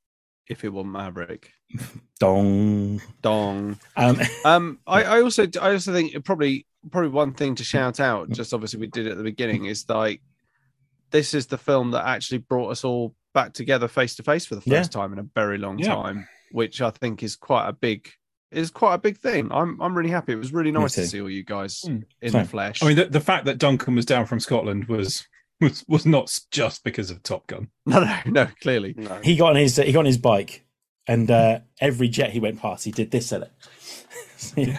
if 0.48 0.64
it 0.64 0.68
wasn't 0.70 0.92
Maverick. 0.92 1.50
Dong. 2.20 3.00
Dong. 3.22 3.78
Um, 3.96 4.20
Um, 4.44 4.78
I, 4.86 5.04
I 5.04 5.22
also 5.22 5.46
I 5.60 5.72
also 5.72 5.92
think 5.92 6.24
probably 6.24 6.66
probably 6.90 7.10
one 7.10 7.32
thing 7.32 7.54
to 7.56 7.64
shout 7.64 8.00
out, 8.00 8.30
just 8.30 8.52
obviously 8.52 8.80
we 8.80 8.86
did 8.88 9.06
it 9.06 9.12
at 9.12 9.16
the 9.16 9.22
beginning, 9.24 9.66
is 9.66 9.88
like 9.88 10.20
this 11.10 11.34
is 11.34 11.46
the 11.46 11.58
film 11.58 11.90
that 11.92 12.06
actually 12.06 12.38
brought 12.38 12.70
us 12.70 12.84
all 12.84 13.14
back 13.34 13.52
together 13.52 13.88
face 13.88 14.14
to 14.16 14.22
face 14.22 14.44
for 14.46 14.56
the 14.56 14.62
Yeah. 14.64 14.78
first 14.80 14.92
time 14.92 15.12
in 15.12 15.18
a 15.18 15.26
very 15.34 15.58
long 15.58 15.78
Yeah. 15.78 15.94
time, 15.94 16.28
which 16.50 16.80
I 16.82 16.90
think 16.90 17.22
is 17.22 17.36
quite 17.36 17.68
a 17.68 17.72
big 17.72 18.08
is 18.50 18.70
quite 18.70 18.94
a 18.94 18.98
big 18.98 19.16
thing. 19.16 19.50
I'm 19.50 19.80
I'm 19.80 19.96
really 19.96 20.10
happy. 20.10 20.32
It 20.32 20.36
was 20.38 20.52
really 20.52 20.72
nice 20.72 20.94
to 20.94 21.06
see 21.06 21.20
all 21.20 21.30
you 21.30 21.44
guys 21.44 21.82
Mm. 21.82 22.02
in 22.20 22.32
Same. 22.32 22.42
the 22.42 22.48
flesh. 22.48 22.82
I 22.82 22.86
mean, 22.88 22.96
the, 22.96 23.06
the 23.06 23.20
fact 23.20 23.46
that 23.46 23.58
Duncan 23.58 23.94
was 23.94 24.04
down 24.04 24.26
from 24.26 24.40
Scotland 24.40 24.86
was 24.88 25.26
was 25.62 25.84
was 25.88 26.04
not 26.04 26.38
just 26.50 26.84
because 26.84 27.10
of 27.10 27.22
Top 27.22 27.46
Gun. 27.46 27.68
no, 27.86 28.00
no, 28.00 28.18
no, 28.26 28.46
clearly. 28.60 28.94
No. 28.96 29.20
he 29.22 29.36
got 29.36 29.50
on 29.50 29.56
his 29.56 29.76
he 29.76 29.92
got 29.92 30.00
on 30.00 30.04
his 30.06 30.18
bike, 30.18 30.66
and 31.06 31.30
uh, 31.30 31.60
every 31.80 32.08
jet 32.08 32.30
he 32.30 32.40
went 32.40 32.60
past, 32.60 32.84
he 32.84 32.90
did 32.90 33.10
this 33.10 33.32
at 33.32 33.50
it. 34.56 34.78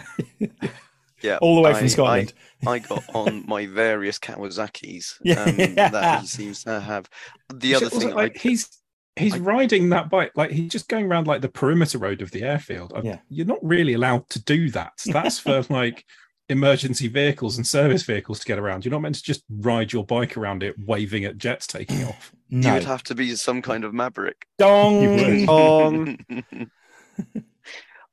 Yeah, 1.22 1.38
All 1.38 1.54
the 1.56 1.62
way 1.62 1.72
from 1.72 1.88
Scotland. 1.88 2.34
I, 2.66 2.72
I 2.72 2.78
got 2.80 3.02
on 3.14 3.44
my 3.48 3.64
various 3.64 4.18
Kawasaki's 4.18 5.18
Yeah. 5.22 5.42
um, 5.44 5.56
that 5.56 6.20
he 6.20 6.26
seems 6.26 6.64
to 6.64 6.78
have. 6.80 7.08
The 7.54 7.74
other 7.76 7.88
thing, 7.88 8.10
like 8.10 8.36
I, 8.36 8.40
he's 8.40 8.68
he's 9.16 9.32
I- 9.34 9.38
riding 9.38 9.88
that 9.88 10.10
bike 10.10 10.32
like 10.34 10.50
he's 10.50 10.70
just 10.70 10.86
going 10.86 11.06
around 11.06 11.26
like 11.26 11.40
the 11.40 11.48
perimeter 11.48 11.96
road 11.96 12.20
of 12.20 12.30
the 12.30 12.42
airfield. 12.42 12.92
Yeah. 13.02 13.20
You're 13.30 13.46
not 13.46 13.64
really 13.64 13.94
allowed 13.94 14.28
to 14.30 14.42
do 14.44 14.68
that. 14.72 14.92
That's 15.06 15.38
for 15.38 15.64
like 15.70 16.04
emergency 16.48 17.08
vehicles 17.08 17.56
and 17.56 17.66
service 17.66 18.02
vehicles 18.02 18.38
to 18.40 18.46
get 18.46 18.58
around. 18.58 18.84
You're 18.84 18.92
not 18.92 19.00
meant 19.02 19.14
to 19.16 19.22
just 19.22 19.42
ride 19.48 19.92
your 19.92 20.04
bike 20.04 20.36
around 20.36 20.62
it, 20.62 20.74
waving 20.86 21.24
at 21.24 21.38
jets 21.38 21.66
taking 21.66 22.04
off. 22.08 22.32
You 22.48 22.72
would 22.72 22.84
have 22.84 23.02
to 23.04 23.14
be 23.14 23.34
some 23.36 23.62
kind 23.62 23.84
of 23.84 23.94
maverick. 23.94 24.46
dong. 24.58 25.44
Dong. 25.46 26.18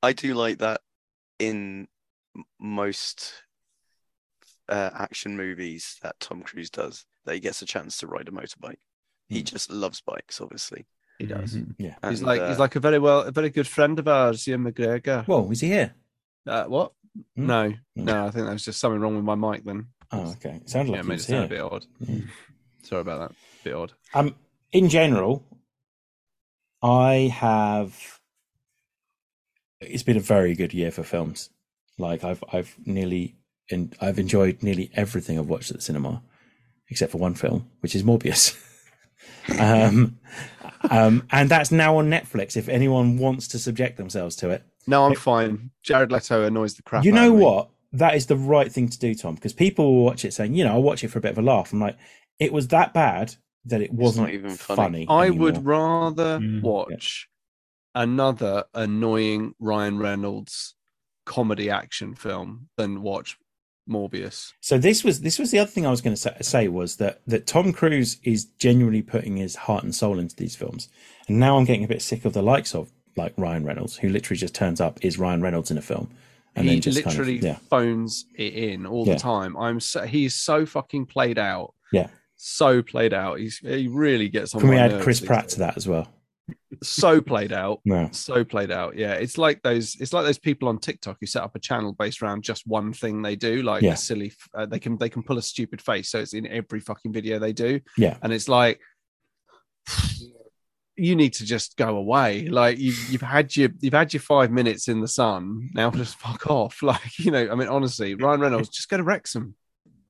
I 0.04 0.14
do 0.14 0.34
like 0.34 0.60
that 0.60 0.82
in 1.40 1.88
most 2.60 3.34
uh, 4.70 4.90
action 4.94 5.36
movies 5.38 5.98
that 6.02 6.20
Tom 6.20 6.42
Cruise 6.42 6.70
does, 6.70 7.06
that 7.26 7.34
he 7.36 7.40
gets 7.40 7.62
a 7.62 7.66
chance 7.66 7.98
to 7.98 8.08
ride 8.08 8.28
a 8.28 8.32
motorbike. 8.32 8.78
He 9.30 9.42
Mm. 9.42 9.46
just 9.46 9.72
loves 9.72 10.02
bikes, 10.02 10.42
obviously. 10.42 10.86
He 11.20 11.26
does. 11.28 11.56
Mhm. 11.56 11.76
Yeah. 11.78 11.96
He's 12.10 12.24
like 12.24 12.42
uh, 12.42 12.50
he's 12.50 12.58
like 12.60 12.76
a 12.76 12.80
very 12.80 12.98
well 13.00 13.22
a 13.22 13.32
very 13.32 13.50
good 13.52 13.68
friend 13.68 14.00
of 14.00 14.08
ours, 14.08 14.48
Ewan 14.48 14.64
McGregor. 14.72 15.26
Whoa, 15.28 15.50
is 15.52 15.62
he 15.62 15.68
here? 15.68 15.94
Uh, 16.48 16.66
what? 16.66 16.94
Hmm? 17.36 17.46
No, 17.46 17.74
no, 17.96 18.26
I 18.26 18.32
think 18.32 18.46
there 18.46 18.54
was 18.54 18.66
just 18.66 18.80
something 18.80 19.02
wrong 19.02 19.16
with 19.16 19.26
my 19.26 19.36
mic 19.36 19.64
then. 19.66 19.88
Oh, 20.12 20.32
okay. 20.32 20.60
It 20.62 20.70
sounded 20.70 20.92
Yeah, 20.92 20.98
like 20.98 21.06
it 21.06 21.10
made 21.10 21.20
it 21.20 21.24
sound 21.24 21.46
a 21.46 21.48
bit 21.48 21.62
odd. 21.62 21.86
Mm. 22.04 22.28
Sorry 22.84 23.02
about 23.02 23.20
that. 23.20 23.32
A 23.32 23.64
bit 23.64 23.74
odd. 23.74 23.94
Um, 24.14 24.36
in 24.72 24.90
general, 24.90 25.46
I 26.82 27.32
have. 27.34 28.20
It's 29.80 30.04
been 30.04 30.18
a 30.18 30.22
very 30.22 30.54
good 30.56 30.74
year 30.74 30.92
for 30.92 31.04
films. 31.04 31.50
Like 31.98 32.24
I've, 32.24 32.44
I've 32.52 32.76
nearly, 32.86 33.36
and 33.70 33.96
I've 34.02 34.20
enjoyed 34.20 34.64
nearly 34.64 34.92
everything 34.94 35.38
I've 35.40 35.50
watched 35.50 35.72
at 35.72 35.78
the 35.78 35.84
cinema, 35.84 36.22
except 36.90 37.12
for 37.12 37.18
one 37.18 37.34
film, 37.36 37.70
which 37.80 37.96
is 37.96 38.04
Morbius. 38.04 38.58
um, 39.60 40.18
um, 40.90 41.28
and 41.32 41.50
that's 41.50 41.72
now 41.72 41.98
on 41.98 42.10
Netflix. 42.10 42.56
If 42.56 42.70
anyone 42.70 43.18
wants 43.18 43.48
to 43.50 43.60
subject 43.60 43.98
themselves 43.98 44.36
to 44.38 44.50
it, 44.52 44.64
No, 44.88 45.06
I'm 45.06 45.16
fine. 45.16 45.72
Jared 45.84 46.12
Leto 46.12 46.44
annoys 46.46 46.74
the 46.76 46.84
crap. 46.84 47.04
you 47.06 47.12
out 47.12 47.16
know 47.16 47.32
of 47.34 47.38
me. 47.38 47.44
what? 47.46 47.70
That 47.94 48.16
is 48.16 48.26
the 48.28 48.38
right 48.38 48.72
thing 48.72 48.88
to 48.90 48.98
do, 49.00 49.14
Tom, 49.14 49.36
because 49.36 49.54
people 49.54 49.94
will 49.94 50.06
watch 50.06 50.24
it 50.26 50.34
saying, 50.34 50.54
you 50.54 50.64
know, 50.64 50.72
I'll 50.74 50.82
watch 50.84 51.04
it 51.04 51.10
for 51.10 51.20
a 51.20 51.22
bit 51.22 51.32
of 51.32 51.38
a 51.38 51.42
laugh. 51.42 51.74
I'm 51.74 51.80
like, 51.80 51.98
it 52.40 52.54
was 52.54 52.70
that 52.70 52.94
bad 52.94 53.36
that 53.66 53.82
it 53.82 53.92
wasn't 53.94 54.28
not 54.28 54.34
even 54.34 54.52
funny. 54.52 55.06
funny. 55.06 55.06
I 55.10 55.28
anymore. 55.28 55.42
would 55.44 55.66
rather 55.66 56.40
Mm. 56.40 56.62
watch 56.62 57.28
another 57.94 58.64
annoying 58.74 59.54
Ryan 59.60 59.98
Reynolds 60.00 60.76
comedy 61.26 61.70
action 61.70 62.16
film 62.16 62.70
than 62.78 63.02
watch 63.02 63.38
Morbius. 63.90 64.54
So 64.62 64.78
this 64.78 65.04
was 65.04 65.22
this 65.22 65.38
was 65.40 65.52
the 65.52 65.60
other 65.60 65.70
thing 65.70 65.86
I 65.86 65.90
was 65.92 66.02
going 66.02 66.16
to 66.16 66.22
say, 66.22 66.36
say 66.42 66.68
was 66.68 66.96
that 66.98 67.22
that 67.28 67.46
Tom 67.48 67.74
Cruise 67.74 68.18
is 68.24 68.46
genuinely 68.46 69.02
putting 69.02 69.38
his 69.38 69.56
heart 69.56 69.84
and 69.84 69.94
soul 69.94 70.18
into 70.20 70.36
these 70.36 70.56
films, 70.56 70.88
and 71.28 71.40
now 71.40 71.58
I'm 71.58 71.66
getting 71.66 71.84
a 71.84 71.88
bit 71.90 72.02
sick 72.02 72.24
of 72.26 72.34
the 72.34 72.42
likes 72.42 72.74
of 72.74 72.92
like 73.18 73.34
Ryan 73.38 73.66
Reynolds, 73.66 73.98
who 73.98 74.10
literally 74.10 74.38
just 74.38 74.56
turns 74.56 74.80
up 74.82 75.04
is 75.04 75.18
Ryan 75.20 75.42
Reynolds 75.42 75.72
in 75.72 75.78
a 75.78 75.82
film, 75.82 76.10
and 76.56 76.66
he 76.68 76.74
then 76.76 76.82
just 76.82 77.04
kind 77.04 77.08
of- 77.14 77.20
literally 77.28 77.40
yeah, 77.40 77.58
phones 77.70 78.26
it 78.36 78.54
in 78.54 78.86
all 78.86 79.08
Yeah. 79.08 79.14
the 79.14 79.20
time. 79.20 79.56
I'm 79.58 79.80
so, 79.80 80.04
he's 80.04 80.36
so 80.36 80.66
fucking 80.66 81.06
played 81.08 81.38
out. 81.40 81.74
Yeah. 81.92 82.08
So 82.38 82.82
played 82.82 83.14
out. 83.14 83.40
He's 83.40 83.58
he 83.60 83.88
really 83.88 84.28
gets 84.30 84.56
on. 84.56 84.62
Can 84.62 84.70
we 84.72 84.78
add 84.78 85.02
Chris 85.02 85.20
Pratt 85.20 85.44
days. 85.46 85.54
to 85.54 85.60
that 85.60 85.78
as 85.78 85.88
well? 85.88 86.08
So 86.84 87.22
played 87.22 87.54
out. 87.54 87.82
No, 87.86 88.10
so 88.12 88.44
played 88.44 88.72
out 88.72 88.98
yeah 88.98 89.14
it's 89.14 89.38
like 89.38 89.62
those 89.62 89.96
it's 90.02 90.12
like 90.12 90.26
those 90.26 90.40
people 90.40 90.68
on 90.68 90.80
tiktok 90.80 91.18
who 91.20 91.26
set 91.26 91.44
up 91.44 91.56
a 91.56 91.60
channel 91.60 91.94
based 91.94 92.22
around 92.22 92.44
just 92.44 92.66
one 92.68 92.92
thing 92.94 93.22
they 93.22 93.36
do 93.36 93.62
like 93.62 93.84
Yeah. 93.84 93.94
a 93.94 93.98
silly 93.98 94.34
uh, 94.54 94.66
they 94.66 94.80
can 94.80 94.98
they 94.98 95.08
can 95.10 95.24
pull 95.24 95.38
a 95.38 95.42
stupid 95.42 95.82
face 95.82 96.10
so 96.10 96.20
it's 96.20 96.34
in 96.34 96.48
every 96.48 96.80
fucking 96.80 97.14
video 97.14 97.40
they 97.40 97.54
do 97.54 97.80
Yeah. 97.98 98.18
and 98.22 98.34
it's 98.34 98.50
like 98.50 98.80
you 101.02 101.16
need 101.16 101.34
to 101.34 101.46
just 101.46 101.78
go 101.78 101.98
away. 101.98 102.48
Like 102.48 102.78
you've, 102.78 103.10
you've 103.10 103.22
had 103.24 103.56
your 103.58 103.70
you've 103.80 103.94
had 103.94 104.14
your 104.14 104.22
five 104.22 104.52
minutes 104.52 104.88
in 104.88 105.02
the 105.02 105.08
sun. 105.08 105.72
Now 105.74 105.90
just 106.02 106.16
fuck 106.18 106.48
off. 106.48 106.82
Like 106.92 107.20
you 107.20 107.32
know 107.32 107.50
i 107.50 107.56
mean 107.56 107.70
honestly 107.70 108.16
ryan 108.16 108.42
reynolds 108.42 108.70
just 108.70 108.90
go 108.90 108.98
to 108.98 109.04
wrexham. 109.04 109.56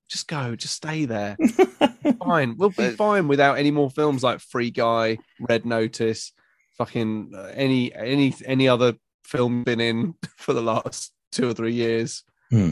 Just 0.10 0.28
go. 0.28 0.56
Just 0.56 0.76
stay 0.76 1.06
there. 1.06 1.38
Fine. 2.26 2.56
We'll 2.58 2.70
be 2.70 2.90
fine 2.90 3.30
without 3.30 3.58
any 3.58 3.72
more 3.72 3.90
films 3.90 4.24
like 4.24 4.42
free 4.42 4.72
guy 4.72 5.20
red 5.40 5.66
notice 5.66 6.34
fucking 6.78 7.32
uh, 7.34 7.52
any 7.54 7.94
any 7.94 8.34
any 8.46 8.68
other 8.68 8.96
film 9.24 9.64
been 9.64 9.80
in 9.80 10.16
for 10.38 10.54
the 10.54 10.62
last 10.62 11.14
two 11.32 11.50
or 11.50 11.54
three 11.54 11.74
years. 11.74 12.24
Hmm. 12.50 12.72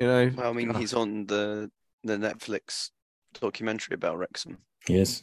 you 0.00 0.06
know? 0.06 0.30
Well, 0.34 0.48
I 0.48 0.52
mean, 0.52 0.72
he's 0.74 0.94
on 0.94 1.26
the 1.26 1.70
the 2.04 2.16
Netflix 2.16 2.90
documentary 3.38 3.94
about 3.94 4.16
Wrexham. 4.16 4.58
Yes. 4.88 5.22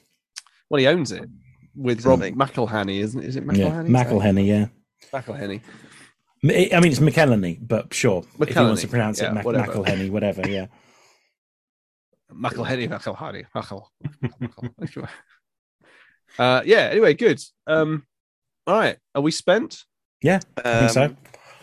well 0.70 0.80
he 0.80 0.88
owns 0.88 1.12
it 1.12 1.28
with 1.76 2.00
Exactly. 2.00 2.32
rob 2.32 2.50
mcilhenny 2.50 3.00
isn't 3.00 3.22
is 3.24 3.36
it 3.36 3.44
Yeah, 3.54 3.84
McElhenney. 3.84 4.46
Yeah, 4.48 4.68
mcilhenny 5.14 5.62
I 6.74 6.80
mean 6.80 6.92
it's 6.92 7.00
McElhenney, 7.00 7.58
but 7.62 7.94
sure, 7.94 8.24
if 8.40 8.50
he 8.50 8.56
wants 8.60 8.82
to 8.82 8.88
pronounce 8.88 9.20
yeah, 9.22 9.32
it 9.32 9.34
Mac- 9.36 9.46
whatever. 9.46 9.74
McElhenney, 9.74 10.10
whatever. 10.10 10.48
Yeah, 10.50 10.68
mcilhenny 12.34 12.88
mcilhenny 12.88 13.46
mcil 13.56 15.08
uh 16.40 16.62
yeah 16.66 16.78
anyway 16.92 17.14
good 17.14 17.42
um 17.68 18.06
all 18.68 18.76
right 18.76 18.98
are 19.16 19.22
we 19.22 19.32
spent 19.32 19.84
Yeah, 20.22 20.40
I 20.64 20.80
think 20.80 20.92
so. 20.92 21.04
Um, 21.06 21.18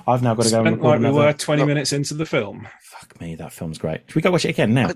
I've 0.08 0.22
now 0.22 0.34
got 0.34 0.44
to 0.44 0.50
go 0.50 0.58
and 0.64 0.76
record 0.76 0.82
like 0.82 1.00
we 1.00 1.06
another. 1.08 1.26
were 1.26 1.32
20 1.32 1.60
Look- 1.62 1.68
minutes 1.68 1.92
into 1.92 2.14
the 2.14 2.24
film. 2.26 2.66
Fuck 2.80 3.20
me, 3.20 3.34
that 3.36 3.52
film's 3.52 3.76
great. 3.78 4.02
Should 4.06 4.14
we 4.16 4.22
go 4.22 4.30
watch 4.30 4.44
it 4.44 4.50
again 4.50 4.72
now? 4.72 4.90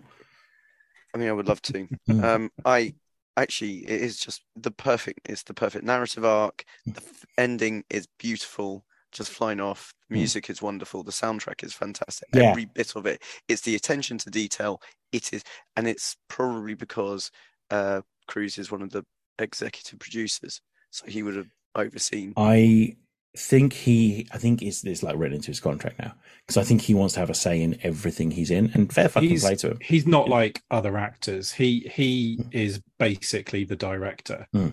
I 1.13 1.19
mean, 1.19 1.29
I 1.29 1.33
would 1.33 1.49
love 1.49 1.61
to. 1.63 1.89
Mm. 2.09 2.23
Um, 2.25 2.51
I 2.65 2.95
actually, 3.41 3.79
it 3.89 4.01
is 4.03 4.19
just 4.19 4.43
the 4.57 4.71
perfect. 4.71 5.21
It's 5.29 5.43
the 5.43 5.55
perfect 5.55 5.85
narrative 5.85 6.25
arc. 6.25 6.65
The 6.87 7.01
f- 7.01 7.25
ending 7.39 7.85
is 7.91 8.07
beautiful. 8.19 8.85
Just 9.13 9.31
flying 9.31 9.61
off. 9.61 9.93
The 10.09 10.15
Mm. 10.15 10.19
music 10.19 10.51
is 10.51 10.63
wonderful. 10.63 11.03
The 11.03 11.11
soundtrack 11.13 11.65
is 11.65 11.75
fantastic. 11.75 12.29
Yeah. 12.35 12.51
Every 12.51 12.67
bit 12.67 12.95
of 12.97 13.07
it. 13.07 13.23
It's 13.49 13.63
the 13.63 13.75
attention 13.75 14.19
to 14.19 14.31
detail. 14.31 14.81
It 15.13 15.33
is, 15.33 15.43
and 15.77 15.89
it's 15.89 16.17
probably 16.29 16.75
because 16.75 17.31
uh, 17.71 18.03
Cruise 18.29 18.59
is 18.59 18.71
one 18.71 18.83
of 18.83 18.91
the 18.91 19.05
executive 19.39 19.99
producers, 19.99 20.61
so 20.91 21.07
he 21.07 21.23
would 21.23 21.37
have 21.37 21.49
overseen. 21.75 22.35
I 22.37 22.97
think 23.37 23.73
he, 23.73 24.27
I 24.33 24.39
think 24.39 24.63
is 24.63 24.83
this 24.83 25.03
like 25.03 25.17
written 25.17 25.37
into 25.37 25.49
his 25.49 25.61
contract 25.61 25.99
now 25.99 26.15
because 26.47 26.57
I 26.57 26.65
think 26.65 26.83
he 26.83 26.95
wants 26.95 27.15
to 27.15 27.21
have 27.21 27.31
a 27.31 27.35
say 27.35 27.63
in 27.63 27.79
everything 27.83 28.33
he's 28.33 28.51
in, 28.51 28.73
and 28.75 28.93
fair 28.93 29.09
fucking 29.09 29.29
He's- 29.29 29.43
play 29.43 29.55
to 29.57 29.73
him. 29.73 29.79
He's 29.81 30.07
not 30.07 30.29
like 30.29 30.63
other 30.71 30.97
actors. 30.99 31.53
He 31.53 31.91
he 31.95 32.37
hmm. 32.37 32.49
is 32.51 32.81
basically 32.99 33.65
the 33.65 33.77
director 33.77 34.47
hmm. 34.53 34.71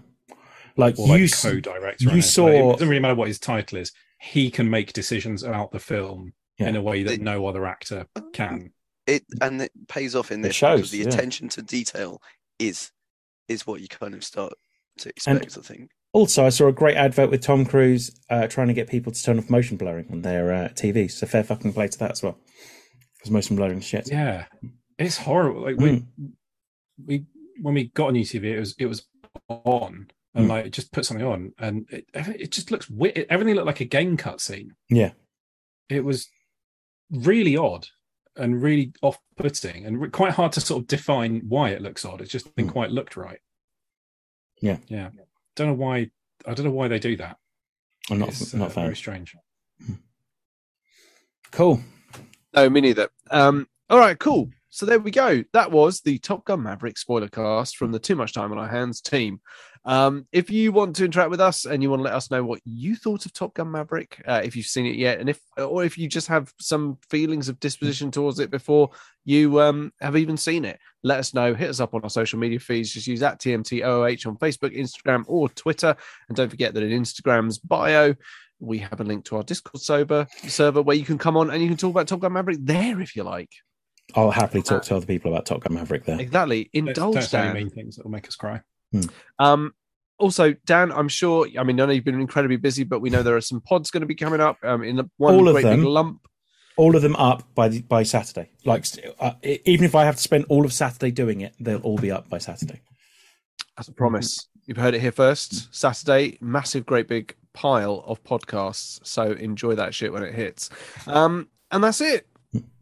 Like 0.76 1.00
or 1.00 1.08
like 1.08 1.20
you, 1.20 1.26
s- 1.26 1.42
co-director. 1.42 2.06
you 2.06 2.18
it. 2.18 2.22
Saw- 2.24 2.48
it 2.48 2.74
doesn't 2.74 2.90
really 2.90 3.02
matter 3.02 3.16
what 3.16 3.28
his 3.28 3.40
title 3.40 3.80
is. 3.80 3.92
He 4.20 4.50
can 4.52 4.70
make 4.70 4.94
decisions 4.94 5.44
about 5.44 5.72
the 5.72 5.80
film 5.80 6.34
Yeah. 6.60 6.70
in 6.70 6.76
a 6.76 6.82
way 6.82 7.04
that 7.04 7.18
The- 7.18 7.24
no 7.24 7.46
other 7.48 7.66
actor 7.66 8.08
can. 8.34 8.74
It 9.06 9.24
and 9.42 9.62
it 9.62 9.72
pays 9.88 10.16
off 10.16 10.32
in 10.32 10.42
It 10.42 10.44
this 10.50 10.56
shows, 10.56 10.92
the 10.92 10.98
yeah. 11.00 11.08
attention 11.08 11.50
to 11.50 11.62
detail 11.62 12.22
is 12.60 12.92
is 13.48 13.66
what 13.66 13.82
you 13.82 13.88
kind 13.88 14.14
of 14.14 14.24
start 14.24 14.54
to 15.00 15.10
expect. 15.10 15.58
I 15.58 15.62
think. 15.62 15.92
Also, 16.14 16.46
I 16.46 16.50
saw 16.50 16.68
a 16.68 16.72
great 16.74 16.96
advert 16.98 17.30
with 17.30 17.42
Tom 17.42 17.66
Cruise 17.66 18.20
uh, 18.30 18.48
trying 18.48 18.68
to 18.68 18.74
get 18.74 18.88
people 18.90 19.12
to 19.12 19.22
turn 19.24 19.38
off 19.38 19.50
motion 19.50 19.78
blurring 19.78 20.08
on 20.12 20.22
their 20.22 20.52
uh, 20.54 20.68
TVs. 20.70 21.12
So 21.12 21.28
fair 21.28 21.44
fucking 21.44 21.74
play 21.74 21.88
to 21.88 22.00
that 22.00 22.12
as 22.12 22.24
well. 22.24 22.40
Because 23.18 23.32
motion 23.32 23.56
blurring 23.56 23.82
shit. 23.82 24.10
Yeah, 24.12 24.46
it's 24.98 25.18
horrible. 25.18 25.62
Like 25.64 25.78
we 25.78 26.06
we 27.06 27.26
when 27.62 27.74
we 27.74 27.86
got 27.90 28.10
a 28.10 28.12
new 28.14 28.24
TV, 28.24 28.46
it 28.56 28.60
was 28.60 28.76
it 28.80 28.86
was 28.86 29.06
on 29.50 30.08
and 30.34 30.46
Mm. 30.46 30.50
like 30.50 30.72
just 30.72 30.92
put 30.92 31.06
something 31.06 31.26
on, 31.26 31.54
and 31.60 31.86
it 31.90 32.06
it 32.14 32.52
just 32.52 32.70
looks 32.72 32.90
weird. 32.90 33.26
Everything 33.30 33.56
looked 33.56 33.68
like 33.68 33.82
a 33.82 33.86
game 33.86 34.18
cutscene. 34.18 34.70
Yeah. 34.90 35.12
It 35.90 36.04
was 36.06 36.28
really 37.10 37.58
odd 37.58 37.88
and 38.36 38.62
really 38.62 38.94
off-putting, 39.02 39.86
and 39.86 40.12
quite 40.12 40.34
hard 40.34 40.52
to 40.52 40.62
sort 40.62 40.84
of 40.84 40.88
define 40.88 41.42
why 41.48 41.70
it 41.72 41.82
looks 41.82 42.06
odd. 42.06 42.22
It's 42.22 42.32
just 42.32 42.54
been 42.56 42.68
Mm. 42.68 42.72
quite 42.74 42.92
looked 42.92 43.18
right. 43.18 43.40
Yeah. 44.62 44.78
yeah. 44.88 45.10
Don't 45.58 45.68
know 45.68 45.74
why. 45.74 46.10
I 46.46 46.54
don't 46.54 46.66
know 46.66 46.72
why 46.72 46.88
they 46.88 47.00
do 47.00 47.18
that. 47.18 47.38
I'm 48.10 48.20
not 48.20 48.30
It's, 48.30 48.54
not 48.54 48.68
uh, 48.68 48.70
fan. 48.70 48.84
Very 48.86 48.96
strange. 48.96 49.36
Cool. 51.52 51.82
No, 52.54 52.70
me 52.70 52.80
neither. 52.82 53.10
Um, 53.32 53.68
all 53.90 54.00
right, 54.00 54.18
cool. 54.18 54.50
So 54.70 54.86
there 54.86 55.00
we 55.00 55.12
go. 55.12 55.44
That 55.54 55.72
was 55.72 56.02
the 56.02 56.20
Top 56.20 56.46
Gun 56.46 56.62
Maverick 56.62 56.98
spoiler 56.98 57.28
cast 57.28 57.78
from 57.78 57.92
the 57.92 58.00
Too 58.00 58.16
Much 58.16 58.34
Time 58.34 58.52
on 58.52 58.60
Our 58.60 58.68
Hands 58.68 59.02
team. 59.02 59.42
Um, 59.88 60.28
if 60.34 60.50
you 60.50 60.74
want 60.74 60.98
to 60.98 61.06
interact 61.06 61.32
with 61.32 61.40
us 61.40 61.66
and 61.66 61.82
you 61.82 61.90
want 61.90 62.02
to 62.02 62.04
let 62.04 62.14
us 62.14 62.30
know 62.30 62.44
what 62.44 62.60
you 62.66 62.98
thought 62.98 63.26
of 63.26 63.32
Top 63.32 63.54
Gun 63.54 63.72
Maverick, 63.72 64.22
uh, 64.28 64.42
if 64.44 64.54
you've 64.54 64.66
seen 64.66 64.86
it 64.86 64.98
yet, 64.98 65.22
and 65.22 65.30
if 65.30 65.40
or 65.58 65.86
if 65.86 65.98
you 65.98 66.10
just 66.10 66.28
have 66.28 66.54
some 66.60 66.98
feelings 67.10 67.48
of 67.48 67.58
disposition 67.62 68.12
towards 68.12 68.40
it 68.40 68.52
before 68.52 68.90
you 69.24 69.62
um, 69.62 69.94
have 70.02 70.18
even 70.18 70.36
seen 70.36 70.66
it, 70.66 70.78
let 71.04 71.20
us 71.20 71.34
know. 71.34 71.54
Hit 71.54 71.70
us 71.70 71.80
up 71.80 71.94
on 71.94 72.04
our 72.04 72.10
social 72.10 72.38
media 72.38 72.60
feeds. 72.60 72.92
Just 72.92 73.08
use 73.08 73.24
at 73.24 73.40
TMTOOH 73.40 74.28
on 74.28 74.36
Facebook, 74.36 74.78
Instagram, 74.78 75.24
or 75.26 75.48
Twitter. 75.48 75.96
And 76.28 76.36
don't 76.36 76.50
forget 76.50 76.74
that 76.74 76.84
in 76.84 77.02
Instagram's 77.02 77.58
bio, 77.58 78.14
we 78.60 78.80
have 78.80 79.00
a 79.00 79.06
link 79.06 79.24
to 79.26 79.38
our 79.38 79.44
Discord 79.44 79.82
server 79.82 80.28
server 80.50 80.82
where 80.82 80.98
you 80.98 81.06
can 81.06 81.18
come 81.18 81.38
on 81.38 81.50
and 81.50 81.62
you 81.62 81.70
can 81.70 81.78
talk 81.78 81.92
about 81.92 82.10
Top 82.10 82.20
Gun 82.20 82.34
Maverick 82.34 82.58
there 82.60 83.00
if 83.00 83.16
you 83.16 83.24
like. 83.24 83.52
I'll 84.16 84.32
happily 84.32 84.64
talk 84.64 84.84
to 84.84 84.98
other 84.98 85.06
people 85.06 85.32
about 85.32 85.46
Top 85.46 85.62
Gun 85.62 85.76
Maverick 85.76 86.04
there. 86.04 86.20
Exactly. 86.20 86.70
Don't, 86.74 86.90
Indulge 86.90 87.14
don't 87.14 87.24
say 87.24 87.40
any 87.40 87.64
mean 87.64 87.70
things 87.70 87.96
that 87.96 88.04
will 88.04 88.12
make 88.12 88.28
us 88.28 88.36
cry. 88.36 88.62
Um, 89.40 89.74
also, 90.20 90.54
Dan, 90.66 90.92
I'm 90.92 91.08
sure. 91.08 91.48
I 91.58 91.64
mean, 91.64 91.80
I 91.80 91.86
know 91.86 91.92
you've 91.92 92.04
been 92.04 92.20
incredibly 92.20 92.58
busy, 92.58 92.84
but 92.84 93.00
we 93.00 93.10
know 93.10 93.24
there 93.24 93.36
are 93.36 93.42
some 93.42 93.62
pods 93.62 93.92
going 93.92 94.02
to 94.02 94.08
be 94.08 94.16
coming 94.16 94.42
up. 94.42 94.58
Um, 94.64 94.84
in 94.84 94.96
the 94.96 95.10
one 95.18 95.36
All 95.36 95.52
great 95.52 95.64
big 95.64 95.80
lump. 95.80 96.28
All 96.76 96.96
of 96.96 97.02
them 97.02 97.16
up 97.16 97.44
by 97.56 97.70
the, 97.70 97.82
by 97.82 98.04
Saturday. 98.04 98.52
Like 98.64 98.86
uh, 99.20 99.34
even 99.44 99.86
if 99.86 99.96
I 99.96 100.06
have 100.06 100.16
to 100.16 100.22
spend 100.22 100.46
all 100.50 100.66
of 100.66 100.74
Saturday 100.74 101.12
doing 101.12 101.42
it, 101.42 101.54
they'll 101.60 101.80
all 101.80 101.98
be 101.98 102.12
up 102.12 102.30
by 102.30 102.38
Saturday. 102.38 102.82
As 103.80 103.88
a 103.88 103.94
promise, 103.94 104.48
you've 104.66 104.78
heard 104.78 104.94
it 104.94 105.02
here 105.02 105.12
first. 105.12 105.74
Saturday, 105.74 106.38
massive, 106.40 106.86
great 106.86 107.08
big 107.08 107.36
pile 107.54 108.04
of 108.06 108.24
podcasts. 108.24 109.00
So 109.06 109.32
enjoy 109.32 109.76
that 109.76 109.96
shit 109.96 110.14
when 110.14 110.24
it 110.24 110.36
hits. 110.36 110.70
Um, 111.08 111.48
and 111.72 111.84
that's 111.84 112.02
it. 112.02 112.28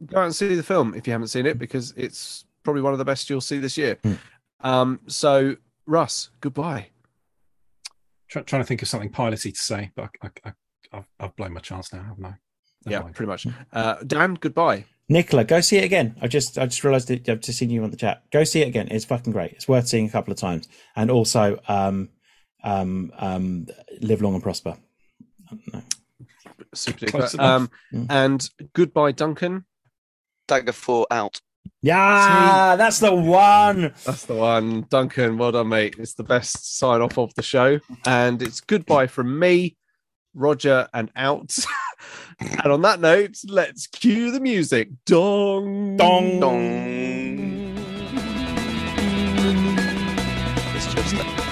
Go 0.05 0.19
out 0.19 0.25
and 0.25 0.35
see 0.35 0.55
the 0.55 0.63
film 0.63 0.93
if 0.93 1.07
you 1.07 1.13
haven't 1.13 1.29
seen 1.29 1.45
it 1.45 1.57
because 1.57 1.93
it's 1.95 2.45
probably 2.63 2.81
one 2.81 2.93
of 2.93 2.99
the 2.99 3.05
best 3.05 3.29
you'll 3.29 3.41
see 3.41 3.59
this 3.59 3.77
year. 3.77 3.95
Mm. 4.03 4.19
Um, 4.61 4.99
so 5.07 5.55
Russ, 5.85 6.29
goodbye. 6.41 6.87
Try, 8.27 8.41
trying 8.43 8.61
to 8.61 8.67
think 8.67 8.81
of 8.81 8.87
something 8.87 9.09
piloty 9.11 9.53
to 9.53 9.59
say, 9.59 9.91
but 9.95 10.09
I, 10.21 10.27
I, 10.27 10.29
I, 10.49 10.53
I've, 10.93 11.05
I've 11.19 11.35
blown 11.35 11.53
my 11.53 11.59
chance 11.61 11.93
now, 11.93 12.03
haven't 12.03 12.25
I? 12.25 12.33
Never 12.85 12.91
yeah, 12.91 12.99
mind. 13.01 13.15
pretty 13.15 13.27
much. 13.29 13.47
Uh, 13.73 13.95
Dan, 14.05 14.35
goodbye. 14.35 14.85
Nicola, 15.09 15.43
go 15.43 15.61
see 15.61 15.77
it 15.77 15.83
again. 15.83 16.15
I 16.21 16.27
just 16.27 16.57
I 16.57 16.65
just 16.65 16.83
realised 16.83 17.07
that 17.09 17.29
I've 17.29 17.39
just 17.41 17.59
seen 17.59 17.69
you 17.69 17.83
on 17.83 17.91
the 17.91 17.97
chat. 17.97 18.23
Go 18.31 18.43
see 18.43 18.61
it 18.63 18.67
again. 18.67 18.87
It's 18.89 19.05
fucking 19.05 19.33
great. 19.33 19.51
It's 19.53 19.67
worth 19.67 19.87
seeing 19.87 20.07
a 20.07 20.11
couple 20.11 20.31
of 20.31 20.39
times. 20.39 20.67
And 20.95 21.11
also, 21.11 21.59
um, 21.67 22.09
um, 22.63 23.11
um, 23.17 23.67
live 24.01 24.21
long 24.23 24.33
and 24.33 24.41
prosper. 24.41 24.77
No. 25.71 25.81
Super 26.73 27.05
duper. 27.05 27.39
Um, 27.39 27.69
Mm. 27.93 28.07
and 28.09 28.49
goodbye, 28.73 29.11
Duncan. 29.11 29.65
Dagger 30.47 30.71
four 30.71 31.05
out. 31.11 31.39
Yeah, 31.81 32.75
that's 32.77 32.99
the 32.99 33.13
one. 33.13 33.93
That's 34.05 34.25
the 34.25 34.35
one. 34.35 34.87
Duncan, 34.89 35.37
well 35.37 35.51
done, 35.51 35.69
mate. 35.69 35.95
It's 35.99 36.15
the 36.15 36.23
best 36.23 36.77
sign 36.77 37.01
off 37.01 37.17
of 37.17 37.33
the 37.35 37.43
show. 37.43 37.79
And 38.05 38.41
it's 38.41 38.59
goodbye 38.59 39.07
from 39.07 39.37
me, 39.37 39.77
Roger, 40.33 40.87
and 40.93 41.11
out. 41.15 41.55
and 42.39 42.71
on 42.71 42.81
that 42.81 42.99
note, 42.99 43.37
let's 43.47 43.87
cue 43.87 44.31
the 44.31 44.39
music. 44.39 44.89
Dong. 45.05 45.95
Dong. 45.97 46.39
Dong. 46.39 47.75
It's 50.75 50.93
just. 50.93 51.44